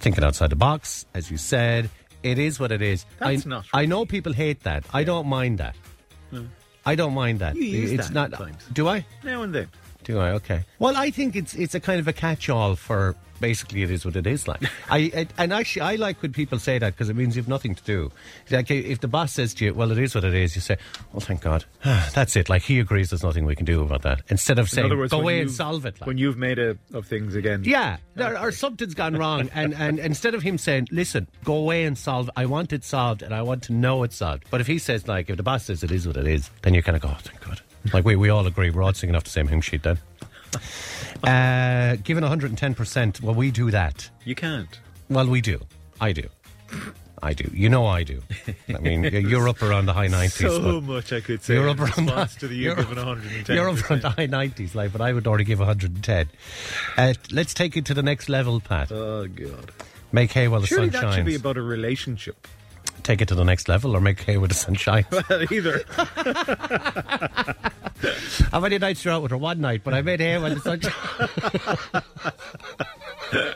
thinking 0.00 0.24
outside 0.24 0.50
the 0.50 0.56
box, 0.56 1.04
as 1.14 1.30
you 1.30 1.36
said. 1.38 1.88
It 2.22 2.38
is 2.38 2.58
what 2.58 2.72
it 2.72 2.82
is. 2.82 3.06
That's 3.20 3.46
I, 3.46 3.48
not 3.48 3.64
I 3.72 3.86
know 3.86 4.04
people 4.06 4.32
hate 4.32 4.60
that. 4.64 4.84
I 4.92 5.04
don't 5.04 5.26
mind 5.28 5.58
that. 5.58 5.76
I 6.84 6.94
don't 6.96 7.14
mind 7.14 7.38
that. 7.40 7.54
You 7.56 7.62
use 7.62 7.92
it's 7.92 8.08
that 8.08 8.14
not. 8.14 8.30
sometimes. 8.38 8.64
Do 8.72 8.88
I? 8.88 9.04
Now 9.22 9.42
and 9.42 9.54
then. 9.54 9.68
Do 10.06 10.20
I? 10.20 10.30
Okay. 10.34 10.62
Well, 10.78 10.96
I 10.96 11.10
think 11.10 11.34
it's 11.34 11.54
it's 11.54 11.74
a 11.74 11.80
kind 11.80 11.98
of 11.98 12.06
a 12.06 12.12
catch-all 12.12 12.76
for 12.76 13.16
basically 13.40 13.82
it 13.82 13.90
is 13.90 14.04
what 14.04 14.14
it 14.14 14.24
is 14.24 14.46
like. 14.46 14.62
I, 14.90 15.10
I 15.16 15.26
and 15.36 15.52
actually 15.52 15.82
I 15.82 15.96
like 15.96 16.22
when 16.22 16.32
people 16.32 16.60
say 16.60 16.78
that 16.78 16.94
because 16.94 17.08
it 17.08 17.16
means 17.16 17.36
you've 17.36 17.48
nothing 17.48 17.74
to 17.74 17.82
do. 17.82 18.12
Like 18.48 18.70
if 18.70 19.00
the 19.00 19.08
boss 19.08 19.32
says 19.32 19.52
to 19.54 19.64
you, 19.64 19.74
"Well, 19.74 19.90
it 19.90 19.98
is 19.98 20.14
what 20.14 20.22
it 20.22 20.32
is," 20.32 20.54
you 20.54 20.60
say, 20.60 20.76
"Oh, 21.12 21.18
thank 21.18 21.40
God, 21.40 21.64
that's 21.84 22.36
it." 22.36 22.48
Like 22.48 22.62
he 22.62 22.78
agrees, 22.78 23.10
there's 23.10 23.24
nothing 23.24 23.46
we 23.46 23.56
can 23.56 23.66
do 23.66 23.82
about 23.82 24.02
that. 24.02 24.22
Instead 24.28 24.60
of 24.60 24.70
saying, 24.70 24.96
words, 24.96 25.10
"Go 25.10 25.18
away 25.18 25.40
and 25.40 25.50
solve 25.50 25.84
it," 25.86 26.00
like. 26.00 26.06
When 26.06 26.18
you've 26.18 26.38
made 26.38 26.60
a 26.60 26.78
of 26.94 27.04
things 27.08 27.34
again. 27.34 27.64
Yeah, 27.64 27.96
there, 28.14 28.40
or 28.40 28.52
something's 28.52 28.94
gone 28.94 29.16
wrong, 29.18 29.50
and, 29.54 29.74
and 29.74 29.98
instead 29.98 30.36
of 30.36 30.42
him 30.42 30.56
saying, 30.56 30.86
"Listen, 30.92 31.26
go 31.42 31.56
away 31.56 31.82
and 31.82 31.98
solve," 31.98 32.30
I 32.36 32.46
want 32.46 32.72
it 32.72 32.84
solved, 32.84 33.22
and 33.22 33.34
I 33.34 33.42
want 33.42 33.64
to 33.64 33.72
know 33.72 34.04
it's 34.04 34.14
solved. 34.14 34.44
But 34.52 34.60
if 34.60 34.68
he 34.68 34.78
says, 34.78 35.08
like, 35.08 35.30
if 35.30 35.36
the 35.36 35.42
boss 35.42 35.64
says 35.64 35.82
it 35.82 35.90
is 35.90 36.06
what 36.06 36.16
it 36.16 36.28
is, 36.28 36.48
then 36.62 36.74
you 36.74 36.82
kind 36.84 36.94
of 36.94 37.02
go, 37.02 37.08
"Oh, 37.10 37.18
thank 37.20 37.40
God." 37.40 37.60
Like 37.92 38.04
we, 38.04 38.16
we 38.16 38.28
all 38.28 38.46
agree, 38.46 38.70
we're 38.70 38.82
all 38.82 38.92
singing 38.94 39.16
off 39.16 39.24
the 39.24 39.30
same 39.30 39.48
hymn 39.48 39.60
sheet 39.60 39.82
then. 39.82 39.98
Uh, 41.24 41.96
given 42.04 42.22
110%, 42.22 43.22
well, 43.22 43.34
we 43.34 43.50
do 43.50 43.70
that. 43.70 44.10
You 44.24 44.34
can't. 44.34 44.78
Well, 45.08 45.26
we 45.26 45.40
do. 45.40 45.60
I 46.00 46.12
do. 46.12 46.28
I 47.22 47.32
do. 47.32 47.50
You 47.54 47.70
know 47.70 47.86
I 47.86 48.02
do. 48.02 48.22
I 48.68 48.78
mean, 48.78 49.02
you're 49.04 49.48
up 49.48 49.62
around 49.62 49.86
the 49.86 49.94
high 49.94 50.08
90s. 50.08 50.32
So 50.60 50.80
much 50.82 51.12
I 51.14 51.20
could 51.20 51.42
say 51.42 51.54
You're 51.54 51.70
up 51.70 51.80
around 51.80 52.06
that. 52.06 52.30
to 52.40 52.48
the 52.48 52.54
you 52.54 52.72
up- 52.72 52.86
110. 52.86 53.56
You're 53.56 53.70
up 53.70 53.90
around 53.90 54.02
the 54.02 54.10
high 54.10 54.26
90s, 54.26 54.74
like, 54.74 54.92
but 54.92 55.00
I 55.00 55.12
would 55.14 55.26
already 55.26 55.44
give 55.44 55.58
110. 55.58 56.28
Uh, 56.98 57.14
let's 57.32 57.54
take 57.54 57.76
it 57.78 57.86
to 57.86 57.94
the 57.94 58.02
next 58.02 58.28
level, 58.28 58.60
Pat. 58.60 58.92
Oh 58.92 59.26
God. 59.26 59.70
Make 60.12 60.32
hay 60.32 60.48
while 60.48 60.60
the 60.60 60.66
Surely 60.66 60.90
sun 60.90 61.00
that 61.02 61.14
should 61.14 61.24
be 61.24 61.32
shines. 61.32 61.40
about 61.40 61.56
a 61.56 61.62
relationship. 61.62 62.46
Take 63.06 63.22
it 63.22 63.28
to 63.28 63.36
the 63.36 63.44
next 63.44 63.68
level 63.68 63.94
or 63.94 64.00
make 64.00 64.20
hay 64.22 64.36
with 64.36 64.50
the 64.50 64.56
sunshine. 64.56 65.06
Either. 65.52 65.80
How 68.50 68.58
many 68.58 68.78
nights 68.78 69.04
you're 69.04 69.14
out 69.14 69.22
with 69.22 69.30
her? 69.30 69.36
One 69.36 69.60
night, 69.60 69.82
but 69.84 69.94
I 69.94 70.02
made 70.02 70.18
hay 70.18 70.36
with 70.38 70.60
the 70.60 70.90
sunshine. 73.30 73.54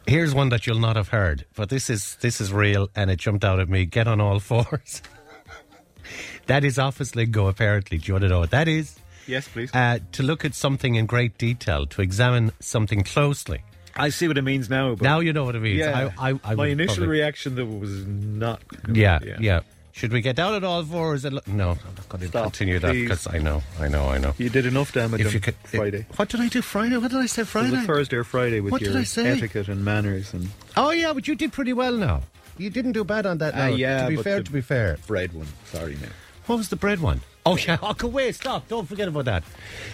Here's 0.06 0.34
one 0.34 0.48
that 0.48 0.66
you'll 0.66 0.78
not 0.78 0.96
have 0.96 1.08
heard, 1.08 1.44
but 1.54 1.68
this 1.68 1.90
is 1.90 2.16
this 2.22 2.40
is 2.40 2.54
real, 2.54 2.88
and 2.96 3.10
it 3.10 3.18
jumped 3.18 3.44
out 3.44 3.60
at 3.60 3.68
me. 3.68 3.84
Get 3.84 4.08
on 4.08 4.18
all 4.18 4.40
fours. 4.40 5.02
that 6.46 6.64
is 6.64 6.78
office 6.78 7.14
lingo, 7.14 7.48
apparently. 7.48 7.98
Do 7.98 8.06
you 8.06 8.14
want 8.14 8.22
to 8.22 8.30
know 8.30 8.38
what 8.38 8.50
that 8.52 8.66
is? 8.66 8.98
yes, 9.26 9.46
please. 9.46 9.70
Uh, 9.74 9.98
to 10.12 10.22
look 10.22 10.42
at 10.42 10.54
something 10.54 10.94
in 10.94 11.04
great 11.04 11.36
detail, 11.36 11.84
to 11.88 12.00
examine 12.00 12.52
something 12.60 13.02
closely. 13.02 13.62
I 13.96 14.10
see 14.10 14.28
what 14.28 14.38
it 14.38 14.42
means 14.42 14.68
now. 14.70 14.94
But 14.94 15.02
Now 15.02 15.20
you 15.20 15.32
know 15.32 15.44
what 15.44 15.54
it 15.56 15.60
means. 15.60 15.78
yeah, 15.78 16.10
I, 16.18 16.30
I, 16.32 16.40
I 16.44 16.54
my 16.54 16.66
initial 16.66 16.96
probably- 16.96 17.18
reaction 17.18 17.54
though 17.54 17.64
was 17.64 18.06
not. 18.06 18.62
Yeah, 18.92 19.18
yeah, 19.24 19.36
yeah, 19.40 19.60
Should 19.92 20.12
we 20.12 20.20
get 20.20 20.36
down 20.36 20.54
at 20.54 20.62
all 20.64 20.84
fours? 20.84 21.24
And 21.24 21.34
look- 21.36 21.48
no, 21.48 21.70
I'm 21.70 21.94
not 21.96 22.08
going 22.08 22.20
to 22.22 22.28
Stop, 22.28 22.44
continue 22.44 22.78
that 22.78 22.92
because 22.92 23.26
I 23.26 23.38
know, 23.38 23.62
I 23.80 23.88
know, 23.88 24.08
I 24.08 24.18
know. 24.18 24.34
You 24.38 24.50
did 24.50 24.66
enough 24.66 24.92
damage 24.92 25.20
If 25.22 25.28
on 25.28 25.32
you 25.32 25.40
could, 25.40 25.54
Friday. 25.64 26.06
what 26.16 26.28
did 26.28 26.40
I 26.40 26.48
do 26.48 26.60
Friday? 26.62 26.96
What 26.98 27.10
did 27.10 27.20
I 27.20 27.26
say 27.26 27.42
It 27.42 27.48
Friday? 27.48 27.80
Thursday 27.84 28.16
or 28.16 28.24
Friday 28.24 28.60
with 28.60 28.72
What 28.72 28.82
your 28.82 28.96
etiquette 28.96 29.68
and 29.68 29.84
manners 29.84 30.34
and 30.34 30.48
Oh 30.76 30.90
yeah, 30.90 31.12
but 31.12 31.26
you 31.26 31.34
did 31.34 31.52
pretty 31.52 31.72
well 31.72 31.92
now. 31.96 32.22
You 32.58 32.70
didn't 32.70 32.92
do 32.92 33.04
bad 33.04 33.26
on 33.26 33.38
that. 33.38 33.54
Ah, 33.54 33.68
now. 33.68 33.74
yeah, 33.74 34.04
to 34.08 34.16
be 34.16 34.22
fair, 34.22 34.42
to 34.42 34.50
be 34.52 34.60
fair. 34.62 34.96
bread 35.06 35.32
one. 35.34 35.46
Sorry, 35.66 35.94
now. 36.00 36.08
What 36.46 36.56
was 36.56 36.68
the 36.70 36.76
bread 36.76 37.00
one? 37.00 37.20
Oh 37.48 37.56
yeah, 37.56 37.78
oh, 37.80 38.30
stop! 38.32 38.66
Don't 38.66 38.88
forget 38.88 39.06
about 39.06 39.26
that. 39.26 39.44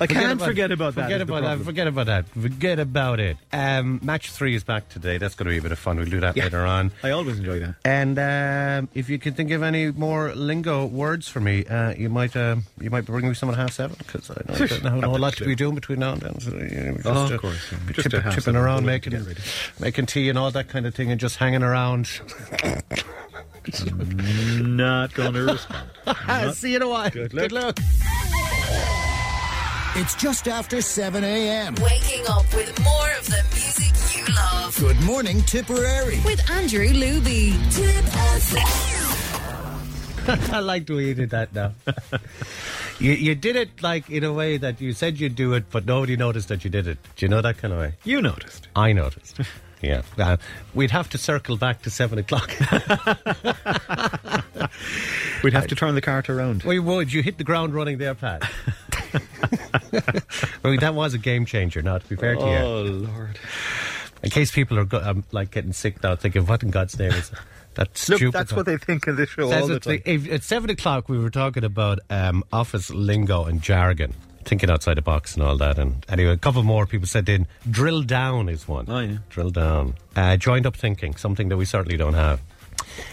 I 0.00 0.06
can't 0.06 0.40
forget 0.40 0.72
about 0.72 0.94
that 0.94 1.02
Forget 1.04 1.20
about 1.20 1.42
that. 1.42 1.58
Forget 1.58 1.86
about 1.86 2.06
that. 2.06 2.26
Forget 2.28 2.78
about 2.78 3.20
it. 3.20 3.36
Um, 3.52 4.00
match 4.02 4.30
three 4.30 4.54
is 4.54 4.64
back 4.64 4.88
today. 4.88 5.18
That's 5.18 5.34
going 5.34 5.44
to 5.48 5.50
be 5.50 5.58
a 5.58 5.62
bit 5.62 5.70
of 5.70 5.78
fun. 5.78 5.98
We'll 5.98 6.06
do 6.08 6.20
that 6.20 6.34
Yeah. 6.34 6.44
later 6.44 6.64
on. 6.64 6.92
I 7.02 7.10
always 7.10 7.38
enjoy 7.38 7.60
that. 7.60 7.74
And 7.84 8.18
um, 8.18 8.88
if 8.94 9.10
you 9.10 9.18
can 9.18 9.34
think 9.34 9.50
of 9.50 9.62
any 9.62 9.90
more 9.90 10.34
lingo 10.34 10.86
words 10.86 11.28
for 11.28 11.40
me, 11.40 11.66
uh, 11.66 11.90
you 11.92 12.08
might 12.08 12.34
um, 12.36 12.64
you 12.80 12.88
might 12.88 13.04
bring 13.04 13.28
me 13.28 13.34
some 13.34 13.50
at 13.50 13.56
half 13.56 13.72
seven 13.72 13.96
because 13.98 14.30
I 14.30 14.34
know, 14.48 14.66
don't 14.66 14.82
know, 14.84 15.00
know 15.00 15.16
a 15.16 15.18
lot 15.18 15.34
to 15.34 15.44
be 15.44 15.54
doing 15.54 15.74
between 15.74 15.98
now 15.98 16.12
and 16.14 16.22
then. 16.22 16.40
So, 16.40 16.52
you 16.56 16.62
know, 16.62 16.94
just, 16.94 17.06
Oh, 17.06 17.24
of 17.26 17.32
uh, 17.32 17.36
course, 17.38 17.70
yeah. 17.70 17.78
Just 17.92 18.10
tipping, 18.10 18.30
seven, 18.32 18.56
around, 18.56 18.84
we'll 18.84 18.92
making 18.94 19.26
making 19.78 20.06
tea 20.06 20.30
and 20.30 20.38
all 20.38 20.50
that 20.52 20.68
kind 20.68 20.86
of 20.86 20.94
thing, 20.94 21.10
and 21.10 21.20
just 21.20 21.36
hanging 21.36 21.62
around. 21.62 22.08
Not 24.58 25.14
going 25.14 25.32
to 25.34 25.44
respond. 25.44 26.54
See 26.56 26.70
you 26.70 26.76
in 26.76 26.82
a 26.82 26.88
while. 26.88 27.10
Good. 27.10 27.32
Good 27.42 27.50
luck. 27.50 27.76
It's 29.96 30.14
just 30.14 30.46
after 30.46 30.80
7 30.80 31.24
a.m. 31.24 31.74
Waking 31.82 32.24
up 32.28 32.44
with 32.54 32.72
more 32.84 33.10
of 33.18 33.26
the 33.26 33.44
music 33.52 33.92
you 34.16 34.32
love. 34.32 34.78
Good 34.78 35.00
morning, 35.00 35.42
Tipperary. 35.42 36.20
With 36.24 36.48
Andrew 36.48 36.86
Luby. 36.86 37.58
Tip 37.74 38.04
I 40.54 40.60
like 40.60 40.86
the 40.86 40.94
way 40.94 41.06
you 41.06 41.14
did 41.14 41.30
that 41.30 41.52
now. 41.52 41.72
you, 43.00 43.10
you 43.10 43.34
did 43.34 43.56
it 43.56 43.82
like 43.82 44.08
in 44.08 44.22
a 44.22 44.32
way 44.32 44.56
that 44.56 44.80
you 44.80 44.92
said 44.92 45.18
you'd 45.18 45.34
do 45.34 45.54
it, 45.54 45.64
but 45.68 45.84
nobody 45.84 46.16
noticed 46.16 46.46
that 46.46 46.62
you 46.62 46.70
did 46.70 46.86
it. 46.86 46.98
Do 47.16 47.26
you 47.26 47.28
know 47.28 47.40
that 47.40 47.58
kind 47.58 47.74
of 47.74 47.80
way? 47.80 47.94
You 48.04 48.22
noticed. 48.22 48.68
I 48.76 48.92
noticed. 48.92 49.40
Yeah. 49.82 50.02
Uh, 50.16 50.36
we'd 50.74 50.92
have 50.92 51.10
to 51.10 51.18
circle 51.18 51.56
back 51.56 51.82
to 51.82 51.90
seven 51.90 52.18
o'clock. 52.18 52.50
We'd 55.42 55.52
have 55.54 55.66
to 55.66 55.74
turn 55.74 55.94
the 55.96 56.00
cart 56.00 56.30
around. 56.30 56.62
we 56.62 56.78
would. 56.78 57.12
You 57.12 57.20
hit 57.22 57.36
the 57.36 57.42
ground 57.44 57.74
running 57.74 57.98
there, 57.98 58.14
Pat. 58.14 58.48
I 60.64 60.68
mean, 60.68 60.78
that 60.80 60.94
was 60.94 61.14
a 61.14 61.18
game 61.18 61.46
changer, 61.46 61.82
now, 61.82 61.98
to 61.98 62.08
be 62.08 62.14
fair 62.16 62.36
to 62.36 62.40
you. 62.40 62.46
Oh, 62.46 62.82
Lord. 62.82 63.38
In 64.22 64.30
case 64.30 64.52
people 64.52 64.78
are 64.78 64.84
go- 64.84 65.02
um, 65.02 65.24
like 65.32 65.50
getting 65.50 65.72
sick 65.72 66.00
now, 66.02 66.14
thinking, 66.14 66.46
what 66.46 66.62
in 66.62 66.70
God's 66.70 66.96
name 66.98 67.10
is 67.10 67.30
that 67.74 67.88
Look, 67.88 67.96
stupid? 67.96 68.32
that's 68.32 68.52
what 68.52 68.66
they 68.66 68.76
think 68.76 69.08
of 69.08 69.16
this 69.16 69.30
show 69.30 69.52
all 69.52 69.66
the 69.66 69.80
time. 69.80 70.00
if- 70.04 70.30
at 70.30 70.44
seven 70.44 70.70
o'clock, 70.70 71.08
we 71.08 71.18
were 71.18 71.30
talking 71.30 71.64
about 71.64 71.98
um, 72.08 72.44
office 72.52 72.88
lingo 72.90 73.44
and 73.44 73.60
jargon, 73.60 74.14
thinking 74.44 74.70
outside 74.70 74.94
the 74.96 75.02
box 75.02 75.34
and 75.34 75.42
all 75.42 75.56
that. 75.58 75.78
And 75.78 76.04
anyway, 76.08 76.32
a 76.32 76.36
couple 76.36 76.62
more 76.62 76.86
people 76.86 77.06
said 77.06 77.28
in 77.28 77.46
drill 77.70 78.02
down 78.02 78.48
is 78.48 78.66
one. 78.68 78.86
Oh, 78.88 78.98
yeah. 79.00 79.18
drill 79.30 79.50
down. 79.50 79.94
Uh, 80.16 80.36
joined 80.36 80.66
up 80.66 80.76
thinking, 80.76 81.14
something 81.16 81.48
that 81.48 81.56
we 81.56 81.64
certainly 81.64 81.96
don't 81.96 82.14
have. 82.14 82.40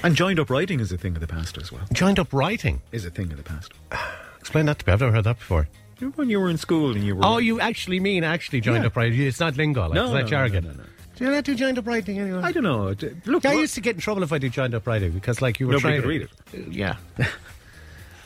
And 0.04 0.16
joined 0.16 0.40
up 0.40 0.50
writing 0.50 0.80
is 0.80 0.92
a 0.92 0.98
thing 0.98 1.16
of 1.16 1.22
the 1.22 1.28
past 1.28 1.58
as 1.58 1.72
well. 1.72 1.84
Joined 1.94 2.20
up 2.20 2.34
writing. 2.34 2.82
Is 2.92 3.06
a 3.06 3.10
thing 3.12 3.32
of 3.32 3.38
the 3.38 3.44
past. 3.44 3.72
Explain 4.40 4.66
that 4.66 4.80
to 4.80 4.88
me. 4.88 4.94
I've 4.94 5.00
never 5.00 5.12
heard 5.14 5.24
that 5.26 5.38
before. 5.40 5.68
When 6.16 6.30
you 6.30 6.40
were 6.40 6.50
in 6.50 6.58
school 6.58 6.92
and 6.96 7.04
you 7.04 7.16
were. 7.16 7.26
Oh, 7.26 7.38
you 7.40 7.60
actually 7.60 8.00
mean 8.00 8.24
actually 8.24 8.62
joined 8.62 8.84
Yeah. 8.84 8.88
up 8.88 8.96
writing? 8.96 9.20
It's 9.22 9.40
not 9.40 9.58
lingo, 9.58 9.82
like 9.84 9.94
No, 9.94 10.04
it's 10.04 10.12
no, 10.12 10.14
not 10.16 10.24
no, 10.24 10.28
jargon. 10.30 10.64
no, 10.66 10.72
no, 10.72 10.78
no. 10.78 10.84
Do 11.18 11.26
you 11.26 11.32
not 11.32 11.44
do 11.44 11.56
joined 11.56 11.78
up 11.78 11.86
writing 11.86 12.18
anyway? 12.20 12.40
I 12.42 12.54
don't 12.54 12.64
know. 12.64 12.96
Look, 13.26 13.46
I 13.46 13.52
used 13.54 13.76
to 13.76 13.82
get 13.82 13.96
in 13.96 14.02
trouble 14.02 14.24
if 14.24 14.32
I 14.32 14.38
did 14.38 14.54
joined 14.54 14.74
up 14.74 14.88
writing 14.88 15.12
because, 15.12 15.42
like, 15.42 15.60
you 15.60 15.68
were 15.68 15.74
Nobody 15.74 16.00
trying 16.00 16.02
could 16.02 16.08
read 16.10 16.22
it. 16.64 16.74
Yeah. 16.74 16.96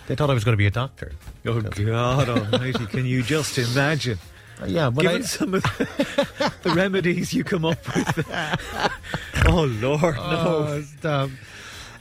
they 0.07 0.15
thought 0.15 0.29
I 0.29 0.33
was 0.33 0.43
going 0.43 0.53
to 0.53 0.57
be 0.57 0.67
a 0.67 0.71
doctor. 0.71 1.13
Oh, 1.45 1.61
God 1.61 2.29
almighty. 2.29 2.85
Can 2.87 3.05
you 3.05 3.23
just 3.23 3.57
imagine? 3.57 4.17
Yeah, 4.65 4.89
but 4.89 5.03
Given 5.03 5.23
I, 5.23 5.25
some 5.25 5.53
of 5.55 5.63
the, 5.63 6.53
the 6.63 6.69
remedies 6.71 7.33
you 7.33 7.43
come 7.43 7.65
up 7.65 7.85
with. 7.95 8.27
oh, 9.47 9.65
Lord, 9.81 10.15
no. 10.15 10.21
Oh, 10.21 10.81
stop. 10.81 11.29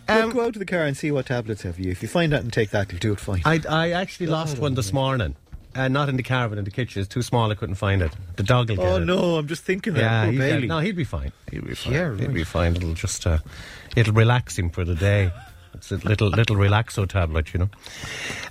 Look, 0.08 0.34
go 0.34 0.46
out 0.46 0.52
to 0.54 0.58
the 0.58 0.66
car 0.66 0.82
and 0.84 0.96
see 0.96 1.10
what 1.10 1.26
tablets 1.26 1.62
have 1.62 1.78
you. 1.78 1.90
If 1.90 2.02
you 2.02 2.08
find 2.08 2.32
that 2.32 2.42
and 2.42 2.52
take 2.52 2.70
that, 2.70 2.90
you'll 2.92 2.98
do 2.98 3.12
it 3.12 3.20
fine. 3.20 3.42
I, 3.44 3.60
I 3.68 3.90
actually 3.92 4.26
lost 4.26 4.58
one 4.58 4.74
this 4.74 4.92
morning. 4.92 5.36
Uh, 5.74 5.88
not 5.88 6.10
in 6.10 6.16
the 6.16 6.22
car, 6.22 6.48
but 6.50 6.58
in 6.58 6.64
the 6.64 6.70
kitchen. 6.70 7.00
It's 7.00 7.08
too 7.08 7.22
small. 7.22 7.50
I 7.50 7.54
couldn't 7.54 7.76
find 7.76 8.02
it. 8.02 8.12
The 8.36 8.42
dog 8.42 8.68
will 8.68 8.76
get 8.76 8.84
oh, 8.84 8.96
it. 8.96 9.00
Oh 9.00 9.04
no, 9.04 9.36
I'm 9.36 9.46
just 9.48 9.64
thinking 9.64 9.94
that. 9.94 10.00
Yeah, 10.00 10.24
Poor 10.24 10.32
he's 10.32 10.40
got- 10.40 10.46
Bailey. 10.46 10.66
no, 10.66 10.78
he'll 10.80 10.94
be 10.94 11.04
fine. 11.04 11.32
He'll 11.50 11.62
be 11.62 11.74
fine. 11.74 11.92
Yeah, 11.94 12.14
He'll 12.14 12.26
right. 12.26 12.34
be 12.34 12.44
fine. 12.44 12.76
It'll 12.76 12.92
just, 12.94 13.26
uh, 13.26 13.38
it'll 13.96 14.12
relax 14.12 14.58
him 14.58 14.68
for 14.68 14.84
the 14.84 14.94
day. 14.94 15.30
It's 15.82 16.04
a 16.04 16.08
little 16.08 16.28
little 16.28 16.56
relaxo 16.56 17.08
tablet, 17.08 17.52
you 17.52 17.60
know. 17.60 17.68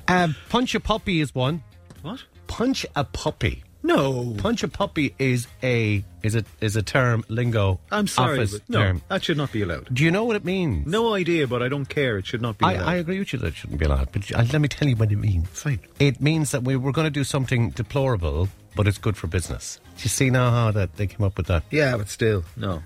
Um, 0.08 0.36
punch 0.50 0.76
a 0.76 0.80
puppy 0.82 1.22
is 1.22 1.34
one. 1.34 1.64
What? 2.02 2.24
Punch 2.48 2.86
a 2.96 3.06
puppy. 3.06 3.64
No. 3.84 4.36
Punch 4.38 4.64
a 4.64 4.68
puppy 4.68 5.16
is 5.18 5.48
a 5.64 6.04
is 6.24 6.36
a 6.36 6.44
is 6.60 6.76
a 6.76 6.84
term 6.84 7.24
lingo. 7.30 7.80
I'm 7.90 8.08
sorry, 8.08 8.46
but 8.46 8.62
no, 8.70 8.80
term. 8.80 9.02
that 9.08 9.24
should 9.24 9.38
not 9.38 9.52
be 9.52 9.62
allowed. 9.62 9.88
Do 9.94 10.04
you 10.04 10.12
know 10.12 10.26
what 10.26 10.36
it 10.36 10.44
means? 10.44 10.86
No 10.86 11.14
idea, 11.14 11.48
but 11.48 11.64
I 11.64 11.70
don't 11.70 11.88
care. 11.88 12.18
It 12.18 12.28
should 12.28 12.42
not 12.42 12.58
be 12.58 12.66
I, 12.66 12.74
allowed. 12.74 12.88
I 12.88 12.96
agree 12.96 13.20
with 13.20 13.34
you 13.34 13.40
that 13.40 13.48
it 13.48 13.56
shouldn't 13.56 13.80
be 13.80 13.86
allowed, 13.86 14.12
but 14.12 14.30
uh, 14.34 14.44
let 14.52 14.62
me 14.62 14.68
tell 14.68 14.88
you 14.88 14.98
what 14.98 15.12
it 15.12 15.16
means. 15.16 15.48
Fine. 15.50 15.80
It 16.00 16.22
means 16.22 16.52
that 16.52 16.64
we 16.64 16.76
were 16.76 16.92
going 16.92 17.06
to 17.06 17.12
do 17.12 17.24
something 17.24 17.70
deplorable, 17.72 18.50
but 18.76 18.88
it's 18.88 18.98
good 18.98 19.16
for 19.16 19.28
business. 19.28 19.80
Do 19.98 20.04
you 20.04 20.10
see 20.10 20.30
now 20.30 20.52
how 20.52 20.72
that 20.72 20.98
they 20.98 21.08
came 21.08 21.26
up 21.26 21.38
with 21.38 21.48
that? 21.48 21.64
Yeah, 21.72 21.98
but 21.98 22.10
still, 22.10 22.44
no. 22.58 22.84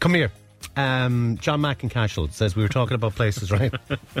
Come 0.00 0.14
here. 0.14 0.30
Um, 0.76 1.38
John 1.40 1.60
McIncashel 1.62 2.30
says 2.32 2.54
we 2.54 2.62
were 2.62 2.68
talking 2.68 2.94
about 2.94 3.14
places, 3.14 3.50
right? 3.50 3.72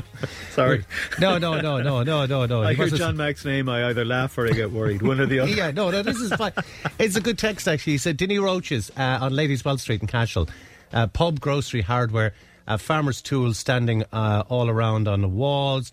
Sorry. 0.52 0.84
no, 1.20 1.36
no, 1.36 1.60
no, 1.60 1.82
no, 1.82 2.02
no, 2.02 2.24
no, 2.24 2.46
no. 2.46 2.62
I 2.62 2.70
He 2.72 2.76
hear 2.76 2.88
John 2.88 3.16
Mack's 3.16 3.44
name, 3.44 3.68
I 3.68 3.88
either 3.90 4.06
laugh 4.06 4.36
or 4.38 4.46
I 4.46 4.52
get 4.52 4.70
worried. 4.70 5.02
One 5.02 5.20
or 5.20 5.26
the 5.26 5.40
other. 5.40 5.50
Yeah, 5.50 5.70
no, 5.70 5.90
no, 5.90 6.02
this 6.02 6.16
is 6.16 6.32
fine. 6.34 6.52
It's 6.98 7.14
a 7.14 7.20
good 7.20 7.36
text, 7.38 7.68
actually. 7.68 7.92
He 7.92 7.98
said, 7.98 8.16
Dinny 8.16 8.38
Roaches 8.42 8.90
uh, 8.96 9.18
on 9.20 9.32
Ladyswell 9.32 9.78
Street 9.78 10.00
in 10.00 10.06
Cashel. 10.06 10.48
Uh, 10.92 11.06
pub, 11.06 11.40
grocery, 11.40 11.82
hardware, 11.82 12.32
uh, 12.66 12.78
farmer's 12.78 13.20
tools 13.20 13.58
standing 13.58 14.04
uh, 14.12 14.44
all 14.48 14.70
around 14.70 15.08
on 15.08 15.20
the 15.20 15.28
walls, 15.28 15.92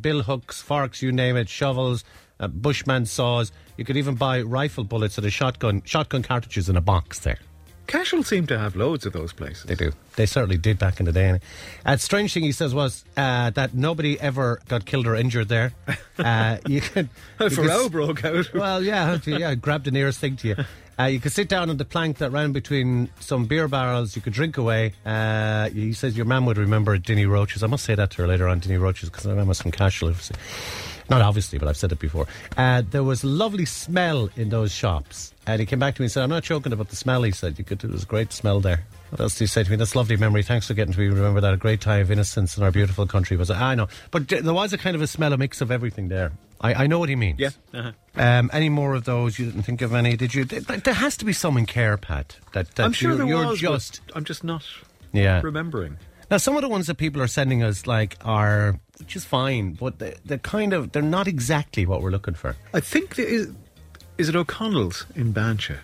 bill 0.00 0.22
hooks, 0.22 0.60
forks, 0.60 1.00
you 1.00 1.10
name 1.10 1.36
it, 1.36 1.48
shovels, 1.48 2.04
uh, 2.38 2.48
bushman 2.48 3.06
saws. 3.06 3.50
You 3.78 3.84
could 3.86 3.96
even 3.96 4.16
buy 4.16 4.42
rifle 4.42 4.84
bullets 4.84 5.16
and 5.16 5.26
a 5.26 5.30
shotgun, 5.30 5.82
shotgun 5.84 6.22
cartridges 6.22 6.68
in 6.68 6.76
a 6.76 6.80
box 6.82 7.20
there. 7.20 7.38
Cashel 7.86 8.22
seem 8.22 8.46
to 8.46 8.58
have 8.58 8.76
loads 8.76 9.04
of 9.06 9.12
those 9.12 9.32
places. 9.32 9.64
They 9.64 9.74
do. 9.74 9.92
They 10.16 10.26
certainly 10.26 10.56
did 10.56 10.78
back 10.78 11.00
in 11.00 11.06
the 11.06 11.12
day. 11.12 11.28
And 11.28 11.40
Uh, 11.84 11.96
strange 11.96 12.32
thing 12.32 12.42
he 12.44 12.52
says 12.52 12.74
was 12.74 13.04
uh, 13.16 13.50
that 13.50 13.74
nobody 13.74 14.18
ever 14.20 14.60
got 14.68 14.84
killed 14.84 15.06
or 15.06 15.14
injured 15.14 15.48
there. 15.48 15.72
Uh, 16.18 16.58
you 16.68 16.80
could. 16.80 17.08
you 17.40 17.46
If 17.46 17.52
a 17.54 17.56
could 17.62 17.66
row 17.66 17.84
s- 17.84 17.88
broke 17.88 18.24
out. 18.24 18.52
well, 18.54 18.82
yeah, 18.84 19.18
yeah. 19.26 19.54
Grab 19.56 19.82
the 19.82 19.90
nearest 19.90 20.20
thing 20.20 20.36
to 20.36 20.48
you. 20.48 20.56
Uh, 21.00 21.04
you 21.04 21.18
could 21.18 21.32
sit 21.32 21.48
down 21.48 21.68
on 21.70 21.78
the 21.78 21.86
plank 21.86 22.18
that 22.18 22.30
ran 22.30 22.52
between 22.52 23.08
some 23.18 23.46
beer 23.46 23.66
barrels. 23.66 24.14
You 24.14 24.20
could 24.22 24.34
drink 24.34 24.56
away. 24.58 24.92
Uh, 25.06 25.70
he 25.70 25.94
says 25.94 26.14
your 26.16 26.26
mum 26.26 26.44
would 26.46 26.58
remember 26.58 26.96
Dinny 26.98 27.26
Roaches. 27.26 27.62
I 27.62 27.66
must 27.66 27.84
say 27.84 27.94
that 27.96 28.10
to 28.10 28.18
her 28.22 28.28
later 28.28 28.46
on, 28.46 28.60
Dinny 28.60 28.76
Roaches, 28.78 29.08
because 29.08 29.26
I 29.26 29.30
remember 29.30 29.54
some 29.54 29.72
Cashel. 29.72 30.08
obviously. 30.10 30.36
Not 31.10 31.22
obviously, 31.22 31.58
but 31.58 31.68
I've 31.68 31.76
said 31.76 31.92
it 31.92 31.98
before. 31.98 32.26
Uh, 32.56 32.82
there 32.90 33.02
was 33.02 33.24
lovely 33.24 33.64
smell 33.64 34.30
in 34.36 34.48
those 34.48 34.72
shops. 34.72 35.34
And 35.46 35.60
he 35.60 35.66
came 35.66 35.78
back 35.78 35.96
to 35.96 36.02
me 36.02 36.06
and 36.06 36.12
said, 36.12 36.22
I'm 36.22 36.30
not 36.30 36.44
joking 36.44 36.72
about 36.72 36.88
the 36.88 36.96
smell. 36.96 37.22
He 37.22 37.32
said, 37.32 37.58
you 37.58 37.64
could, 37.64 37.80
there 37.80 37.90
was 37.90 38.04
a 38.04 38.06
great 38.06 38.32
smell 38.32 38.60
there. 38.60 38.84
What 39.10 39.20
else 39.20 39.34
did 39.34 39.40
he 39.40 39.46
say 39.48 39.62
to 39.62 39.70
me? 39.70 39.76
That's 39.76 39.94
a 39.94 39.98
lovely 39.98 40.16
memory. 40.16 40.42
Thanks 40.42 40.68
for 40.68 40.74
getting 40.74 40.94
to 40.94 40.98
me. 40.98 41.08
Remember 41.08 41.40
that 41.42 41.52
a 41.52 41.58
great 41.58 41.82
time 41.82 42.00
of 42.00 42.10
innocence 42.10 42.56
in 42.56 42.62
our 42.62 42.70
beautiful 42.70 43.06
country. 43.06 43.36
Was 43.36 43.50
I 43.50 43.74
know, 43.74 43.88
but 44.10 44.26
there 44.28 44.54
was 44.54 44.72
a 44.72 44.78
kind 44.78 44.96
of 44.96 45.02
a 45.02 45.06
smell, 45.06 45.34
a 45.34 45.36
mix 45.36 45.60
of 45.60 45.70
everything 45.70 46.08
there. 46.08 46.32
I, 46.62 46.84
I 46.84 46.86
know 46.86 46.98
what 46.98 47.10
he 47.10 47.16
means. 47.16 47.38
Yeah. 47.38 47.50
Uh-huh. 47.74 47.92
Um, 48.14 48.48
any 48.54 48.70
more 48.70 48.94
of 48.94 49.04
those? 49.04 49.38
You 49.38 49.46
didn't 49.46 49.64
think 49.64 49.82
of 49.82 49.92
any, 49.92 50.16
did 50.16 50.34
you? 50.34 50.44
There, 50.44 50.94
has 50.94 51.18
to 51.18 51.26
be 51.26 51.34
some 51.34 51.58
in 51.58 51.66
Cahir, 51.66 51.98
Pat. 51.98 52.38
That, 52.52 52.74
that 52.76 52.84
I'm 52.84 52.92
sure 52.92 53.10
you're, 53.10 53.26
there 53.26 53.48
was. 53.48 53.60
just 53.60 54.00
I'm 54.14 54.24
just 54.24 54.44
not 54.44 54.64
yeah. 55.12 55.42
remembering. 55.42 55.98
Now, 56.32 56.38
some 56.38 56.56
of 56.56 56.62
the 56.62 56.68
ones 56.70 56.86
that 56.86 56.94
people 56.94 57.20
are 57.20 57.26
sending 57.26 57.62
us, 57.62 57.86
like, 57.86 58.16
are 58.24 58.80
just 59.06 59.26
fine, 59.26 59.74
but 59.74 59.98
they, 59.98 60.14
they're 60.24 60.38
kind 60.38 60.72
of 60.72 60.92
they're 60.92 61.02
not 61.02 61.28
exactly 61.28 61.84
what 61.84 62.00
we're 62.00 62.10
looking 62.10 62.32
for. 62.32 62.56
I 62.72 62.80
think 62.80 63.16
there 63.16 63.26
is. 63.26 63.50
Is 64.16 64.30
it 64.30 64.34
O'Connell's 64.36 65.04
in 65.14 65.34
Bansha? 65.34 65.76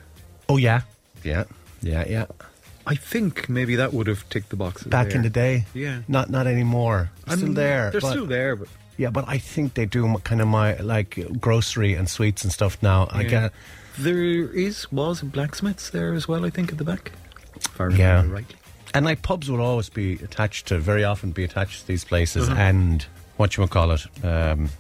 Oh 0.49 0.57
yeah, 0.57 0.81
yeah, 1.23 1.45
yeah, 1.83 2.05
yeah. 2.09 2.25
I 2.87 2.95
think 2.95 3.51
maybe 3.51 3.77
that 3.77 3.93
would 3.93 4.07
have 4.07 4.27
ticked 4.31 4.49
the 4.49 4.57
boxes. 4.57 4.87
Back 4.87 5.09
there. 5.09 5.17
in 5.17 5.23
the 5.23 5.29
day, 5.29 5.67
Yeah. 5.75 6.01
not 6.09 6.31
not 6.31 6.47
anymore. 6.47 7.11
Still 7.29 7.53
there. 7.53 7.91
They're 7.91 8.01
but- 8.01 8.11
still 8.13 8.25
there, 8.27 8.57
but 8.57 8.69
Yeah, 8.97 9.11
but 9.11 9.27
I 9.29 9.37
think 9.37 9.75
they 9.75 9.85
do 9.85 10.17
kind 10.25 10.41
of 10.41 10.49
my 10.49 10.79
like 10.79 11.39
grocery 11.39 11.93
and 11.93 12.09
sweets 12.09 12.43
and 12.43 12.51
stuff 12.51 12.79
now. 12.83 13.07
I 13.11 13.21
Yeah. 13.21 13.29
get 13.29 13.53
there 13.99 14.23
is 14.25 14.91
was 14.91 15.21
blacksmiths 15.21 15.91
there 15.91 16.15
as 16.15 16.27
well. 16.27 16.47
I 16.47 16.51
think 16.51 16.73
at 16.73 16.79
the 16.79 16.85
back. 16.85 17.13
If 17.57 17.79
I 17.79 17.85
remember 17.85 18.03
Yeah. 18.03 18.33
rightly. 18.33 18.57
And 18.94 19.05
like 19.05 19.22
pubs 19.22 19.51
will 19.51 19.61
always 19.61 19.88
be 19.88 20.14
attached 20.14 20.66
to 20.68 20.79
very 20.79 21.05
often 21.05 21.31
be 21.33 21.44
attached 21.44 21.81
to 21.83 21.87
these 21.87 22.05
places 22.05 22.48
Uh-huh. 22.48 22.61
and 22.61 23.07
what 23.37 23.57
you 23.57 23.62
would 23.62 23.70
call 23.70 23.90
it. 23.92 24.07
Um, 24.24 24.70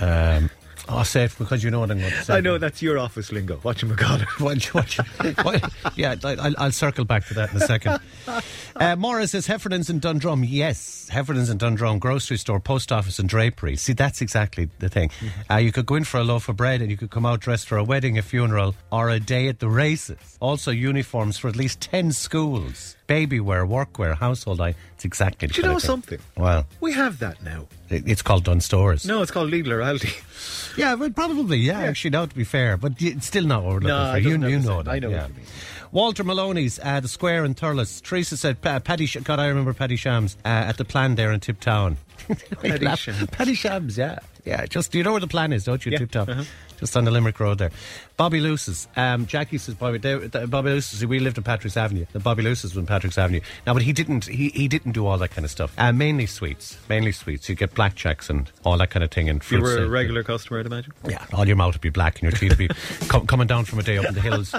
um, 0.00 0.50
I'll 0.88 1.04
say 1.04 1.24
it 1.24 1.34
because 1.38 1.62
you 1.62 1.70
know 1.70 1.80
what 1.80 1.90
I'm 1.90 1.98
going 1.98 2.10
to 2.10 2.24
say. 2.24 2.34
I 2.34 2.40
know 2.40 2.56
that's 2.58 2.80
your 2.80 2.98
office 2.98 3.30
lingo. 3.30 3.56
Call 3.58 3.72
it? 3.72 4.40
What, 4.40 4.64
what, 4.74 5.44
what, 5.44 5.72
yeah, 5.96 6.14
I- 6.24 6.34
I'll, 6.36 6.54
I'll 6.58 6.72
circle 6.72 7.04
back 7.04 7.26
to 7.26 7.34
that 7.34 7.50
in 7.50 7.56
a 7.58 7.60
second. 7.60 8.00
Uh, 8.76 8.94
Morris 8.94 9.32
says 9.32 9.48
Heffernan's 9.48 9.90
and 9.90 10.00
Dundrum. 10.00 10.44
Yes, 10.44 11.08
Heffernan's 11.10 11.50
and 11.50 11.58
Dundrum, 11.58 11.98
grocery 11.98 12.36
store, 12.36 12.60
post 12.60 12.92
office, 12.92 13.18
and 13.18 13.28
drapery. 13.28 13.74
See, 13.74 13.92
that's 13.92 14.20
exactly 14.20 14.68
the 14.78 14.88
thing. 14.88 15.10
Uh, 15.50 15.56
you 15.56 15.72
could 15.72 15.84
go 15.84 15.96
in 15.96 16.04
for 16.04 16.18
a 16.20 16.22
loaf 16.22 16.48
of 16.48 16.56
bread 16.56 16.80
and 16.80 16.88
you 16.88 16.96
could 16.96 17.10
come 17.10 17.26
out 17.26 17.40
dressed 17.40 17.66
for 17.66 17.76
a 17.76 17.82
wedding, 17.82 18.18
a 18.18 18.22
funeral, 18.22 18.76
or 18.92 19.10
a 19.10 19.18
day 19.18 19.48
at 19.48 19.58
the 19.58 19.68
races. 19.68 20.18
Also, 20.38 20.70
uniforms 20.70 21.36
for 21.38 21.48
at 21.48 21.56
least 21.56 21.80
10 21.80 22.12
schools. 22.12 22.94
Baby 23.08 23.40
wear, 23.40 23.66
workwear, 23.66 24.16
household 24.16 24.60
items. 24.60 24.80
It's 24.98 25.04
exactly 25.04 25.46
Do 25.46 25.60
you 25.62 25.68
know 25.68 25.78
something? 25.78 26.18
Well, 26.36 26.66
We 26.80 26.92
have 26.92 27.20
that 27.20 27.40
now. 27.44 27.68
It's 27.88 28.20
called 28.20 28.42
Dunnes 28.42 28.64
Stores. 28.64 29.06
No, 29.06 29.22
it's 29.22 29.30
called 29.30 29.48
legal 29.48 29.72
orality. 29.74 30.12
Yeah, 30.76 30.94
well, 30.94 31.10
probably, 31.10 31.58
yeah, 31.58 31.80
actually, 31.80 32.10
no, 32.10 32.26
to 32.26 32.34
be 32.34 32.44
fair. 32.44 32.76
But 32.76 32.92
it's 33.02 33.26
still 33.26 33.44
not 33.44 33.62
what 33.64 33.68
we're 33.74 33.80
looking 33.80 33.88
No, 33.88 34.12
for. 34.12 34.18
You, 34.18 34.30
you 34.48 34.58
know 34.60 34.82
that. 34.82 34.90
I 34.92 34.98
know 35.00 35.10
what 35.10 35.28
you 35.28 35.34
mean. 35.34 35.44
Walter 35.90 36.22
Maloney's, 36.22 36.78
uh, 36.82 37.00
the 37.00 37.08
square 37.08 37.44
in 37.44 37.54
Thurles. 37.56 38.00
Teresa 38.02 38.36
said, 38.36 38.60
Paddy, 38.60 39.06
Sh- 39.06 39.16
God, 39.24 39.40
I 39.40 39.46
remember 39.48 39.72
Paddy 39.72 39.96
Shams 39.96 40.36
uh, 40.44 40.48
at 40.48 40.76
the 40.76 40.84
plan 40.84 41.14
there 41.16 41.32
in 41.32 41.40
Tip 41.40 41.58
Town. 41.60 41.96
Paddy 42.60 42.94
Shams. 42.96 43.26
Paddy 43.30 43.54
Shams, 43.54 43.98
yeah. 43.98 44.18
Yeah, 44.48 44.64
just, 44.66 44.94
you 44.94 45.02
know 45.02 45.12
where 45.12 45.20
the 45.20 45.26
plan 45.26 45.52
is, 45.52 45.64
don't 45.64 45.84
you, 45.84 45.92
Yeah, 45.92 45.98
Tip 45.98 46.10
Town? 46.10 46.30
uh-huh. 46.30 46.44
Just 46.80 46.96
on 46.96 47.04
the 47.04 47.10
Limerick 47.10 47.40
Road 47.40 47.58
there. 47.58 47.72
Bobby 48.16 48.40
Luce's. 48.40 48.86
Um, 48.96 49.26
Jackie 49.26 49.58
says, 49.58 49.74
Bobby, 49.74 49.98
they, 49.98 50.14
they- 50.16 50.46
Bobby 50.46 50.70
Luce's, 50.70 51.04
we 51.04 51.18
lived 51.18 51.36
in 51.36 51.42
Patrick's 51.42 51.76
Avenue. 51.76 52.06
The 52.12 52.20
Bobby 52.20 52.42
Luce's 52.44 52.72
was 52.74 52.76
in 52.80 52.86
Patrick's 52.86 53.18
Avenue. 53.18 53.40
Now, 53.66 53.74
but 53.74 53.82
he 53.82 53.92
didn't, 53.92 54.26
he, 54.26 54.50
he 54.50 54.68
didn't 54.68 54.92
do 54.92 55.04
all 55.04 55.18
that 55.18 55.32
kind 55.32 55.44
of 55.44 55.50
stuff. 55.50 55.74
Uh, 55.76 55.90
mainly 55.92 56.26
sweets. 56.26 56.78
Mainly 56.88 57.10
sweets. 57.12 57.48
You 57.48 57.56
get 57.56 57.74
blackjacks 57.74 58.30
and 58.30 58.50
all 58.64 58.78
that 58.78 58.90
kind 58.90 59.02
of 59.02 59.10
thing. 59.10 59.28
And 59.28 59.42
You 59.50 59.60
were 59.60 59.76
a 59.78 59.88
regular 59.88 60.22
customer, 60.22 60.60
I'd 60.60 60.66
imagine. 60.66 60.92
Yeah, 61.08 61.24
all 61.34 61.46
your 61.48 61.56
mouth 61.56 61.74
would 61.74 61.80
be 61.80 61.90
black 61.90 62.22
and 62.22 62.30
your 62.30 62.32
teeth 62.32 62.50
would 62.56 62.68
be 62.68 62.68
com- 63.08 63.26
coming 63.26 63.48
down 63.48 63.64
from 63.64 63.80
a 63.80 63.82
day 63.82 63.98
up 63.98 64.06
in 64.06 64.14
the 64.14 64.20
hills. 64.20 64.54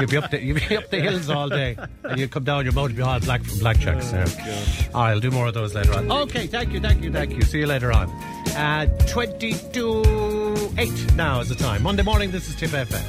You'd 0.00 0.10
be 0.10 0.16
up 0.16 0.30
the, 0.30 0.40
you'd 0.40 0.66
be 0.68 0.76
up 0.76 0.90
the 0.90 1.00
hills 1.00 1.28
all 1.28 1.48
day, 1.48 1.76
and 2.04 2.20
you'd 2.20 2.30
come 2.30 2.44
down, 2.44 2.64
your 2.64 2.72
mouth 2.72 2.84
would 2.90 2.96
be 2.96 3.02
all 3.02 3.18
black 3.20 3.42
from 3.42 3.58
blackjacks. 3.58 4.12
Oh, 4.14 4.96
all 4.96 5.02
right, 5.04 5.10
I'll 5.10 5.20
do 5.20 5.30
more 5.32 5.48
of 5.48 5.54
those 5.54 5.74
later 5.74 5.92
on. 5.94 6.10
Okay, 6.10 6.46
thank 6.46 6.72
you, 6.72 6.78
thank 6.80 7.02
you, 7.02 7.12
thank 7.12 7.32
you. 7.32 7.42
See 7.42 7.58
you 7.58 7.66
later 7.66 7.92
on. 7.92 8.08
Uh, 8.54 8.86
22 9.38 10.70
8 10.78 11.14
now 11.16 11.40
is 11.40 11.48
the 11.48 11.56
time. 11.56 11.82
Monday 11.82 12.04
morning, 12.04 12.30
this 12.30 12.48
is 12.48 12.54
Tip 12.54 12.70
FM. 12.70 13.02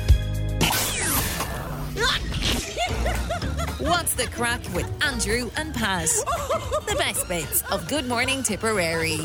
What's 3.88 4.15
the 4.15 4.26
crack 4.28 4.61
with 4.73 4.91
Andrew 5.03 5.51
and 5.55 5.73
Paz? 5.73 6.23
The 6.88 6.95
best 6.97 7.28
bits 7.28 7.61
of 7.71 7.88
Good 7.88 8.07
Morning 8.07 8.41
Tipperary. 8.41 9.19